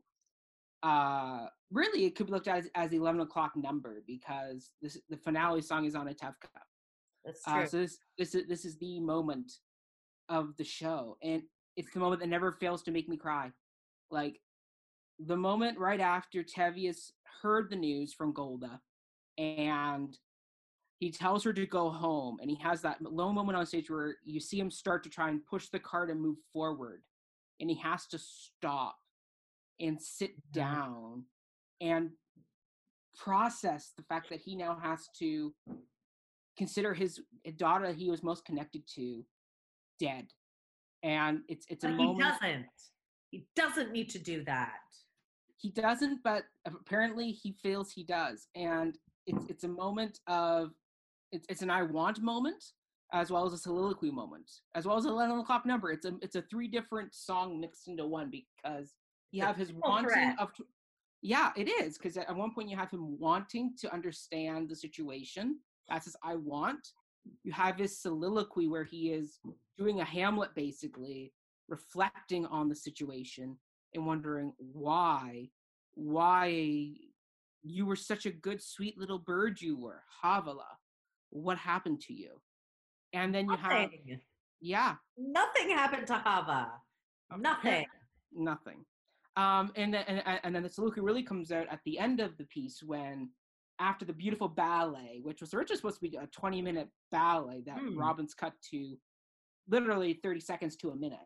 [0.83, 4.97] Uh, really, it could be looked at as, as the eleven o'clock number because this
[5.09, 6.49] the finale song is Anatevka.
[7.23, 7.53] That's true.
[7.53, 9.51] Uh, so this this is this is the moment
[10.29, 11.43] of the show, and
[11.75, 13.51] it's the moment that never fails to make me cry.
[14.11, 14.39] Like
[15.19, 18.69] the moment right after Tevye's heard the news from Golde,
[19.37, 20.17] and
[20.99, 24.15] he tells her to go home, and he has that low moment on stage where
[24.23, 27.03] you see him start to try and push the car to move forward,
[27.59, 28.95] and he has to stop
[29.79, 30.59] and sit mm-hmm.
[30.59, 31.23] down
[31.81, 32.09] and
[33.15, 35.53] process the fact that he now has to
[36.57, 39.23] consider his eh, daughter he was most connected to
[39.99, 40.27] dead.
[41.03, 42.65] And it's it's a but he doesn't.
[43.31, 44.79] He doesn't need to do that.
[45.57, 48.47] he doesn't but apparently he feels he does.
[48.55, 50.71] And it's it's a moment of
[51.31, 52.63] it's, it's an i want moment
[53.13, 55.91] as well as a soliloquy moment as well as a 11 o'clock number.
[55.91, 58.95] It's a it's a three different song mixed into one because
[59.31, 60.49] you have his oh, wanting of
[61.21, 65.59] yeah it is because at one point you have him wanting to understand the situation.
[65.89, 66.87] That's his i want.
[67.43, 69.39] You have his soliloquy where he is
[69.77, 71.33] doing a hamlet basically
[71.69, 73.57] reflecting on the situation
[73.93, 75.49] and wondering why
[75.93, 76.93] why
[77.63, 80.65] you were such a good sweet little bird you were havala
[81.29, 82.39] what happened to you
[83.13, 83.89] and then you have
[84.61, 86.71] yeah Nothing happened to Hava.
[87.37, 87.85] Nothing.
[88.33, 88.85] nothing
[89.35, 92.37] um and then and, and then the soliloquy really comes out at the end of
[92.37, 93.29] the piece when
[93.79, 97.79] after the beautiful ballet which was originally supposed to be a 20 minute ballet that
[97.79, 97.97] Hmm.
[97.97, 98.97] robbins cut to
[99.69, 101.19] literally 30 seconds to a minute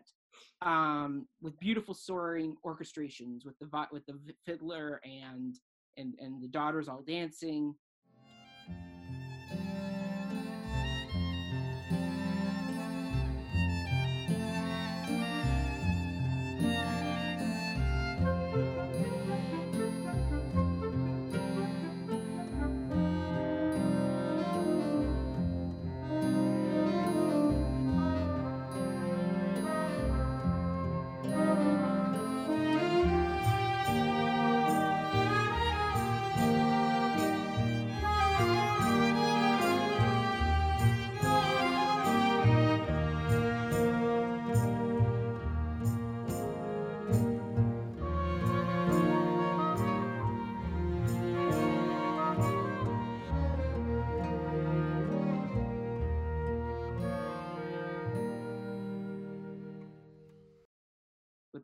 [0.61, 5.55] um with beautiful soaring orchestrations with the with the fiddler and
[5.97, 7.73] and and the daughters all dancing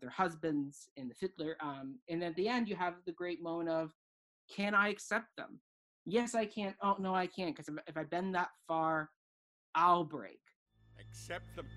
[0.08, 1.58] their husbands and the fiddler.
[1.60, 3.92] Um, and at the end, you have the great moment of,
[4.54, 5.60] can I accept them?
[6.06, 6.76] Yes, I can't.
[6.82, 7.54] Oh, no, I can't.
[7.54, 9.10] Because if, if I bend that far,
[9.76, 10.40] I'll break.
[11.00, 11.68] Accept them.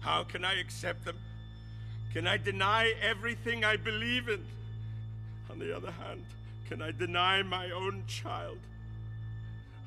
[0.00, 1.16] How can I accept them?
[2.12, 4.44] Can I deny everything I believe in?
[5.50, 6.24] On the other hand,
[6.68, 8.58] can I deny my own child?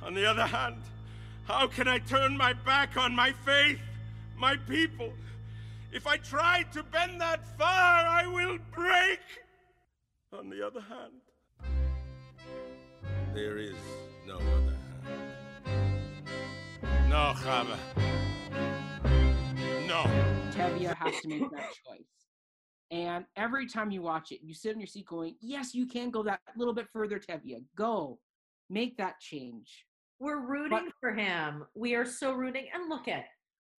[0.03, 0.81] On the other hand,
[1.45, 3.79] how can I turn my back on my faith,
[4.37, 5.13] my people?
[5.97, 9.19] If I try to bend that far, I will break.
[10.31, 11.23] On the other hand,
[13.33, 13.73] there is
[14.27, 14.77] no other
[15.65, 16.29] hand.
[17.09, 17.79] No, Chava.
[19.87, 20.03] No.
[20.51, 22.05] Tevye has to make that choice.
[22.91, 26.11] And every time you watch it, you sit in your seat going, Yes, you can
[26.11, 27.63] go that little bit further, Tevye.
[27.75, 28.19] Go.
[28.69, 29.87] Make that change.
[30.19, 31.65] We're rooting for him.
[31.73, 32.67] We are so rooting.
[32.71, 33.25] And look at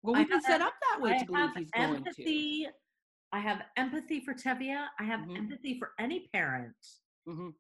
[0.08, 2.06] Well, we've been set up that way I to believe he's going to.
[2.08, 2.68] empathy.
[3.34, 4.88] I have empathy for Tevye.
[4.98, 5.38] I have Mhm.
[5.38, 6.78] empathy for any parent
[7.28, 7.54] Mhm.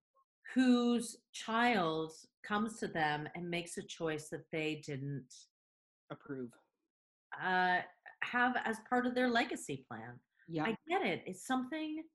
[0.53, 2.13] whose child
[2.43, 5.47] comes to them and makes a choice that they didn't
[6.09, 6.53] Approve.
[7.37, 7.81] uh,
[8.23, 10.21] have as part of their legacy plan.
[10.47, 10.63] Yeah.
[10.67, 11.23] I get it.
[11.27, 12.09] It's something,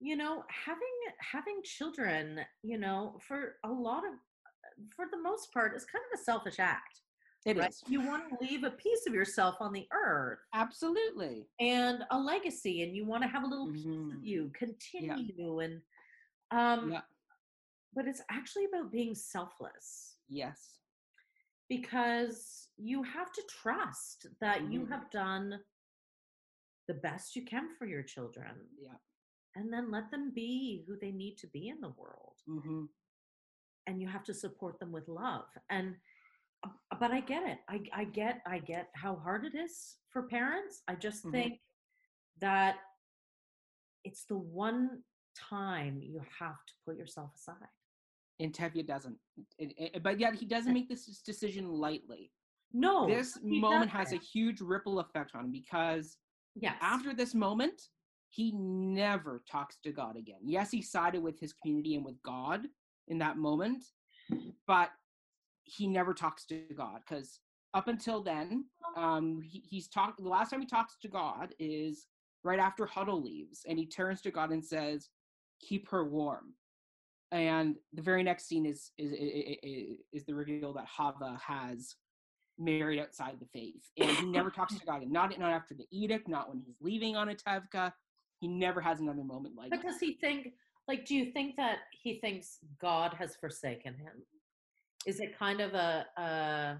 [0.00, 4.14] you know, having having children, you know, for a lot of,
[4.96, 7.03] for the most part, is kind of a selfish act.
[7.44, 7.74] It is right?
[7.88, 11.46] You want to leave a piece of yourself on the earth Absolutely.
[11.60, 14.16] and a legacy, and you want to have a little piece Mhm.
[14.16, 15.82] of you continue, and
[16.50, 17.02] um, Yeah.
[17.94, 20.78] but it's actually about being selfless Yes.
[21.68, 24.88] because you have to trust that you Mhm.
[24.90, 25.64] have done
[26.86, 28.98] the best you can for your children Yeah.
[29.54, 32.86] and then let them be who they need to be in the world hmm
[33.86, 36.00] and you have to support them with love and
[37.00, 40.82] but i get it i, I get i get how hard it is for parents
[40.88, 41.32] i just Mhm.
[41.32, 41.60] think
[42.40, 42.76] that
[44.04, 45.02] it's the one
[45.36, 47.68] time you have to put yourself aside
[48.40, 49.18] And Tevye doesn't.
[49.58, 52.32] It- it- but yet he doesn't make this decision lightly.
[52.72, 56.18] no this moment has a huge ripple effect on him because
[56.56, 57.78] yes after this moment,
[58.30, 60.40] he never talks to God again.
[60.56, 62.66] Yes, he sided with his community and with God
[63.06, 63.80] in that moment,
[64.66, 64.90] but
[65.64, 67.40] he never talks to God because
[67.72, 68.66] up until then,
[68.96, 70.22] um, he, he's talked.
[70.22, 72.06] The last time he talks to God is
[72.44, 75.08] right after Hodel leaves, and he turns to God and says,
[75.60, 76.54] "Keep her warm."
[77.32, 81.96] And the very next scene is is is, is the reveal that Hava has
[82.58, 85.86] married outside the faith, and he never talks to God And Not not after the
[85.90, 87.92] edict, not when he's leaving Anatevka.
[88.40, 89.88] He never has another moment like but that.
[89.88, 90.48] does he think
[90.86, 94.12] like do you think that he thinks god has forsaken him
[95.06, 96.74] is it kind of a uh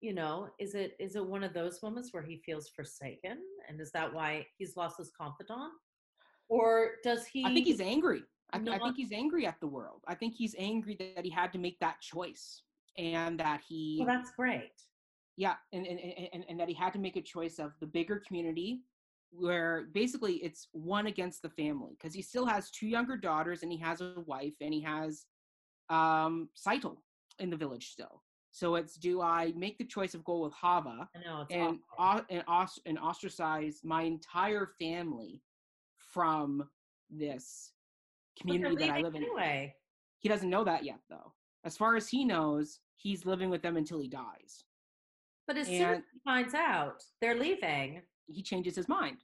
[0.00, 3.80] you know is it is it one of those moments where he feels forsaken and
[3.80, 5.72] is that why he's lost his confidant
[6.48, 8.22] or does he I think he's angry.
[8.52, 10.02] I, th- I think he's angry at the world.
[10.06, 12.62] I think he's angry that he had to make that choice
[12.98, 14.72] and that he well that's great
[15.36, 18.22] yeah and, and, and, and- that he had to make a choice of the bigger
[18.26, 18.82] community
[19.30, 23.72] where basically it's one against the family because he still has two younger daughters and
[23.72, 25.24] he has a wife and he has
[25.90, 26.98] um Tzeitel
[27.38, 28.22] in the village still.
[28.50, 32.44] So it's do i make the choice of go with hava know and o- and,
[32.46, 35.42] os- and ostracize my entire family
[35.98, 36.68] from
[37.10, 37.72] this
[38.40, 39.24] community that i live in?
[39.24, 39.74] anyway.
[40.20, 41.32] He doesn't know that yet though.
[41.64, 44.64] As far as he knows he's living with them until he dies.
[45.46, 48.02] But as soon as he finds out they're leaving.
[48.28, 49.18] He changes his mind.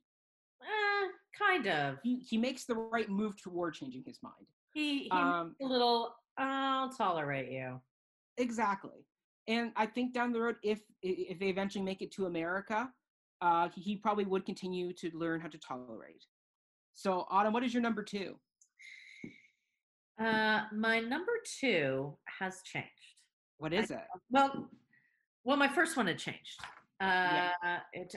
[0.63, 1.07] Eh,
[1.39, 1.99] kind of.
[2.03, 4.47] He, he makes the right move toward changing his mind.
[4.75, 7.81] He, he um, a little i'll tolerate you
[8.41, 9.07] exactly
[9.49, 12.91] and i think down the road if if they eventually make it to america
[13.43, 16.25] uh he, probably would continue to learn how to tolerate
[16.95, 18.35] so autumn what is your number two
[20.21, 22.89] uh my number two has changed
[23.59, 24.01] what is it
[24.31, 24.69] Well,
[25.45, 26.59] well, my first one had changed.
[27.01, 27.79] Uh, Yeah.
[27.93, 28.15] it,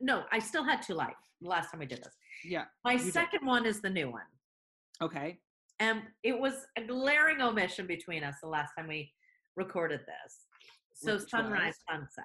[0.00, 2.14] no, I still had two life the last time we did this.
[2.44, 3.12] yeah My you did.
[3.12, 4.28] second one is the new one,
[5.02, 5.38] okay
[5.80, 9.12] and it was a glaring omission between us the last time we
[9.58, 10.46] recorded this.
[10.94, 12.06] So Which sunrise, was?
[12.14, 12.24] sunset.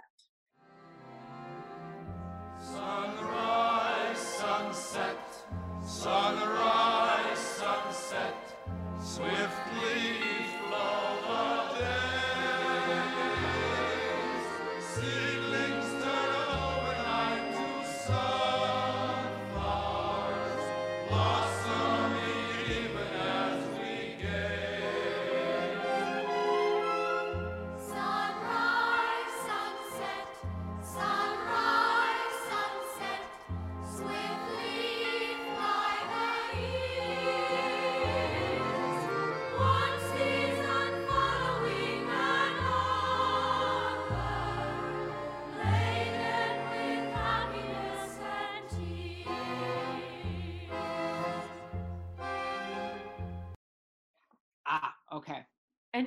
[2.59, 5.17] Sunrise, sunset,
[5.83, 8.35] sunrise, sunset,
[9.01, 10.32] swiftly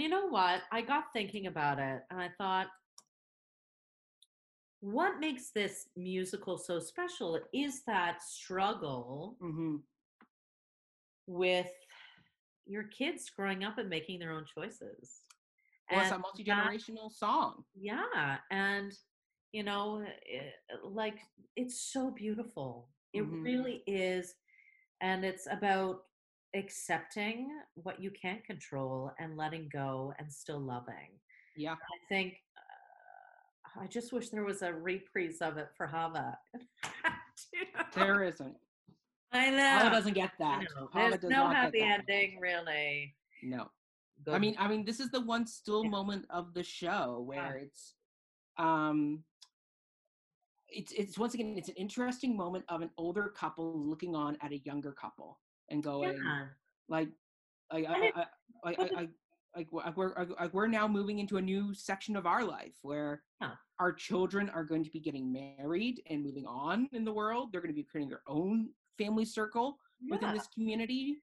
[0.07, 0.63] you know what?
[0.71, 2.69] I got thinking about it and I thought,
[4.79, 9.77] what makes this musical so special is that struggle hmm
[11.27, 11.73] with
[12.67, 15.23] your kids growing up and making their own choices.
[15.91, 17.65] Well, it's a multi generational song.
[17.75, 18.37] yeah.
[18.53, 18.93] And,
[19.53, 20.53] you know, it,
[20.85, 21.19] like
[21.57, 22.89] it's so beautiful.
[23.13, 23.43] It Mhm.
[23.45, 24.37] really is.
[25.01, 26.03] And it's about
[26.57, 31.19] accepting what you can't control and letting go and still loving.
[31.57, 31.73] Yeah.
[31.73, 36.39] I think uh, I just wish there was a reprise of it for Hava.
[37.95, 38.57] There isn't.
[39.33, 39.79] I know.
[39.79, 40.65] Hava doesn't get that.
[40.95, 43.15] There's no happy ending, really.
[43.43, 43.69] No.
[44.31, 47.95] I mean, I mean, this is the one still moment of the show where it's,
[48.59, 49.23] um,
[50.69, 54.53] it's it's once again it's an interesting moment of an older couple looking on at
[54.53, 55.39] a younger couple
[55.71, 56.47] and going yeah.
[56.89, 57.09] like,
[57.71, 58.13] I, I,
[58.65, 59.09] I, I, I,
[59.57, 63.53] like we're- like we're now moving into a new section of our life where Yeah.
[63.81, 67.51] our children are going to be getting married and moving on in the world.
[67.53, 68.69] They're going to be creating their own
[68.99, 69.79] family circle
[70.11, 71.17] within this community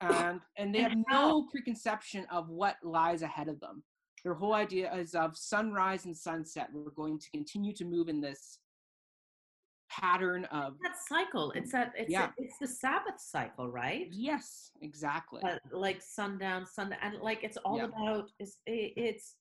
[0.00, 3.82] and and they have no preconception of what lies ahead of them
[4.22, 8.20] their whole idea is of sunrise and sunset we're going to continue to move in
[8.20, 8.58] this
[9.90, 11.50] pattern of that cycle.
[11.52, 12.30] It's that it's Yeah.
[12.36, 14.08] it's the Sabbath cycle, right?
[14.10, 17.84] yes exactly Uh, like sundown, sundown, and like it's all Yeah.
[17.86, 19.36] about is it's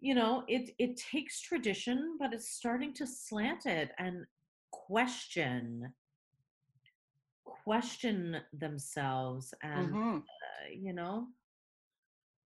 [0.00, 4.26] you know it it takes tradition, but it's starting to slant it and
[4.70, 5.92] question
[7.44, 10.18] question themselves and Mhm.
[10.18, 11.28] uh, you know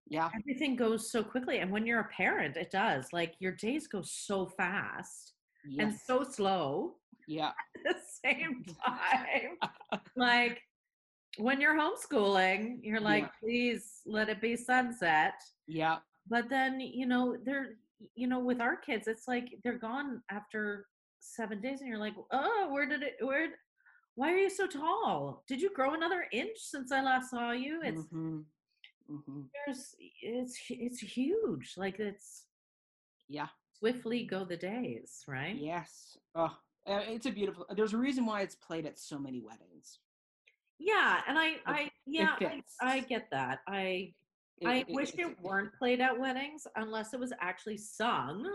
[0.07, 3.87] yeah everything goes so quickly and when you're a parent it does like your days
[3.87, 5.33] go so fast
[5.79, 6.95] and so slow
[7.27, 9.57] yeah at the same time.
[10.15, 10.61] like
[11.37, 13.29] when you're homeschooling, you're like, Yeah.
[13.41, 15.33] please let it be sunset.
[15.67, 15.97] yeah
[16.29, 17.75] But then, you know, they're,
[18.15, 20.87] you know, with our kids, it's like they're gone after
[21.19, 23.49] seven days, and you're like, oh, where did it, where,
[24.15, 25.43] why are you so tall?
[25.47, 27.81] Did you grow another inch since I last saw you?
[27.83, 28.45] It's, Mhm.
[29.11, 29.49] Mhm.
[29.53, 31.73] there's, it's, it's huge.
[31.77, 32.45] Like it's
[33.27, 33.49] yeah
[33.79, 35.55] swiftly go the days, right?
[35.55, 36.55] yes oh
[36.85, 39.99] it's a beautiful there's a reason why it's played at so many weddings
[40.79, 42.61] Yeah, and I, I, yeah, I.
[42.81, 43.59] I get that.
[43.67, 44.13] I,
[44.59, 48.45] It- I it- wish it's- it weren't played at weddings unless it was actually sung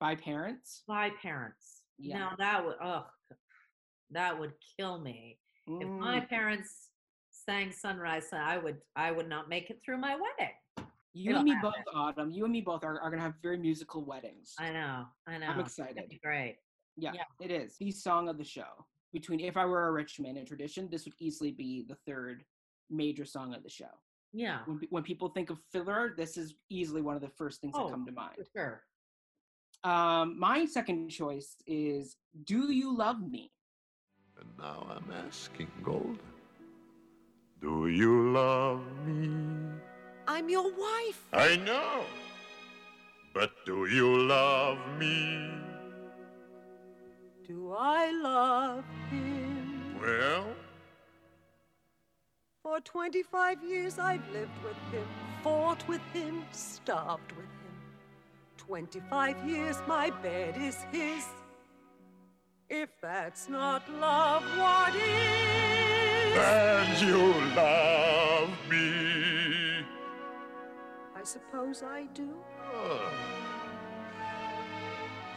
[0.00, 1.82] by parents by parents.
[1.98, 2.18] Yeah.
[2.18, 3.06] Now that would, ugh,
[4.10, 5.38] that would kill me.
[5.68, 6.28] If my Mm.
[6.28, 6.90] parents
[7.30, 10.54] sang Sunrise, I would, I would not make it through my wedding.
[11.14, 11.70] you it'll and me happen.
[11.86, 15.04] both autumn you and me both are, are gonna have very musical weddings I know,
[15.26, 15.46] I know.
[15.48, 16.56] i'm excited great.
[16.96, 17.24] Yeah, Yeah.
[17.40, 17.76] it is.
[17.78, 18.86] The song of the show.
[19.12, 22.44] Between If I Were a Rich Man and Tradition, this would easily be the third
[22.90, 23.90] major song of the show.
[24.32, 27.74] Yeah, When, when people think of Fiddler, this is easily one of the first things
[27.76, 28.36] Oh, that come to for mind.
[28.56, 28.82] sure.
[29.84, 33.52] Um, my second choice is Do You Love Me?
[34.40, 36.18] And now I'm asking, Golde,
[37.60, 39.30] do you love me?
[40.26, 41.26] I'm your wife.
[41.32, 42.04] I know.
[43.34, 45.50] But do you love me?
[47.52, 50.00] Do I love him?
[50.00, 50.46] Well,
[52.62, 55.06] For 25 years I've lived with him,
[55.42, 57.76] fought with him, starved with him.
[58.56, 61.26] 25 years my bed is his.
[62.70, 66.38] If that's not love, what is?
[66.38, 69.84] and you love me.
[71.14, 72.30] I suppose I do.
[72.74, 73.12] Ah.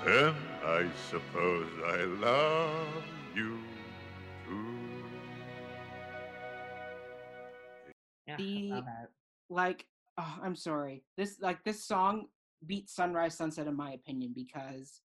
[0.06, 0.36] Then
[0.66, 3.04] I suppose I love
[3.36, 3.60] you
[4.48, 5.04] too.
[8.28, 9.10] Yeah, The- I love it.
[9.50, 9.86] Like,
[10.18, 11.04] oh, I'm sorry.
[11.18, 12.30] This like this song
[12.66, 15.02] beats Sunrise Sunset in my opinion because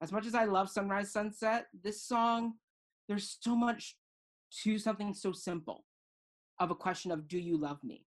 [0.00, 2.54] as much as I love Sunrise Sunset, this song
[3.06, 3.96] there's so much
[4.62, 5.84] to something so simple
[6.58, 8.06] of a question of do you love me?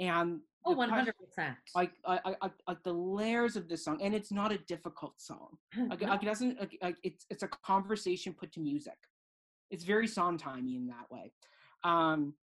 [0.00, 1.56] And Oh, the one ques- hundred percent.
[1.74, 2.36] like I,
[2.68, 5.58] I, the layers of this song, and it's not a difficult song.
[5.76, 8.96] Like, like it doesn't like, like it's it's a conversation put to music.
[9.70, 11.32] It's very song Sondheimy in that way.
[11.82, 12.34] Um,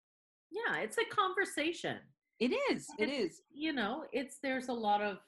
[0.51, 1.99] Yeah, it's a conversation.
[2.41, 2.89] it is.
[2.99, 3.43] It It's- is.
[3.53, 5.19] You know, it's there's a lot of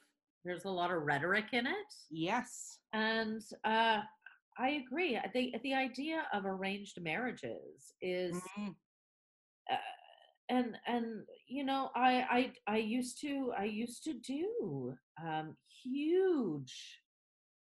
[0.43, 2.79] there's a lot of rhetoric in it, Yes.
[2.91, 4.01] and uh,
[4.57, 5.15] I agree.
[5.17, 8.75] I think the idea of arranged marriages is, Mhm.
[10.51, 11.05] And and
[11.47, 14.93] you know, I I I used to I used to do
[15.25, 16.73] um, huge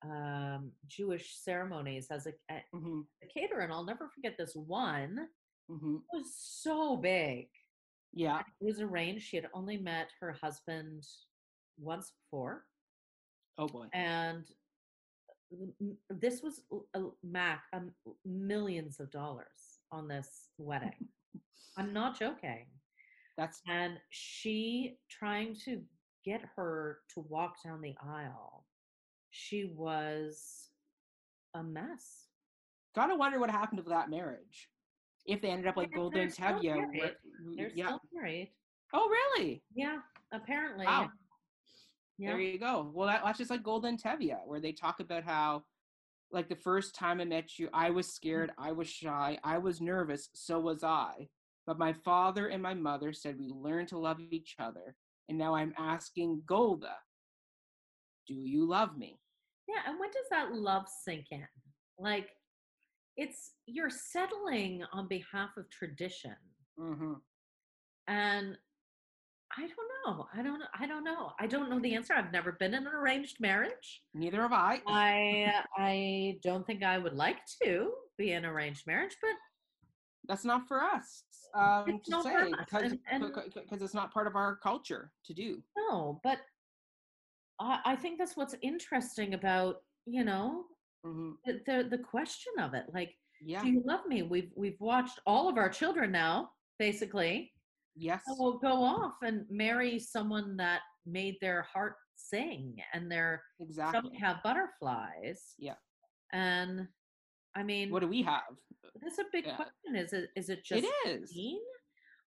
[0.05, 3.02] um, Jewish ceremonies as a, a Mhm.
[3.35, 5.28] caterer, and I'll never forget this one.
[5.70, 5.97] Mhm.
[6.12, 7.48] It was so big.
[8.12, 8.40] Yeah.
[8.60, 9.24] It was arranged.
[9.27, 11.05] She had only met her husband
[11.78, 12.65] once before,
[13.59, 13.86] Oh boy.
[13.93, 14.44] and
[16.10, 16.62] this was
[16.94, 17.93] a Mac um,
[18.24, 21.09] millions of dollars on this wedding.
[21.77, 22.66] I'm not joking.
[23.39, 25.81] That's And she trying to
[26.24, 28.66] get her to walk down the aisle,
[29.31, 30.70] she was
[31.55, 32.27] a mess.
[32.94, 34.69] gotta wonder what happened to that marriage.
[35.24, 36.65] If they ended up like Golden Tevye.
[36.65, 37.15] married.
[37.56, 37.86] They're yeah.
[37.86, 38.51] still married.
[38.93, 39.62] Oh really?
[39.74, 39.98] Yeah,
[40.32, 40.86] apparently.
[40.86, 41.10] Wow.
[42.19, 42.31] Yeah.
[42.31, 42.90] There you go.
[42.93, 45.62] Well, that, that's just like Golden Tevye, where they talk about how,
[46.32, 48.10] like, the first time I met you, I was Mm.
[48.10, 51.28] scared, I was shy, I was nervous, so was I.
[51.69, 54.97] But my father and my mother said we learned to love each other.
[55.28, 56.86] And now I'm asking Golde,
[58.27, 59.20] do you love me?
[59.69, 61.47] Yeah, and when does that love sink in?
[61.99, 62.31] Like,
[63.19, 66.35] it's you're settling on behalf of tradition,
[66.81, 67.15] Mm-hmm.
[68.07, 68.57] and
[69.59, 70.27] I don't know.
[70.35, 70.62] I don't.
[70.78, 71.32] I don't know.
[71.40, 72.15] I don't know the answer.
[72.15, 74.03] I've never been in an arranged marriage.
[74.15, 74.81] Neither have I.
[74.86, 79.32] I I don't think I would like to be in arranged marriage, but
[80.28, 81.24] That's not for us
[81.55, 82.92] um, to say us, because
[83.55, 85.62] because it's not part of our culture to do.
[85.76, 86.20] no.
[86.22, 86.38] But
[87.60, 89.76] I, I think that's what's interesting about
[90.06, 90.64] you know
[91.05, 92.84] hmm the, the the question of it.
[92.92, 93.62] Like, Yeah.
[93.62, 94.22] do you love me?
[94.22, 97.52] We've we've watched all of our children now, basically.
[98.00, 98.22] Yes.
[98.38, 104.16] will go off and marry someone that made their heart sing and their Exactly.
[104.18, 105.55] have butterflies.
[105.59, 105.74] Yeah.
[106.32, 106.86] And
[107.59, 108.56] I mean, What do we have?
[109.02, 109.56] that's a big yeah.
[109.56, 109.97] question.
[109.97, 111.35] Is it is it just It is.
[111.35, 111.60] mean,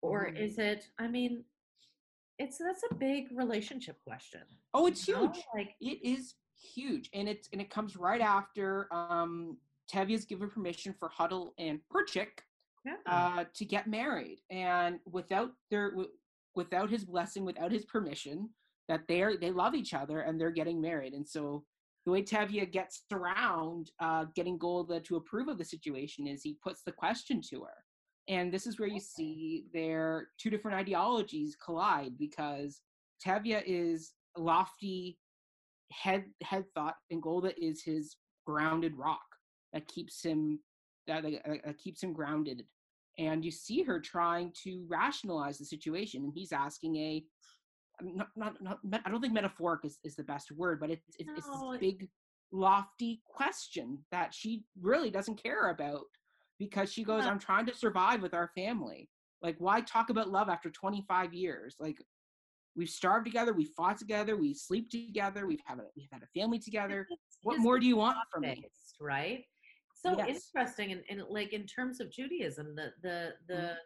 [0.02, 0.38] or Mhm.
[0.40, 0.90] is it?
[0.98, 1.44] I mean,
[2.38, 4.42] it's that's a big relationship question.
[4.72, 5.28] Oh, it's you know?
[5.30, 5.44] huge.
[5.54, 6.34] Like, It is
[6.74, 9.58] huge, and it's and it comes right after um,
[9.92, 12.40] Tevye's given permission for Hodel and Perchik
[12.84, 12.96] yeah.
[13.06, 16.10] uh, to get married, and without their wi-
[16.54, 18.54] without his blessing, without his permission,
[18.88, 21.66] that they're they love each other and they're getting married, and so.
[22.06, 26.56] The way Tevye gets around uh, getting Golde to approve of the situation is he
[26.62, 27.84] puts the question to her.
[28.28, 32.80] And this is where you see their two different ideologies collide because
[33.24, 35.18] Tevye is lofty
[35.92, 38.16] head head thought and Golde is his
[38.46, 39.24] grounded rock
[39.72, 40.60] that keeps him
[41.06, 42.64] that, that, that keeps him grounded.
[43.18, 47.24] And you see her trying to rationalize the situation, and he's asking a
[48.02, 51.30] not, not, not I don't think metaphoric is, is the best word, but it's it's,
[51.36, 52.08] it's this big
[52.52, 56.04] lofty question that she really doesn't care about
[56.58, 57.24] because she goes.
[57.24, 59.08] I'm trying to survive with our family.
[59.42, 61.76] Like, why talk about love after 25 years?
[61.80, 61.96] Like,
[62.76, 66.38] we've starved together, we fought together, we sleep together, we've had a, we've had a
[66.38, 67.06] family together.
[67.42, 68.62] What more do you want from me?
[69.00, 69.44] right?
[69.94, 70.28] So Yes.
[70.28, 73.76] interesting, and, and like in terms of Judaism, the the the Mhm.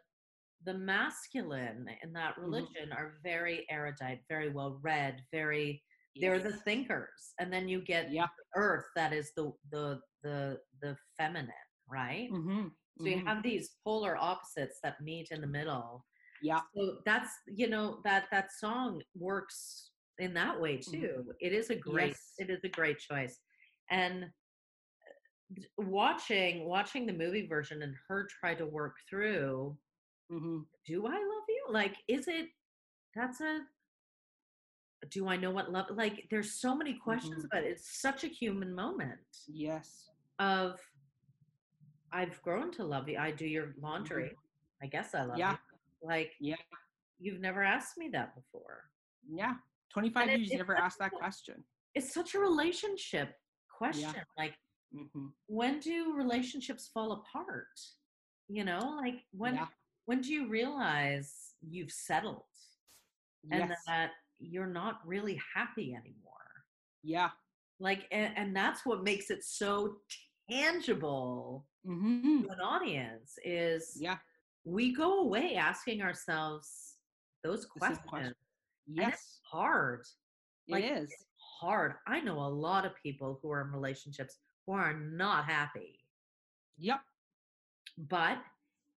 [0.64, 2.42] The masculine in that Mhm.
[2.42, 5.82] religion are very erudite, very well read, very
[6.16, 8.28] they're the thinkers, and then you get Yeah.
[8.54, 11.52] Earth that is the the the the feminine,
[11.88, 12.30] right?
[12.30, 12.68] Mm-hmm.
[12.98, 16.06] So you have these polar opposites that meet in the middle.
[16.40, 16.60] yeah.
[16.76, 20.90] So that's you know that that song works in that way Mhm.
[20.92, 21.34] too.
[21.40, 22.34] It is a great Yes.
[22.38, 23.40] it is a great choice.
[23.90, 24.32] And
[25.78, 29.76] watching watching the movie version and her try to work through
[30.32, 30.58] Mm-hmm.
[30.86, 31.66] do I love you?
[31.70, 32.48] Like is it
[33.14, 33.60] that's a
[35.10, 37.46] do I know what love like there's so many questions Mhm.
[37.46, 37.72] about it.
[37.72, 40.10] It's such a human moment Yes.
[40.38, 40.80] of
[42.12, 43.18] I've grown to love you.
[43.18, 44.36] I do your laundry.
[44.82, 45.38] I guess I love Mm-hmm.
[45.40, 45.52] Yeah.
[46.02, 46.08] you.
[46.08, 46.56] Like Yeah.
[47.18, 48.90] you've never asked me that before.
[49.28, 49.56] Yeah.
[49.90, 51.64] 25 it- years, you never asked that a- question.
[51.94, 53.38] It's such a relationship
[53.68, 54.14] question.
[54.38, 54.58] Like
[54.94, 55.26] Mm-hmm.
[55.48, 57.80] when do relationships fall apart?
[58.48, 59.68] You know, like when Yeah.
[60.06, 62.44] When do you realize you've settled
[63.50, 63.82] and Yes.
[63.86, 66.64] that you're not really happy anymore?
[67.02, 67.30] Yeah.
[67.80, 69.96] Like and, and that's what makes it so
[70.50, 72.44] tangible Mm-hmm.
[72.44, 74.16] to an audience is Yeah.
[74.64, 76.94] we go away asking ourselves
[77.42, 77.98] those questions.
[78.08, 78.34] question-
[78.86, 79.40] And it's Yes.
[79.44, 80.06] hard.
[80.68, 81.10] like, it is.
[81.12, 81.96] It's hard.
[82.06, 86.00] I know a lot of people who are in relationships who are not happy,
[86.78, 87.00] Yep.
[87.98, 88.38] but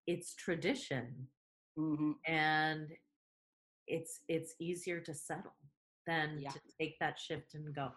[0.06, 1.28] it's tradition
[1.78, 2.12] Mm-hmm.
[2.26, 2.88] and
[3.86, 5.52] it's it's easier to settle
[6.06, 6.50] than Yeah.
[6.50, 7.90] to take that shift and go.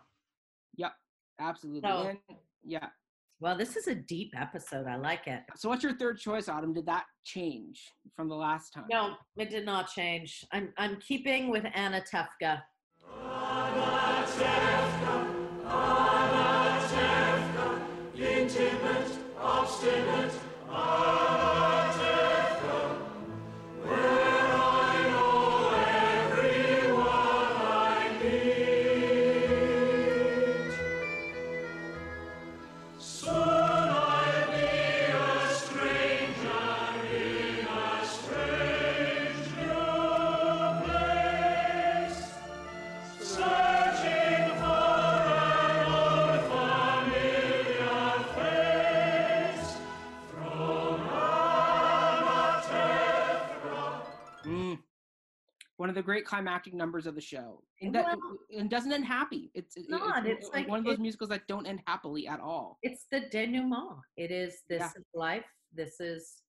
[0.76, 0.92] Yep.
[1.40, 1.90] Absolutely.
[1.90, 2.20] So- and,
[2.64, 2.90] yeah.
[3.42, 4.86] Well, this is a deep episode.
[4.86, 5.44] I like it.
[5.56, 6.74] So what's your third choice, Autumn?
[6.74, 8.84] Did that change from the last time?
[8.92, 10.44] No, it did not change.
[10.52, 12.62] I'm I'm keeping with Anatevka.
[18.18, 20.29] Intimate, obstinate, Anatevka, where I
[55.90, 57.64] one of the great climactic numbers of the show.
[57.82, 59.50] And, Well- and doesn't end happy.
[59.56, 62.28] It's, it- not, It's, it's like- one of those it- musicals that don't end happily
[62.28, 62.78] at all.
[62.84, 63.98] It's the denouement.
[64.16, 64.92] It is this Yeah.
[64.96, 65.48] is life.
[65.74, 66.44] This is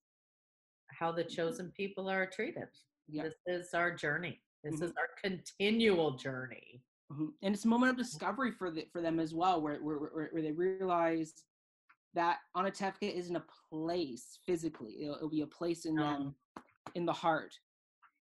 [0.88, 2.68] how the chosen people are treated.
[3.08, 4.42] This is our journey.
[4.62, 4.82] This Mhm.
[4.82, 6.82] is our continual journey.
[7.10, 7.32] Mhm.
[7.40, 10.28] And it's a moment of discovery for the, for them as well, where where, where,
[10.32, 11.32] where they realize
[12.12, 16.02] that Anatevka isn't a place physically; it'll, it'll be a place in No.
[16.02, 16.34] them,
[16.94, 17.58] in the heart,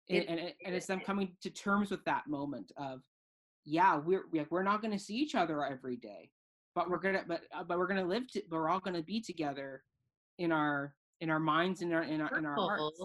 [0.09, 3.03] It- and, it- and it's them coming to terms with that moment of,
[3.65, 6.31] yeah, we're we- we're not going to see each other every day,
[6.75, 8.31] but we're gonna but uh, but we're gonna live.
[8.33, 9.83] To, but we're all going to be together
[10.39, 13.01] in our in our minds in our in our in our hearts.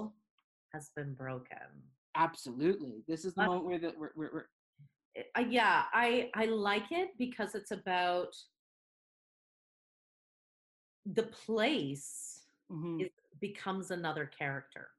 [0.73, 1.57] Has been broken.
[2.15, 4.49] Absolutely, this is the But- moment where the where, where, where
[5.35, 8.35] Uh, yeah, I I like it because it's about
[11.05, 13.01] the place mhm.
[13.01, 13.09] is,
[13.39, 14.91] becomes another character.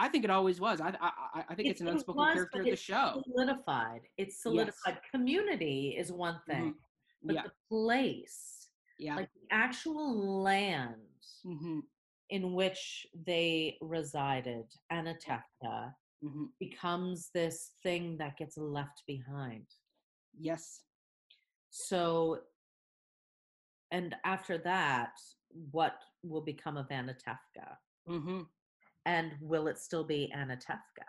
[0.00, 0.80] I think it always was.
[0.80, 3.20] I I I- think It- it's an it unspoken was, character of the it's show.
[3.26, 4.02] Solidified.
[4.16, 5.02] It's solidified.
[5.10, 6.78] Community is one thing, Mhm.
[7.24, 9.16] but Yeah, the place, yeah.
[9.16, 11.04] like the actual land
[11.42, 11.80] hmm
[12.30, 19.66] in which they resided, Anatevka, hmm becomes this thing that gets left behind.
[20.38, 20.84] Yes.
[21.70, 22.44] So,
[23.90, 25.14] and after that,
[25.72, 27.78] what will become of Anatevka?
[28.06, 28.42] hmm
[29.08, 31.08] And will it still be Anatevka?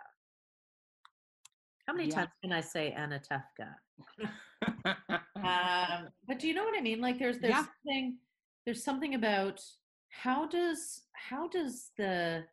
[1.86, 2.14] How many Yeah.
[2.14, 3.74] times can I say Anatevka?
[5.44, 7.02] um, but do you know what I mean?
[7.02, 7.66] Like there's there's Yeah.
[7.84, 8.16] something
[8.64, 9.60] there's something about
[10.08, 12.46] how does how does the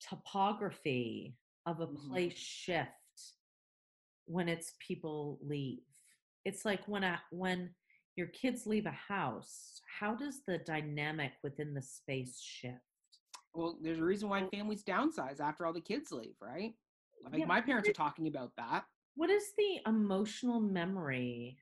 [0.00, 1.36] topography
[1.66, 2.08] of a Mhm.
[2.08, 2.90] place shift
[4.24, 5.84] when its people leave?
[6.44, 7.72] It's like when a, when
[8.16, 12.89] your kids leave a house, how does the dynamic within the space shift?
[13.54, 16.74] Well, there's a reason why families downsize after all the kids leave, right?
[17.24, 18.84] Like Yeah, my parents are talking about that.
[19.16, 21.58] what is the emotional memory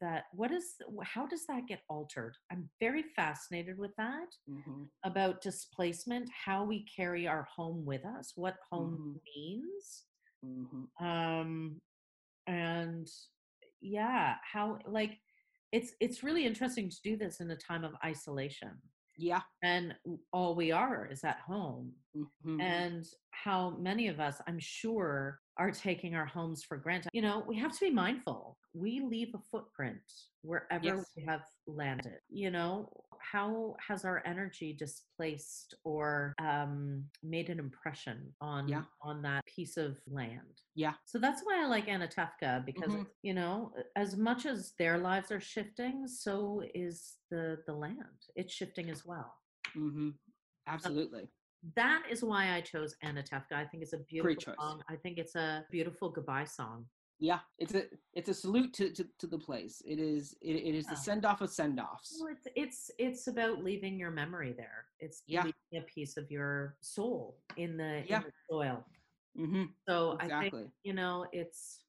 [0.00, 0.64] that what is
[1.02, 6.84] how does that get altered i'm very fascinated with that hmm about displacement how we
[6.94, 9.20] carry our home with us what home Mhm.
[9.36, 10.04] means
[10.42, 11.80] hmm um
[12.46, 13.08] and
[13.80, 15.18] yeah how like
[15.72, 18.72] it's it's really interesting to do this in a time of isolation
[19.18, 19.40] Yeah.
[19.62, 19.94] and
[20.32, 21.92] all we are is at home.
[22.14, 27.10] Hmm and how many of us i'm sure are taking our homes for granted.
[27.12, 30.00] You know we have to be mindful we leave a footprint
[30.42, 31.10] wherever Yes.
[31.16, 32.88] we have landed you know
[33.20, 38.84] how has our energy displaced or um, made an impression on Yeah.
[39.02, 40.94] on that piece of land Yeah.
[41.04, 43.06] so that's why i like anatevka because Mhm.
[43.22, 48.52] you know as much as their lives are shifting so is the the land it's
[48.52, 49.34] shifting as well
[49.74, 50.10] hmm
[50.66, 51.26] Absolutely.
[51.74, 53.52] that is why I chose Anatevka.
[53.52, 54.82] I think it's a beautiful song.
[54.88, 56.86] I think it's a beautiful goodbye song.
[57.20, 57.40] Yeah.
[57.58, 57.84] It's a
[58.14, 59.82] it's a salute to to, to the place.
[59.86, 62.16] It is it, it is the send off of send offs.
[62.20, 64.86] Well, it's it's it's about leaving your memory there.
[65.00, 65.42] It's Yeah.
[65.44, 68.18] leaving a piece of your soul in the, Yeah.
[68.18, 68.84] in the soil.
[69.36, 70.54] hmm So I think
[70.84, 71.84] you know it's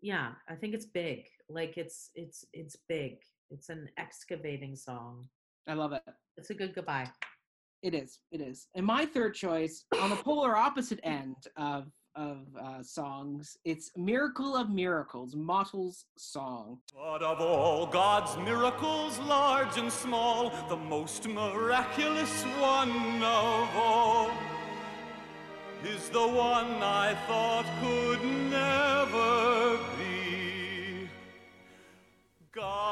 [0.00, 0.32] yeah.
[0.48, 1.26] I think it's big.
[1.48, 3.18] Like it's it's it's big.
[3.50, 5.28] It's an excavating song.
[5.68, 6.02] I love it.
[6.36, 7.10] It's a good goodbye.
[7.82, 8.20] It is.
[8.32, 8.68] It is.
[8.74, 11.86] And my third choice, on the polar opposite end of
[12.16, 16.78] of uh, songs, it's "Miracle of Miracles," Motel's song.
[16.94, 24.30] But of all God's miracles, large and small, the most miraculous one of all
[25.84, 31.08] is the one I thought could never be.
[32.52, 32.85] God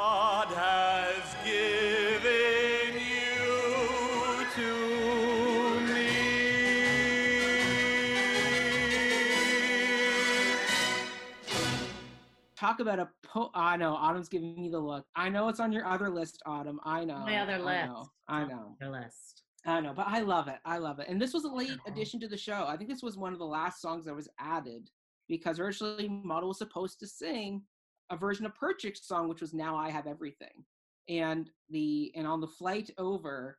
[12.64, 13.50] Talk about a po.
[13.54, 15.04] I know Autumn's giving me the look.
[15.14, 16.80] I know it's on your other list, Autumn.
[16.82, 17.18] I know.
[17.18, 17.86] My other I list.
[17.88, 18.06] know.
[18.26, 18.76] I know.
[18.80, 19.42] Your list.
[19.66, 19.92] I know.
[19.92, 20.60] But I love it.
[20.64, 21.06] I love it.
[21.06, 22.64] And this was a late addition to the show.
[22.66, 24.88] I think this was one of the last songs that was added
[25.28, 27.60] because originally Motel was supposed to sing
[28.08, 30.64] a version of Perchik's song, which was "Now I Have Everything,"
[31.10, 33.58] and the and on the flight over,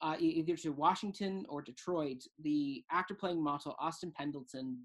[0.00, 4.78] uh, either to Washington or Detroit, the actor playing Motel, Austin Pendleton,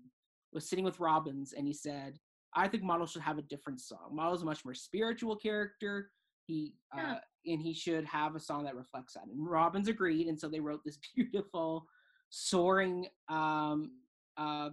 [0.54, 2.18] was sitting with Robbins, and he said,
[2.56, 4.10] "I think Motel should have a different song.
[4.14, 6.12] Motel's a much more spiritual character.
[6.46, 7.14] He Yeah.
[7.16, 10.48] uh, and he should have a song that reflects that." And Robbins agreed, and so
[10.50, 11.88] they wrote this beautiful,
[12.30, 13.92] soaring um,
[14.38, 14.70] uh,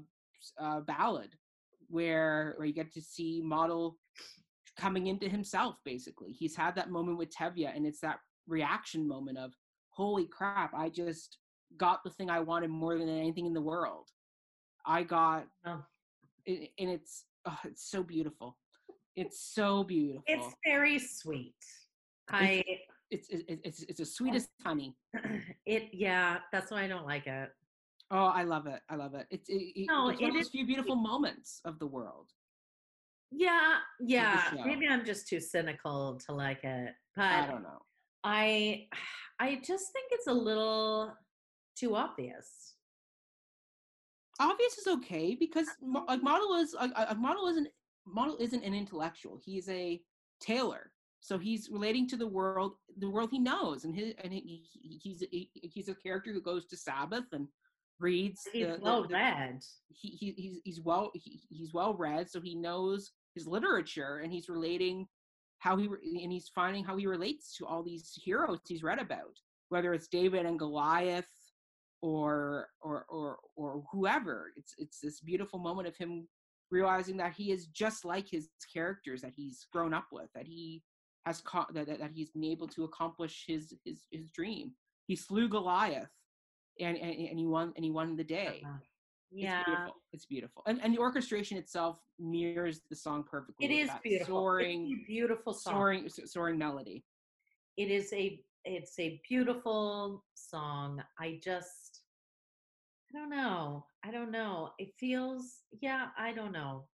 [0.59, 1.35] uh, ballad
[1.89, 3.99] where where you get to see Motel
[4.77, 5.77] coming into himself.
[5.85, 9.55] Basically, he's had that moment with Tevye, and it's that reaction moment of,
[9.91, 10.73] "Holy crap!
[10.75, 11.39] I just
[11.77, 14.11] got the thing I wanted more than anything in the world."
[14.85, 15.85] I got, Oh.
[16.47, 18.57] and it's oh, it's so beautiful.
[19.15, 20.25] It's so beautiful.
[20.27, 21.55] It's very sweet.
[22.31, 22.63] I
[23.11, 24.97] it's it's it's, it's the sweetest honey.
[25.65, 27.51] it yeah, that's why I don't like it.
[28.11, 28.81] Oh, I love it.
[28.89, 29.27] I love it.
[29.31, 32.31] It's it, No, it's one of those few beautiful moments of the world.
[33.33, 34.43] Yeah, yeah.
[34.65, 36.95] Maybe I'm just too cynical to like it.
[37.17, 37.83] But I don't know.
[38.23, 38.87] I
[39.41, 41.15] I just think it's a little
[41.79, 42.76] too obvious.
[44.41, 45.67] Obvious is okay because
[46.09, 47.69] like Motel is like Motel isn't
[48.07, 49.41] Motel isn't an intellectual.
[49.45, 50.01] He's a
[50.41, 50.93] tailor.
[51.21, 55.01] So he's relating to the world, the world he knows, and his and he, he-
[55.03, 57.49] he's he, he's a character who goes to Sabbath and
[57.99, 58.47] reads.
[58.53, 59.65] He's the- the- well the- read.
[59.89, 64.33] he, he he's he's well he, he's well read so he knows his literature and
[64.33, 65.07] he's relating
[65.59, 65.87] how he
[66.23, 69.35] and he's finding how he relates to all these heroes he's read about
[69.71, 71.29] whether it's david and goliath
[72.03, 76.29] or or or or whoever it's it's this beautiful moment of him
[76.71, 80.83] realizing that he is just like his characters that he's grown up with that he
[81.25, 84.73] has co- that, that that he's been able to accomplish his his his dream
[85.07, 86.11] he slew goliath
[86.81, 88.79] and and, and he won and he won the day Uh-huh.
[89.33, 89.65] it's Yeah.
[89.65, 89.95] beautiful.
[90.13, 93.67] It's beautiful, and and the orchestration itself mirrors the song perfectly.
[93.67, 94.37] It is beautiful.
[94.37, 95.75] soaring, it's beautiful song.
[95.75, 97.05] soaring, soaring melody.
[97.77, 101.03] It is a it's a beautiful song.
[101.19, 102.03] I just
[103.15, 103.87] I don't know.
[104.05, 104.73] I don't know.
[104.79, 106.87] It feels yeah, I don't know.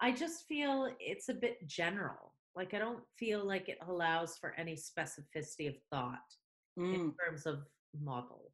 [0.00, 2.34] I just feel it's a bit general.
[2.54, 6.18] Like I don't feel like it allows for any specificity of thought
[6.76, 7.14] in Mm.
[7.24, 7.60] terms of
[8.00, 8.52] Motel.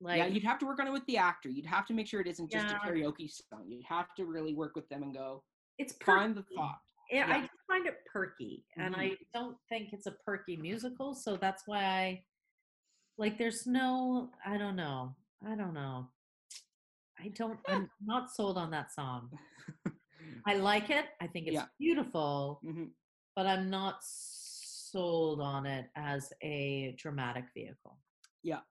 [0.00, 1.48] Like yeah, you'd have to work on it with the actor.
[1.48, 2.76] You'd have to make sure it isn't just Yeah.
[2.76, 3.64] a karaoke song.
[3.68, 5.44] You'd have to really work with them and go
[5.78, 6.80] it's find the thought.
[7.12, 8.98] Yeah, I just find it perky, and Mhm.
[8.98, 12.24] I don't think it's a perky musical, so that's why I
[13.18, 13.36] like.
[13.36, 15.14] There's no, I don't know,
[15.44, 16.10] I don't know.
[17.18, 17.60] I don't.
[17.68, 19.30] I'm not sold on that song.
[20.46, 21.06] I like it.
[21.20, 21.66] I think it's Yeah.
[21.78, 22.94] beautiful, Mhm.
[23.36, 28.00] but I'm not sold on it as a dramatic vehicle.
[28.42, 28.62] Yeah,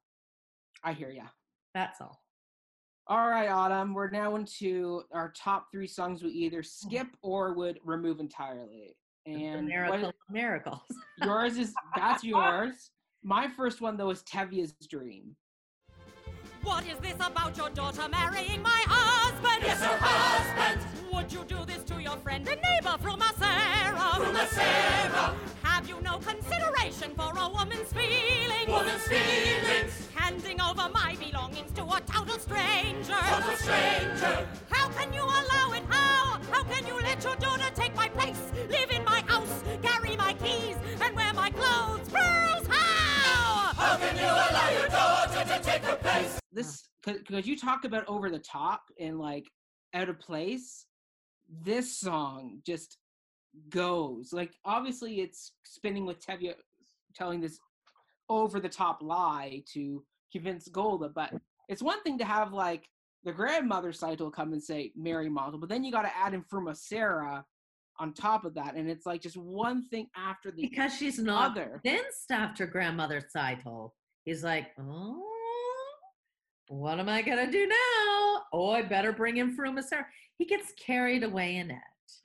[0.83, 1.29] I hear ya.
[1.73, 2.23] That's all.
[3.11, 3.93] All right, Autumn.
[3.93, 6.87] We're now into our top three songs we either Mm-hmm.
[6.87, 8.95] skip or would remove entirely.
[9.25, 10.79] The And what- miracle of miracles.
[11.21, 12.89] yours is that's yours.
[13.21, 15.35] My first one though is Tevye's Dream.
[16.63, 19.61] What is this about your daughter marrying my husband?
[19.61, 20.81] Yes, her husband.
[21.13, 23.97] Would you do this to your friend and neighbor Fruma Sarah?
[24.21, 25.35] Fruma Sarah.
[26.11, 28.67] Have you no consideration for a woman's feelings?
[28.67, 30.09] Woman's feelings.
[30.13, 33.13] Handing over my belongings to a total stranger.
[33.13, 34.47] Total stranger.
[34.69, 35.83] How can you allow it?
[35.87, 36.39] How?
[36.51, 40.33] How can you let your daughter take my place, live in my house, carry my
[40.33, 42.09] keys, and wear my clothes?
[42.09, 43.73] Pearls, how?
[43.73, 46.39] How can you allow your daughter to take her place?
[46.51, 49.45] This because you talk about over the top and like
[49.93, 50.85] out of place.
[51.63, 52.97] This song just
[53.69, 56.53] goes like obviously it's spinning with Tevye
[57.13, 57.59] telling this
[58.29, 61.33] over the top lie to convince Golde, but
[61.67, 62.87] it's one thing to have like
[63.23, 66.43] the grandmother Tzeitel come and say marry Motel, but then you got to add in
[66.43, 67.45] Fruma Sarah
[67.99, 71.51] on top of that, and it's like just one thing after the because she's not
[71.51, 71.79] other.
[71.83, 73.91] convinced after grandmother Tzeitel.
[74.23, 75.21] He's like, oh,
[76.67, 78.41] what am I gonna do now?
[78.53, 80.05] Oh, I better bring in Fruma Sarah.
[80.37, 81.77] He gets carried away in it.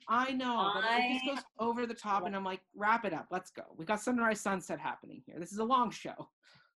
[0.09, 3.27] I know, but it just goes over the top, and I'm like, wrap it up.
[3.31, 3.63] Let's go.
[3.77, 5.39] We got sunrise sunset happening here.
[5.39, 6.29] This is a long show.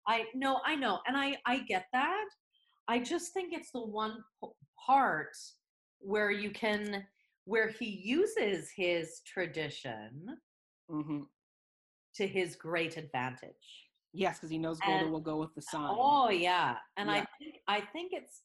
[0.06, 2.26] I know, I know, and I I get that.
[2.88, 4.24] I just think it's the one
[4.86, 5.36] part
[5.98, 7.04] where you can
[7.44, 10.36] where he uses his tradition
[10.88, 11.22] hmm
[12.12, 13.88] to his great advantage.
[14.12, 15.88] Yes, because he knows Golde will go with the sign.
[15.88, 17.18] Oh yeah, and Yeah.
[17.18, 18.42] I think I think it's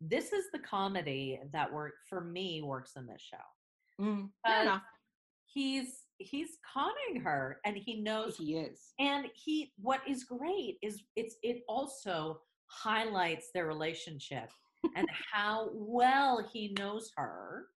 [0.00, 3.36] this is the comedy that work for me works in this show.
[4.02, 4.82] Mm, fair enough.
[5.46, 8.36] He's he's conning her, and he knows.
[8.36, 8.92] He is.
[8.98, 14.50] And he what is great is it's it also highlights their relationship
[14.96, 17.66] and how well he knows her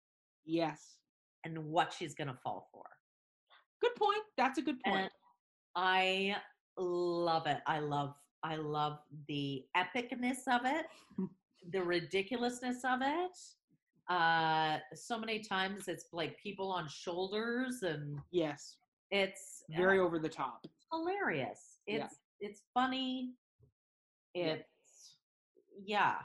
[0.44, 0.96] Yes.
[1.44, 2.84] and what she's gonna fall for.
[3.82, 4.22] Good point.
[4.38, 5.02] That's a good point.
[5.02, 5.10] And
[5.76, 6.36] I
[6.78, 7.58] love it.
[7.66, 8.98] I love I love
[9.28, 10.86] the epicness of it,
[11.72, 13.36] the ridiculousness of it.
[14.08, 18.76] Uh so many times it's like people on shoulders and yes.
[19.10, 20.64] it's uh, Very over the top.
[20.92, 21.80] hilarious.
[21.86, 21.98] It's
[22.40, 22.48] Yeah.
[22.48, 23.34] it's funny.
[24.34, 25.16] It's
[25.84, 26.16] yeah.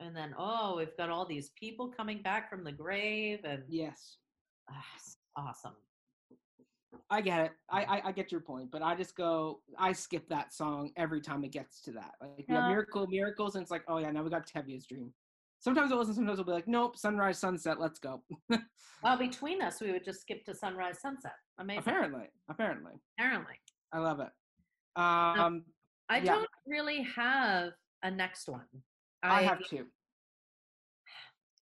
[0.00, 4.18] And then oh, we've got all these people coming back from the grave and Yes.
[4.96, 5.74] it's awesome.
[7.10, 7.52] I get it.
[7.70, 9.60] I, I I get your point, but I just go.
[9.78, 12.14] I skip that song every time it gets to that.
[12.20, 12.66] Like Yeah.
[12.68, 15.12] miracle miracles, and it's like, oh yeah, now we got Tevye's dream.
[15.60, 18.22] Sometimes I'll listen, sometimes I'll be like, nope, sunrise, sunset, let's go.
[19.00, 21.34] Well, between us, we would just skip to sunrise, sunset.
[21.58, 21.78] Amazing.
[21.84, 22.94] apparently, apparently.
[23.16, 23.54] Apparently.
[23.92, 24.26] I love it.
[24.96, 25.64] Um,
[26.08, 26.34] I Yeah.
[26.34, 28.66] don't really have a next one.
[29.22, 29.86] I have two.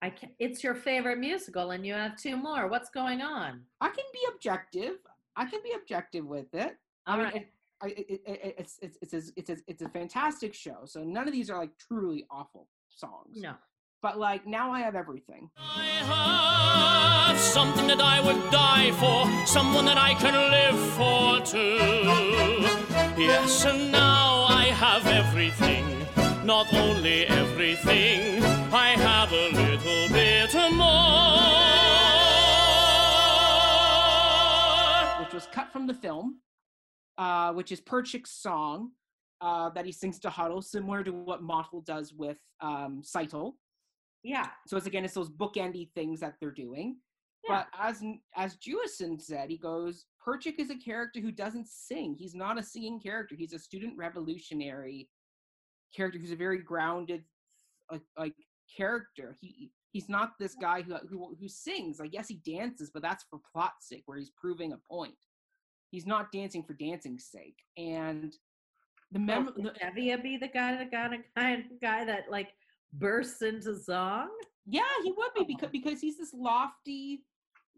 [0.02, 2.68] I can, it's your favorite musical, and you have two more.
[2.68, 3.62] What's going on?
[3.80, 4.96] I can be objective.
[5.38, 6.76] I can be objective with it.
[7.06, 7.36] I mean, right.
[7.36, 10.80] it, I, it, it, it- it's it's it's a, it's a, it's a fantastic show.
[10.86, 13.38] So none of these are like truly awful songs.
[13.40, 13.54] No.
[14.02, 15.52] But like now I have everything.
[15.58, 22.66] I have something that I would die for, someone that I can live for too.
[23.22, 25.86] Yes, and now I have everything,
[26.44, 31.72] not only everything, I have a little bit more.
[35.24, 36.40] which was cut from the film,
[37.20, 38.92] uh, which is Perchik's song
[39.42, 43.54] uh, that he sings to Hodel, similar to what Motel does with um, Tzeitel.
[44.24, 44.48] Yeah.
[44.68, 46.98] So it's again, it's those bookendy things that they're doing.
[47.48, 47.64] Yeah.
[47.64, 48.04] But as
[48.36, 52.16] as Jewison said, he goes, Perchik is a character who doesn't sing.
[52.18, 53.36] He's not a singing character.
[53.36, 55.10] He's a student revolutionary
[55.96, 57.24] character who's a very grounded,
[57.92, 58.36] like like
[58.76, 59.38] character.
[59.42, 62.00] He he's not this guy who who who sings.
[62.00, 65.16] Like yes, he dances, but that's for plot's sake, where he's proving a point.
[65.90, 67.58] He's not dancing for dancing's sake.
[67.78, 68.34] And
[69.12, 72.50] the mem oh, the- could be the guy, the guy, the guy, guy that like
[72.94, 74.30] bursts into song?
[74.66, 75.72] Yeah, he would be because oh.
[75.72, 77.24] because he's this lofty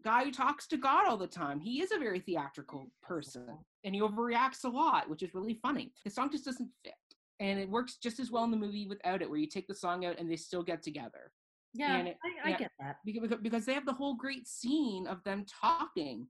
[0.02, 1.60] guy who talks to God all the time.
[1.60, 3.46] He is a very theatrical person,
[3.84, 5.92] and he overreacts a lot, which is really funny.
[6.04, 6.94] The song just doesn't fit,
[7.40, 9.74] and it works just as well in the movie without it, where you take the
[9.74, 11.32] song out and they still get together.
[11.72, 12.96] Yeah, And it- I, I yeah, get that.
[13.04, 16.28] because because they have the whole great scene of them talking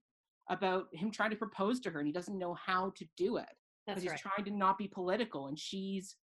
[0.48, 3.46] about him trying to propose to her, and he doesn't know how to do it
[3.86, 6.16] That's because he's trying to not be political, and she's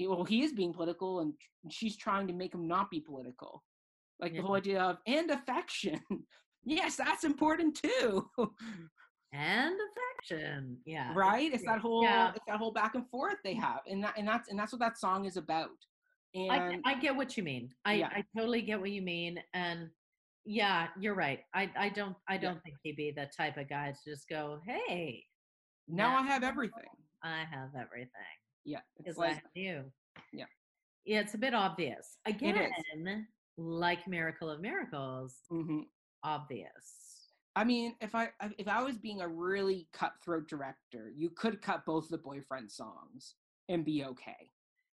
[0.00, 3.64] well, he is being political, and tr- she's trying to make him not be political.
[4.20, 4.40] Like Yeah.
[4.40, 6.00] the whole idea of and affection.
[6.64, 8.28] yes, that's important too,
[9.32, 10.78] and affection.
[10.86, 11.12] Yeah.
[11.14, 11.52] right?
[11.52, 12.32] It's that whole Yeah.
[12.34, 14.80] it's that whole back and forth they have, and that and that's and that's what
[14.80, 15.70] that song is about.
[16.34, 17.70] And I, I get what you mean.
[17.86, 18.08] I, Yeah.
[18.12, 19.42] I totally get what you mean.
[19.54, 19.88] And
[20.44, 21.40] yeah, you're right.
[21.54, 24.60] I, I don't I don't think he'd be the type of guy to just go,
[24.66, 25.24] Hey,
[25.88, 26.90] now I have everything.
[27.22, 28.10] I have everything.
[28.66, 29.84] Yeah, it's like you.
[30.32, 30.44] Yeah.
[31.04, 32.18] Yeah, it's a bit obvious.
[32.26, 33.26] Again,
[33.56, 35.84] like Miracle of Miracles, mhm.
[36.24, 37.30] obvious.
[37.54, 41.86] I mean, if I if I was being a really cutthroat director, you could cut
[41.86, 43.36] both the boyfriend songs
[43.68, 44.50] and be okay.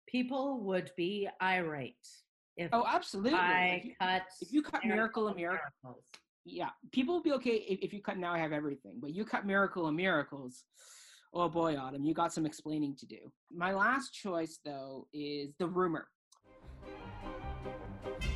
[0.08, 2.08] People would be irate
[2.56, 3.34] if Oh, absolutely.
[3.38, 6.04] I If you- cut if you cut Miracle of Miracles, Miracles.
[6.46, 9.26] yeah, people will be okay if, if you cut Now I Have Everything, but you
[9.26, 10.64] cut Miracle of Miracles.
[11.34, 13.18] Oh boy, Autumn, you got some explaining to do.
[13.54, 16.08] My last choice, though, is The Rumor.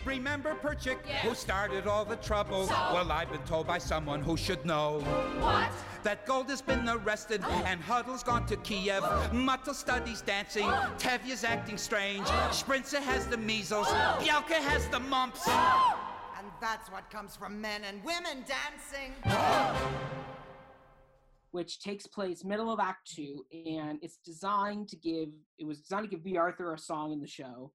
[0.05, 2.67] Remember Perchik, who started all the trouble?
[2.67, 5.01] Well, I've been told by someone who should know.
[5.39, 5.71] What?
[6.03, 7.65] That Golde has been arrested oh.
[7.67, 9.03] and Hodel's gone to Kiev.
[9.05, 9.31] Oh.
[9.33, 10.91] Motel studies dancing, oh.
[10.99, 12.27] Tevye's acting strange.
[12.27, 15.47] Shprintze has the measles, Bielke has the mumps.
[15.49, 19.15] And that's what comes from men and women dancing.
[21.53, 26.05] which takes place middle of Act Two, and it's designed to give it was designed
[26.05, 27.73] to give Bea Arthur a song in the show,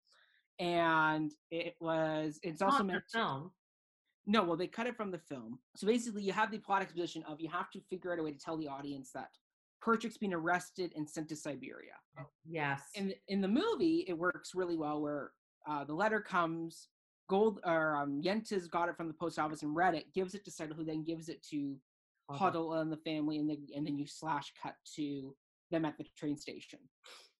[0.59, 3.51] and it was it's also Not the meant to, film.
[4.25, 5.59] no, well they cut it from the film.
[5.75, 8.31] So basically, you have the plot exposition of you have to figure out a way
[8.31, 9.29] to tell the audience that
[9.83, 11.93] Perchik's been arrested and sent to Siberia.
[12.45, 12.81] Yes.
[12.95, 15.31] In in the movie, it works really well where
[15.69, 16.87] uh, the letter comes.
[17.29, 20.45] Golde or um, Yentas got it from the post office and read it, gives it
[20.45, 21.75] to Tzeitel, who then gives it to
[22.29, 22.53] Hodel.
[22.53, 25.35] Hodel and the family, and then and then you slash cut to
[25.71, 26.79] them at the train station,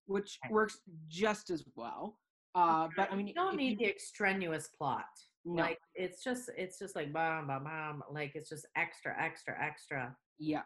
[0.06, 0.54] which Okay.
[0.54, 2.20] works just as well.
[2.56, 5.06] Uh, but I mean, you don't need you- the extraneous plot.
[5.46, 5.64] No.
[5.64, 8.04] Like it's just it's just like bam bam bam.
[8.12, 10.16] Like it's just extra extra extra.
[10.40, 10.64] yeah,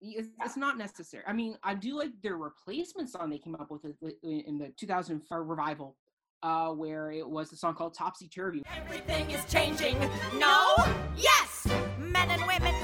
[0.00, 1.24] it's, it's not necessary.
[1.26, 4.58] I mean, I do like their replacement song they came up with it- with- in
[4.58, 5.96] the 2004 revival,
[6.42, 8.62] uh, where it was a song called Topsy Turvy.
[8.76, 9.98] Everything is changing.
[10.38, 10.74] No?
[11.16, 11.66] Yes!
[11.98, 12.74] Men and women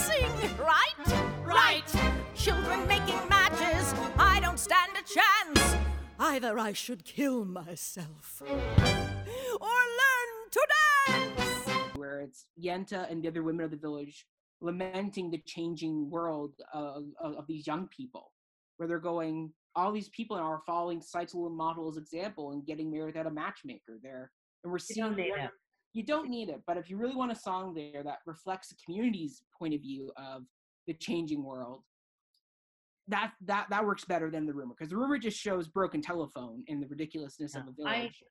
[0.00, 0.94] dancing, right?
[1.44, 2.12] Right.
[2.34, 3.94] Children making matches.
[4.18, 5.76] I don't stand a chance.
[6.18, 10.66] Either I should kill myself or learn to
[11.06, 11.68] dance.
[11.96, 14.26] where it's Yenta and the other women of the village
[14.60, 18.30] lamenting the changing world of, of, of these young people,
[18.76, 23.14] where they're going, all these people are following Tzeitel and Motel's example and getting married
[23.14, 24.30] without a matchmaker there.
[24.62, 25.16] And we're You seeing
[25.94, 25.98] don't need young- it.
[25.98, 28.76] You don't need it, but if you really want a song there that reflects the
[28.84, 30.44] community's point of view of
[30.86, 31.82] the changing world,
[33.08, 36.62] that that that works better than the rumor because the rumor just shows broken telephone
[36.68, 38.22] and the ridiculousness of No, the I- village.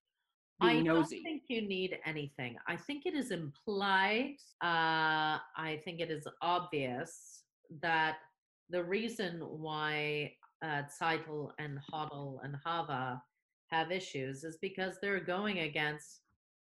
[0.61, 1.15] being I nosy.
[1.17, 2.57] don't think you need anything.
[2.67, 4.35] I think it is implied.
[4.61, 7.43] Uh, I think it is obvious
[7.81, 8.17] that
[8.69, 13.21] the reason why uh, Tzeitel and Hodel and Hava
[13.67, 16.21] have issues is because they're going against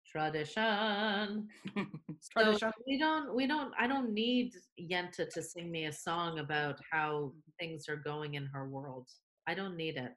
[0.10, 1.48] tradition.
[2.22, 2.72] So Tradition.
[2.88, 3.36] we don't.
[3.36, 3.72] We don't.
[3.78, 8.46] I don't need Yenta to sing me a song about how things are going in
[8.48, 9.08] her world.
[9.48, 10.14] I don't need it.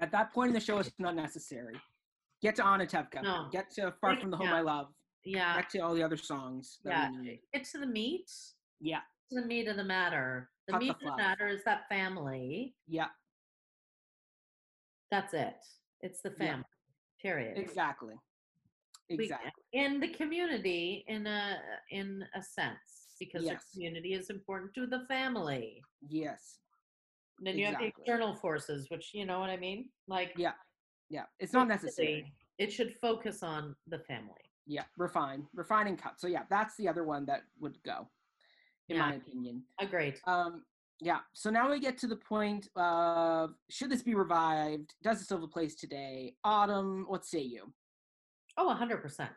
[0.00, 1.74] At that point in the show, it's not necessary.
[2.42, 3.22] Get to Anatevka.
[3.22, 3.48] No.
[3.52, 4.56] Get to Far from the Home yeah.
[4.56, 4.86] I Love.
[5.24, 5.54] Yeah.
[5.56, 7.10] Get to all the other songs that Yeah.
[7.10, 7.40] we need.
[7.52, 8.30] Get to the meat.
[8.80, 9.00] Yeah.
[9.30, 10.50] to the meat of the matter.
[10.66, 12.74] The Cut the meat of the matter is that family.
[12.88, 13.08] Yeah.
[15.10, 15.56] That's it.
[16.00, 16.46] It's the Yeah.
[16.46, 16.64] family.
[17.20, 17.58] Period.
[17.58, 18.14] Exactly.
[19.20, 19.50] Exactly.
[19.72, 21.60] in the community, in a
[21.90, 23.64] in a sense, because Yes.
[23.66, 25.82] the community is important to the family.
[26.08, 26.58] Yes.
[27.38, 29.90] And then you have the external forces, which you know what I mean.
[30.06, 30.54] Like Yeah.
[31.08, 31.26] Yeah.
[31.38, 32.32] It's not necessary.
[32.58, 34.44] It should focus on the family.
[34.66, 34.84] Yeah.
[34.96, 35.48] Refine.
[35.54, 36.20] Refine and cut.
[36.20, 38.08] So yeah, that's the other one that would go,
[38.88, 39.16] in my Yeah.
[39.16, 39.66] opinion.
[39.78, 40.20] Agreed.
[40.24, 40.64] Um,
[41.00, 41.20] yeah.
[41.32, 44.94] So now we get to the point of should this be revived?
[45.02, 46.36] Does it still have a place today?
[46.44, 47.74] Autumn, what say you?
[48.56, 49.28] Oh, 100%.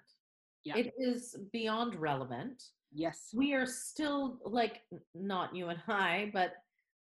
[0.63, 0.77] Yeah.
[0.77, 2.63] It is beyond relevant.
[2.91, 3.29] Yes.
[3.33, 4.81] We are still, like,
[5.13, 6.53] not you and I, but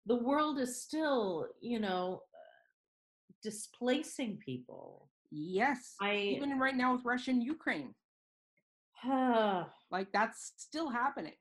[0.07, 5.09] the world is still, you know, uh, displacing people.
[5.31, 5.95] Yes.
[6.01, 7.95] I, Even right now with Russia and Ukraine.
[9.91, 11.35] like that's still happening.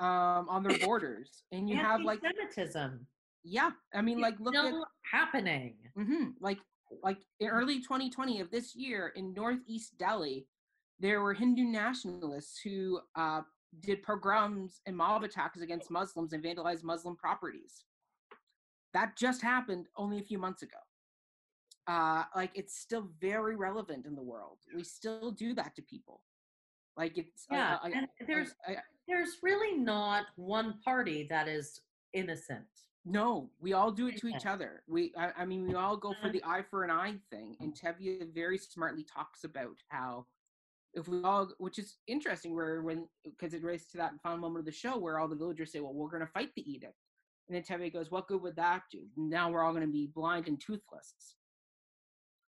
[0.00, 1.44] Um, on their borders.
[1.52, 3.06] And you have like anti-Semitism.
[3.44, 3.70] Yeah.
[3.94, 4.74] I mean like look at
[5.10, 5.76] happening.
[5.96, 6.58] hmm Like
[7.02, 10.46] like in early 2020 of this year in Northeast Delhi,
[11.00, 13.42] there were Hindu nationalists who uh,
[13.80, 17.84] did pogroms and mob attacks against Muslims and vandalized Muslim properties.
[18.92, 20.76] That just happened only a few months ago.
[21.86, 24.58] Uh, like it's still very relevant in the world.
[24.74, 26.22] We still do that to people.
[26.96, 31.80] Like it's Yeah, I- I- and there's I- there's really not one party that is
[32.14, 32.66] innocent.
[33.04, 34.82] No, we all do it to each other.
[34.86, 36.32] We, I, I mean, we all go for Mhm.
[36.32, 37.56] the eye for an eye thing.
[37.60, 40.26] And Tevye very smartly talks about how
[40.94, 44.60] if we all, which is interesting, where when because it relates to that final moment
[44.60, 46.96] of the show where all the villagers say, "Well, we're going to fight the edict,"
[47.48, 49.10] and then Tevye goes, "What good would that do?
[49.16, 51.36] Now we're all going to be blind and toothless."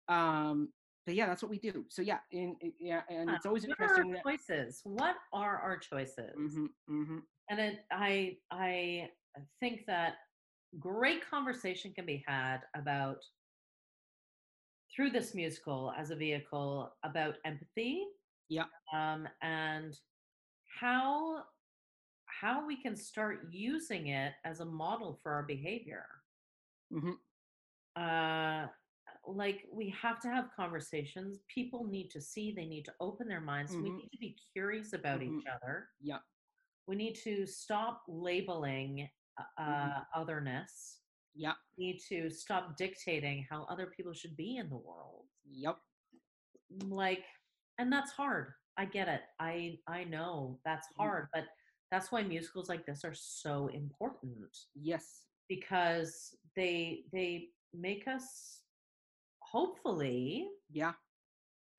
[0.07, 0.71] Um,
[1.05, 1.85] but yeah, that's what we do.
[1.89, 4.09] So yeah, and yeah, and it's always what are interesting.
[4.11, 4.81] our that- choices?
[4.83, 6.35] What are our choices?
[6.37, 7.23] Mhm, mhm.
[7.49, 9.09] And it, I I
[9.59, 10.17] think that
[10.79, 13.23] great conversation can be had about
[14.95, 18.05] through this musical as a vehicle about empathy.
[18.49, 18.65] Yeah.
[18.93, 19.99] Um, and
[20.79, 21.45] how
[22.25, 26.07] how we can start using it as a model for our behavior.
[26.93, 27.13] mm-hmm.
[28.01, 28.67] Uh,
[29.25, 31.39] like we have to have conversations.
[31.47, 32.51] People need to see.
[32.53, 33.71] They need to open their minds.
[33.73, 33.97] We Mhm.
[33.97, 35.55] need to be curious about each Mhm.
[35.55, 36.19] other Yeah.
[36.87, 39.09] we need to stop labeling
[39.57, 40.07] uh, Mhm.
[40.13, 41.01] otherness.
[41.33, 41.53] Yeah.
[41.77, 45.27] We need to stop dictating how other people should be in the world.
[45.45, 45.79] Yep.
[46.83, 47.25] Like,
[47.77, 48.53] and that's hard.
[48.77, 49.23] I get it.
[49.39, 50.97] I I know that's Mhm.
[50.97, 51.47] hard, but
[51.91, 55.25] that's why musicals like this are so important Yes.
[55.47, 58.63] because they they make us
[59.41, 60.93] hopefully Yeah.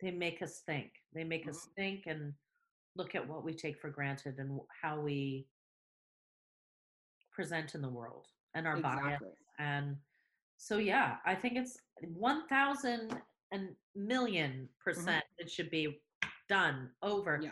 [0.00, 0.92] they make us think.
[1.12, 2.34] They make us think and
[2.94, 5.48] look at what we take for granted and how we
[7.38, 9.20] present in the world and our bias.
[9.60, 9.94] And
[10.56, 13.16] so, yeah, I think it's 1,000
[13.52, 16.00] and million percent it should be
[16.48, 17.38] done over.
[17.40, 17.50] Yeah.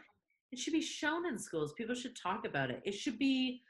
[0.50, 1.72] It should be shown in schools.
[1.74, 2.82] People should talk about it.
[2.84, 3.62] It should be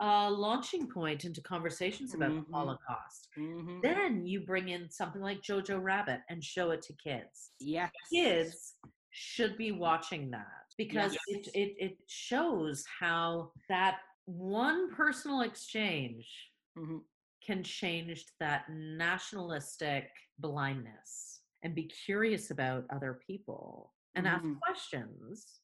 [0.00, 2.46] a launching point into conversations about Mhm.
[2.48, 3.28] the Holocaust.
[3.36, 3.80] Mhm.
[3.80, 7.52] Then you bring in something like Jojo Rabbit and show it to kids.
[7.60, 7.92] Yes.
[8.12, 8.74] Kids
[9.10, 11.22] should be watching that because Yes.
[11.28, 17.04] it, it, it shows how that one personal exchange Mhm.
[17.40, 24.30] can change that nationalistic blindness and be curious about other people and Mhm.
[24.30, 25.60] ask questions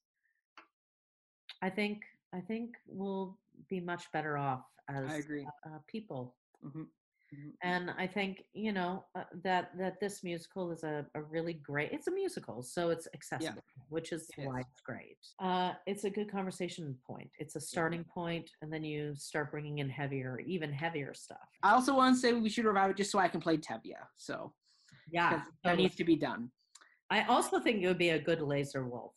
[1.63, 3.39] i think i think we'll
[3.69, 5.47] be much better off as I agree.
[5.67, 6.91] uh, people Mhm.
[7.35, 7.53] Mhm.
[7.63, 11.93] and i think you know uh, that that this musical is a, a really great
[11.93, 14.67] it's a musical so it's accessible which is It why is.
[14.73, 19.15] it's great uh, it's a good conversation point it's a starting point and then you
[19.17, 22.91] start bringing in heavier even heavier stuff I also want to say we should revive
[22.91, 24.03] it just so I can play Tevye.
[24.17, 24.53] So
[25.13, 26.51] yeah that needs to be done.
[27.11, 29.15] i also think it would be a good Lazar Wolf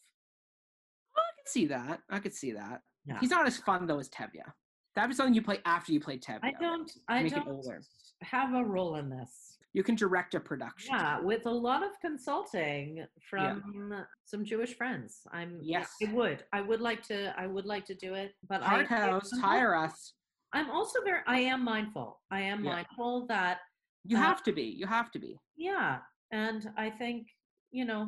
[1.15, 1.99] I could see that.
[2.10, 2.81] I could see that.
[3.06, 3.19] Yeah.
[3.19, 4.48] He's not as fun though as Tevye.
[4.95, 6.40] That'd be something you play after you play Tevye.
[6.44, 7.82] i don't i make don't older.
[8.22, 10.94] have a role in this You can direct a production.
[10.95, 15.22] Yeah, with a lot of consulting from some Jewish friends.
[15.32, 15.90] I'm Yes.
[16.07, 16.40] I would.
[16.53, 19.74] I would like to I would like to do it, but Hard I house, hire
[19.86, 20.14] us.
[20.57, 22.10] I'm also very I am mindful.
[22.30, 22.74] I am Yeah.
[22.76, 23.57] mindful that
[24.11, 24.64] You uh, have to be.
[24.82, 25.32] You have to be.
[25.70, 25.91] yeah,
[26.32, 27.22] and I think,
[27.72, 28.03] you know,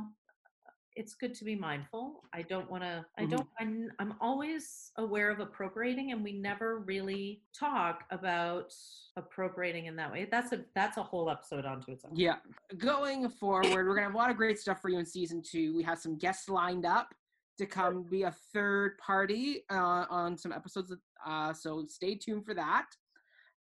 [0.96, 2.24] it's good to be mindful.
[2.34, 6.80] I don't want to I don't I'm, I'm always aware of appropriating and we never
[6.80, 8.74] really talk about
[9.18, 10.28] appropriating in that way.
[10.30, 12.16] That's a that's a whole episode onto its own.
[12.16, 12.36] Yeah.
[12.78, 15.76] Going forward, we're gonna have a lot of great stuff for you in season two.
[15.76, 17.14] We have some guests lined up
[17.58, 20.92] to come be a third party uh, on some episodes.
[20.92, 22.86] Of, uh, so stay tuned for that.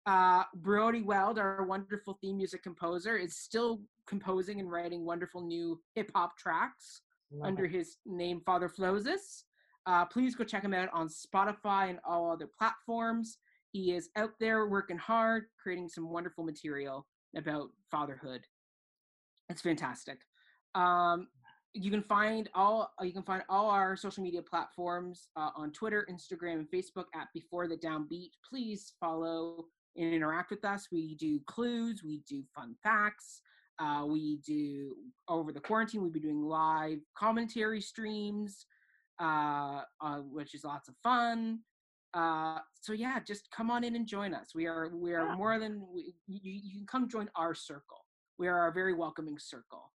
[0.07, 5.81] Uh, Brody Weld, our wonderful theme music composer, is still composing and writing wonderful new
[5.95, 7.01] hip hop tracks
[7.33, 7.73] Love under it.
[7.73, 9.43] his name Father Floses.
[9.87, 13.39] Uh, please go check him out on Spotify and all other platforms.
[13.73, 17.07] He is out there working hard, creating some wonderful material
[17.37, 18.43] about fatherhood.
[19.51, 20.21] It's fantastic.
[20.75, 21.29] Um,
[21.75, 26.07] you can find all you can find all our social media platforms uh, on Twitter,
[26.11, 28.31] Instagram, and Facebook at Before the Downbeat.
[28.49, 30.89] Please follow and interact with us.
[30.91, 33.43] We do clues, we do fun facts,
[33.79, 34.95] uh, we do
[35.29, 36.01] over the quarantine.
[36.03, 38.67] We'll be doing live commentary streams,
[39.21, 41.61] uh, uh, which is lots of fun.
[42.15, 44.55] Uh, so yeah, just come on in and join us.
[44.55, 45.35] We are we are Yeah.
[45.35, 48.05] more than we, you, you can come join our circle.
[48.39, 49.93] We are a very welcoming circle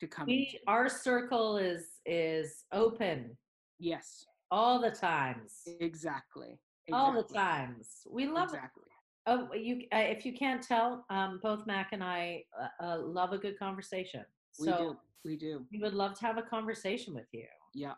[0.00, 0.26] to come.
[0.26, 3.36] We, our circle is is open
[3.78, 5.60] Yes, all the times.
[5.80, 6.58] exactly.
[6.92, 7.88] All the times.
[8.10, 8.84] We love exactly.
[9.26, 9.82] Oh, you.
[9.92, 13.58] Uh, if you can't tell, um, both Mac and I uh, uh, love a good
[13.58, 14.24] conversation.
[14.60, 14.96] We So do.
[15.24, 15.66] We do.
[15.72, 17.46] we would love to have a conversation with you.
[17.74, 17.94] Yeah.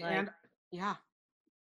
[0.00, 0.30] Like- and
[0.70, 0.94] yeah.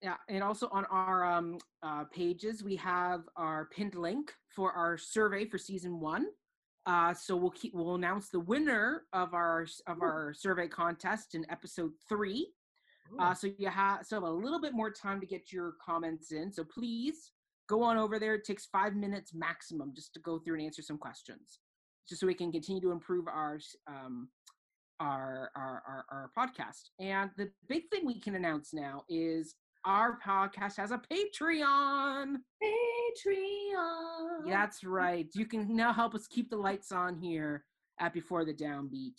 [0.01, 0.15] Yeah.
[0.27, 5.45] And also on our um uh pages we have our pinned link for our survey
[5.45, 6.27] for season one.
[6.85, 11.49] Uh so we'll keep we'll announce the winner of our of our survey contest in
[11.49, 12.51] episode three.
[13.17, 16.34] Uh, so you have still have a little bit more time to get your comments
[16.34, 16.51] in.
[16.51, 17.31] So please
[17.68, 18.35] go on over there.
[18.35, 21.60] It takes five minutes maximum just to go through and answer some questions,
[22.07, 24.30] just so we can continue to improve our um,
[24.99, 26.89] our, our our our podcast.
[26.99, 32.35] And the big thing we can announce now is our podcast has a Patreon.
[32.64, 34.49] Patreon.
[34.49, 35.27] That's right.
[35.34, 37.64] You can now help us keep the lights on here
[37.99, 39.15] at Before the Downbeat.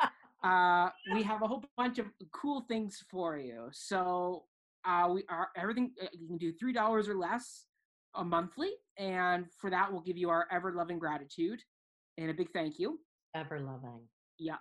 [0.44, 3.68] uh, we have a whole bunch of cool things for you.
[3.72, 4.44] So
[4.84, 5.92] uh, we are everything.
[6.02, 7.66] uh, You can do three dollars or less
[8.14, 11.60] a monthly, and for that we'll give you our ever loving gratitude
[12.18, 12.98] and a big thank you.
[13.34, 14.00] Ever loving.
[14.38, 14.56] Yeah.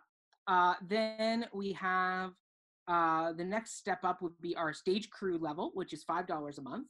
[0.48, 2.32] Uh, then we have
[2.88, 6.57] uh, the next step up would be our stage crew level, which is five dollars
[6.57, 6.90] a month,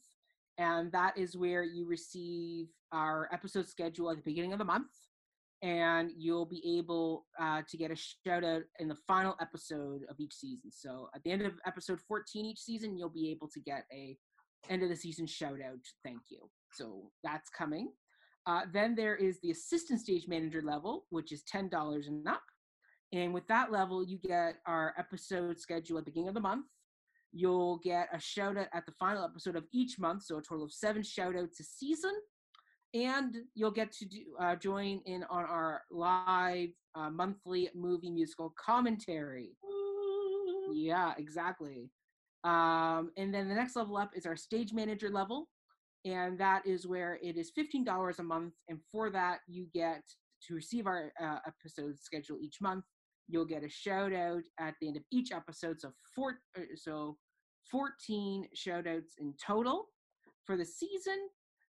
[0.58, 4.92] and that is where you receive our episode schedule at the beginning of the month,
[5.62, 10.20] and you'll be able uh, to get a shout out in the final episode of
[10.20, 10.72] each season.
[10.72, 14.18] So at the end of episode 14 each season, you'll be able to get a
[14.70, 15.80] end of the season shout out.
[16.04, 16.50] Thank you.
[16.74, 17.92] So that's coming.
[18.48, 22.42] Uh, then there is the assistant stage manager level, which is ten dollars and up.
[23.14, 26.66] And with that level, you get our episode schedule at the beginning of the month.
[27.34, 30.66] You'll get a shout out at the final episode of each month, so a total
[30.66, 32.14] of seven shout outs a season.
[32.94, 38.54] And you'll get to do, uh, join in on our live uh, monthly movie musical
[38.60, 39.56] commentary.
[40.74, 41.90] Yeah, exactly.
[42.44, 45.48] Um, and then the next level up is our stage manager level,
[46.06, 48.54] and that is where it is fifteen dollars a month.
[48.68, 50.02] And for that, you get
[50.48, 52.86] to receive our uh, episode schedule each month.
[53.28, 55.80] You'll get a shout out at the end of each episode.
[55.80, 57.18] So four, uh, so
[57.70, 59.86] fourteen shout outs in total
[60.44, 61.30] for the season.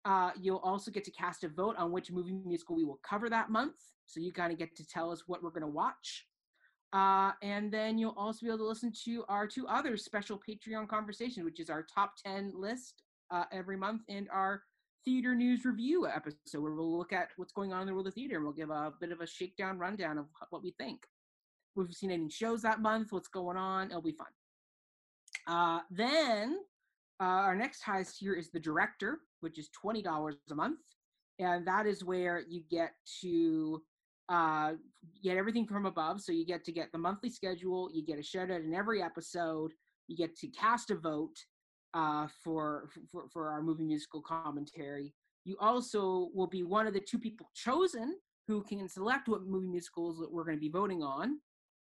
[0.06, 3.30] Uh, you'll also get to cast a vote on which movie musical we will cover
[3.30, 3.76] that month.
[4.06, 6.28] So you kind of get to tell us what we're going to watch.
[6.94, 10.88] Uh, and then you'll also be able to listen to our two other special Patreon
[10.88, 14.64] conversations, which is our top 10 list uh, every month and our
[15.06, 18.14] theater news review episode, where we'll look at what's going on in the world of
[18.14, 21.04] theater and we'll give a bit of a shakedown rundown of what we think.
[21.04, 24.28] If we've seen any shows that month, what's going on, it'll be fun.
[25.48, 26.58] Uh, then
[27.22, 30.80] uh, our next highest tier is the director, which is $20 a month.
[31.40, 32.92] And that is where you get
[33.22, 33.82] to
[34.32, 34.72] uh,
[35.22, 36.22] get everything from above.
[36.22, 39.04] So you get to get the monthly schedule, you get a shout out in every
[39.04, 39.74] episode,
[40.08, 41.36] you get to cast a vote
[41.94, 45.14] uh, for, for for our movie musical commentary.
[45.44, 48.16] You also will be one of the two people chosen
[48.48, 51.40] who can select what movie musicals that we're going to be voting on,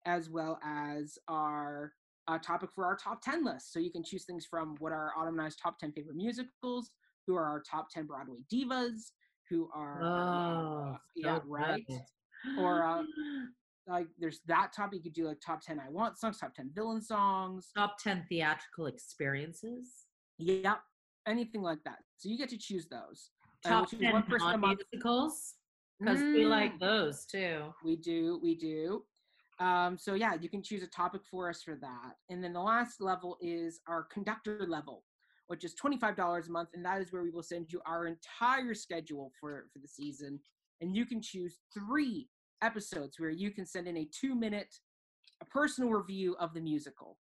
[0.06, 1.92] as well as our
[2.28, 3.72] uh, topic for our top 10 list.
[3.72, 6.90] So you can choose things from what are our autumnized top 10 favorite musicals,
[7.26, 9.12] who are our top 10 Broadway divas,
[9.50, 11.84] who are Oh, uh, yeah right.
[12.56, 13.02] Or uh,
[13.86, 16.70] like there's that topic you could do like top 10 i want songs top 10
[16.74, 17.70] villain songs.
[17.76, 20.06] Top 10 theatrical experiences?
[20.38, 20.78] Yep
[21.26, 21.98] anything like that.
[22.16, 23.30] So you get to choose those
[23.64, 25.54] top we'll 10 one person a month musicals?
[26.00, 26.80] Because we like Mm.
[26.80, 27.74] those too.
[27.84, 29.04] We do we do.
[29.60, 32.14] Um, so yeah you can choose a topic for us for that.
[32.30, 35.04] And then the last level is our conductor level
[35.48, 38.74] which is $25 a month and that is where we will send you our entire
[38.74, 40.38] schedule for for the season
[40.80, 42.28] and you can choose three
[42.62, 44.74] episodes where you can send in a two minute
[45.40, 47.16] a personal review of the musical.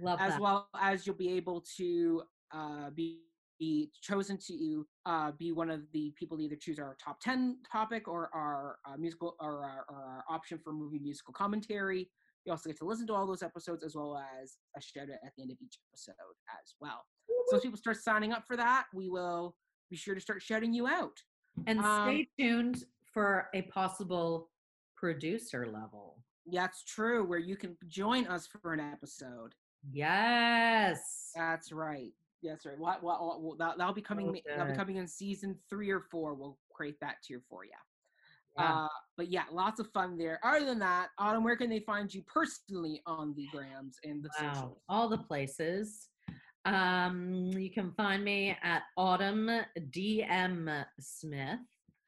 [0.00, 0.40] Love as that.
[0.40, 3.20] well as you'll be able to uh, be,
[3.58, 7.58] be chosen to uh, be one of the people to either choose our top 10
[7.70, 12.10] topic or our uh, musical or our, or our option for movie musical commentary.
[12.44, 15.18] You also get to listen to all those episodes as well as a shout out
[15.24, 16.14] at the end of each episode
[16.60, 17.04] as well.
[17.48, 19.54] So as people start signing up for that we will
[19.90, 21.20] be sure to start shouting you out
[21.66, 24.50] and Um, stay tuned for a possible
[24.96, 26.18] producer level
[26.52, 29.54] that's true where you can join us for an episode
[29.92, 32.12] yes That's right.
[32.42, 32.78] That's right.
[32.78, 34.26] What, what, what, what- that, that'll be coming.
[34.34, 36.34] So that'll be coming in season three or four.
[36.34, 37.70] We'll create that tier for you.
[38.58, 38.82] Yeah.
[38.84, 40.38] Uh, but yeah, lots of fun there.
[40.44, 44.28] Other than that, Autumn, where can they find you personally on the grams and the
[44.40, 44.78] Wow, socials?
[44.90, 46.08] all the places.
[46.64, 49.50] Um, you can find me at Autumn
[49.90, 51.60] DM Smith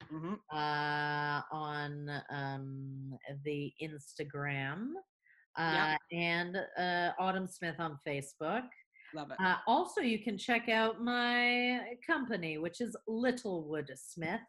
[0.09, 4.91] hmm uh, on um, the Instagram
[5.57, 8.63] uh, and uh, Autumn Smith on Facebook.
[9.15, 9.37] Love it.
[9.43, 14.41] Uh, also, you can check out my company, which is Littlewood Smith,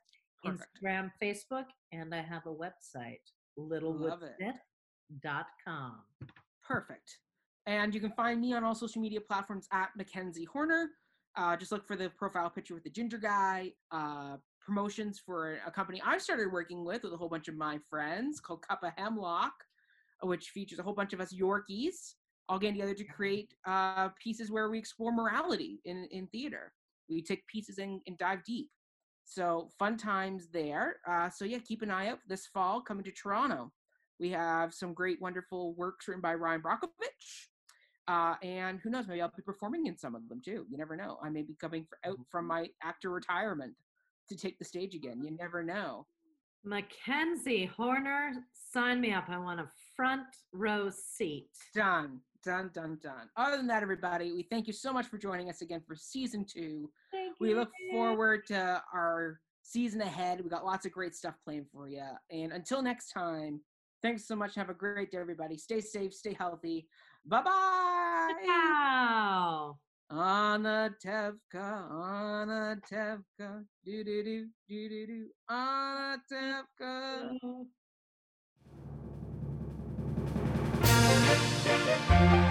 [0.45, 0.67] Perfect.
[0.83, 3.21] Instagram, Facebook, and I have a website,
[3.59, 5.95] littlewoodsmith.com.
[6.67, 7.19] Perfect.
[7.69, 10.89] And you can find me on all social media platforms at Mackenzie Horner.
[11.37, 13.73] Uh, just look for the profile picture with the ginger guy.
[13.91, 17.79] Uh, promotions for a company I started working with with a whole bunch of my
[17.91, 19.53] friends called Cup of Hemlock,
[20.23, 22.15] which features a whole bunch of us Yorkies
[22.49, 26.73] all getting together to create uh, pieces where we explore morality in, in theater.
[27.11, 28.71] We take pieces and, and dive deep.
[29.27, 30.97] So fun times there.
[31.07, 33.71] Uh, so yeah, keep an eye out this fall coming to Toronto.
[34.19, 37.49] We have some great, wonderful works written by Ryan Brockovich.
[38.09, 40.65] Uh, and who knows, maybe I'll be performing in some of them too.
[40.71, 41.19] You never know.
[41.23, 43.75] I may be coming for, out from my actor retirement
[44.31, 45.23] to take the stage again.
[45.23, 46.07] You never know.
[46.65, 49.25] Mackenzie Horner, sign me up.
[49.29, 51.51] I want a front row seat.
[51.75, 53.29] Done, done, done, done.
[53.37, 56.45] Other than that, everybody, we thank you so much for joining us again for season
[56.51, 56.91] two.
[57.13, 57.57] Thank We you.
[57.57, 60.43] look forward to our season ahead.
[60.43, 62.05] We got lots of great stuff planned for you.
[62.31, 63.61] And until next time,
[64.03, 64.55] thanks so much.
[64.55, 65.57] Have a great day, everybody.
[65.57, 66.89] Stay safe, stay healthy.
[67.29, 68.33] Bye bye.
[68.47, 69.77] Wow.
[70.11, 77.39] Anna Tevka, Anna Tevka, do do do do do do, Anna Tevka.
[82.11, 82.48] Oh.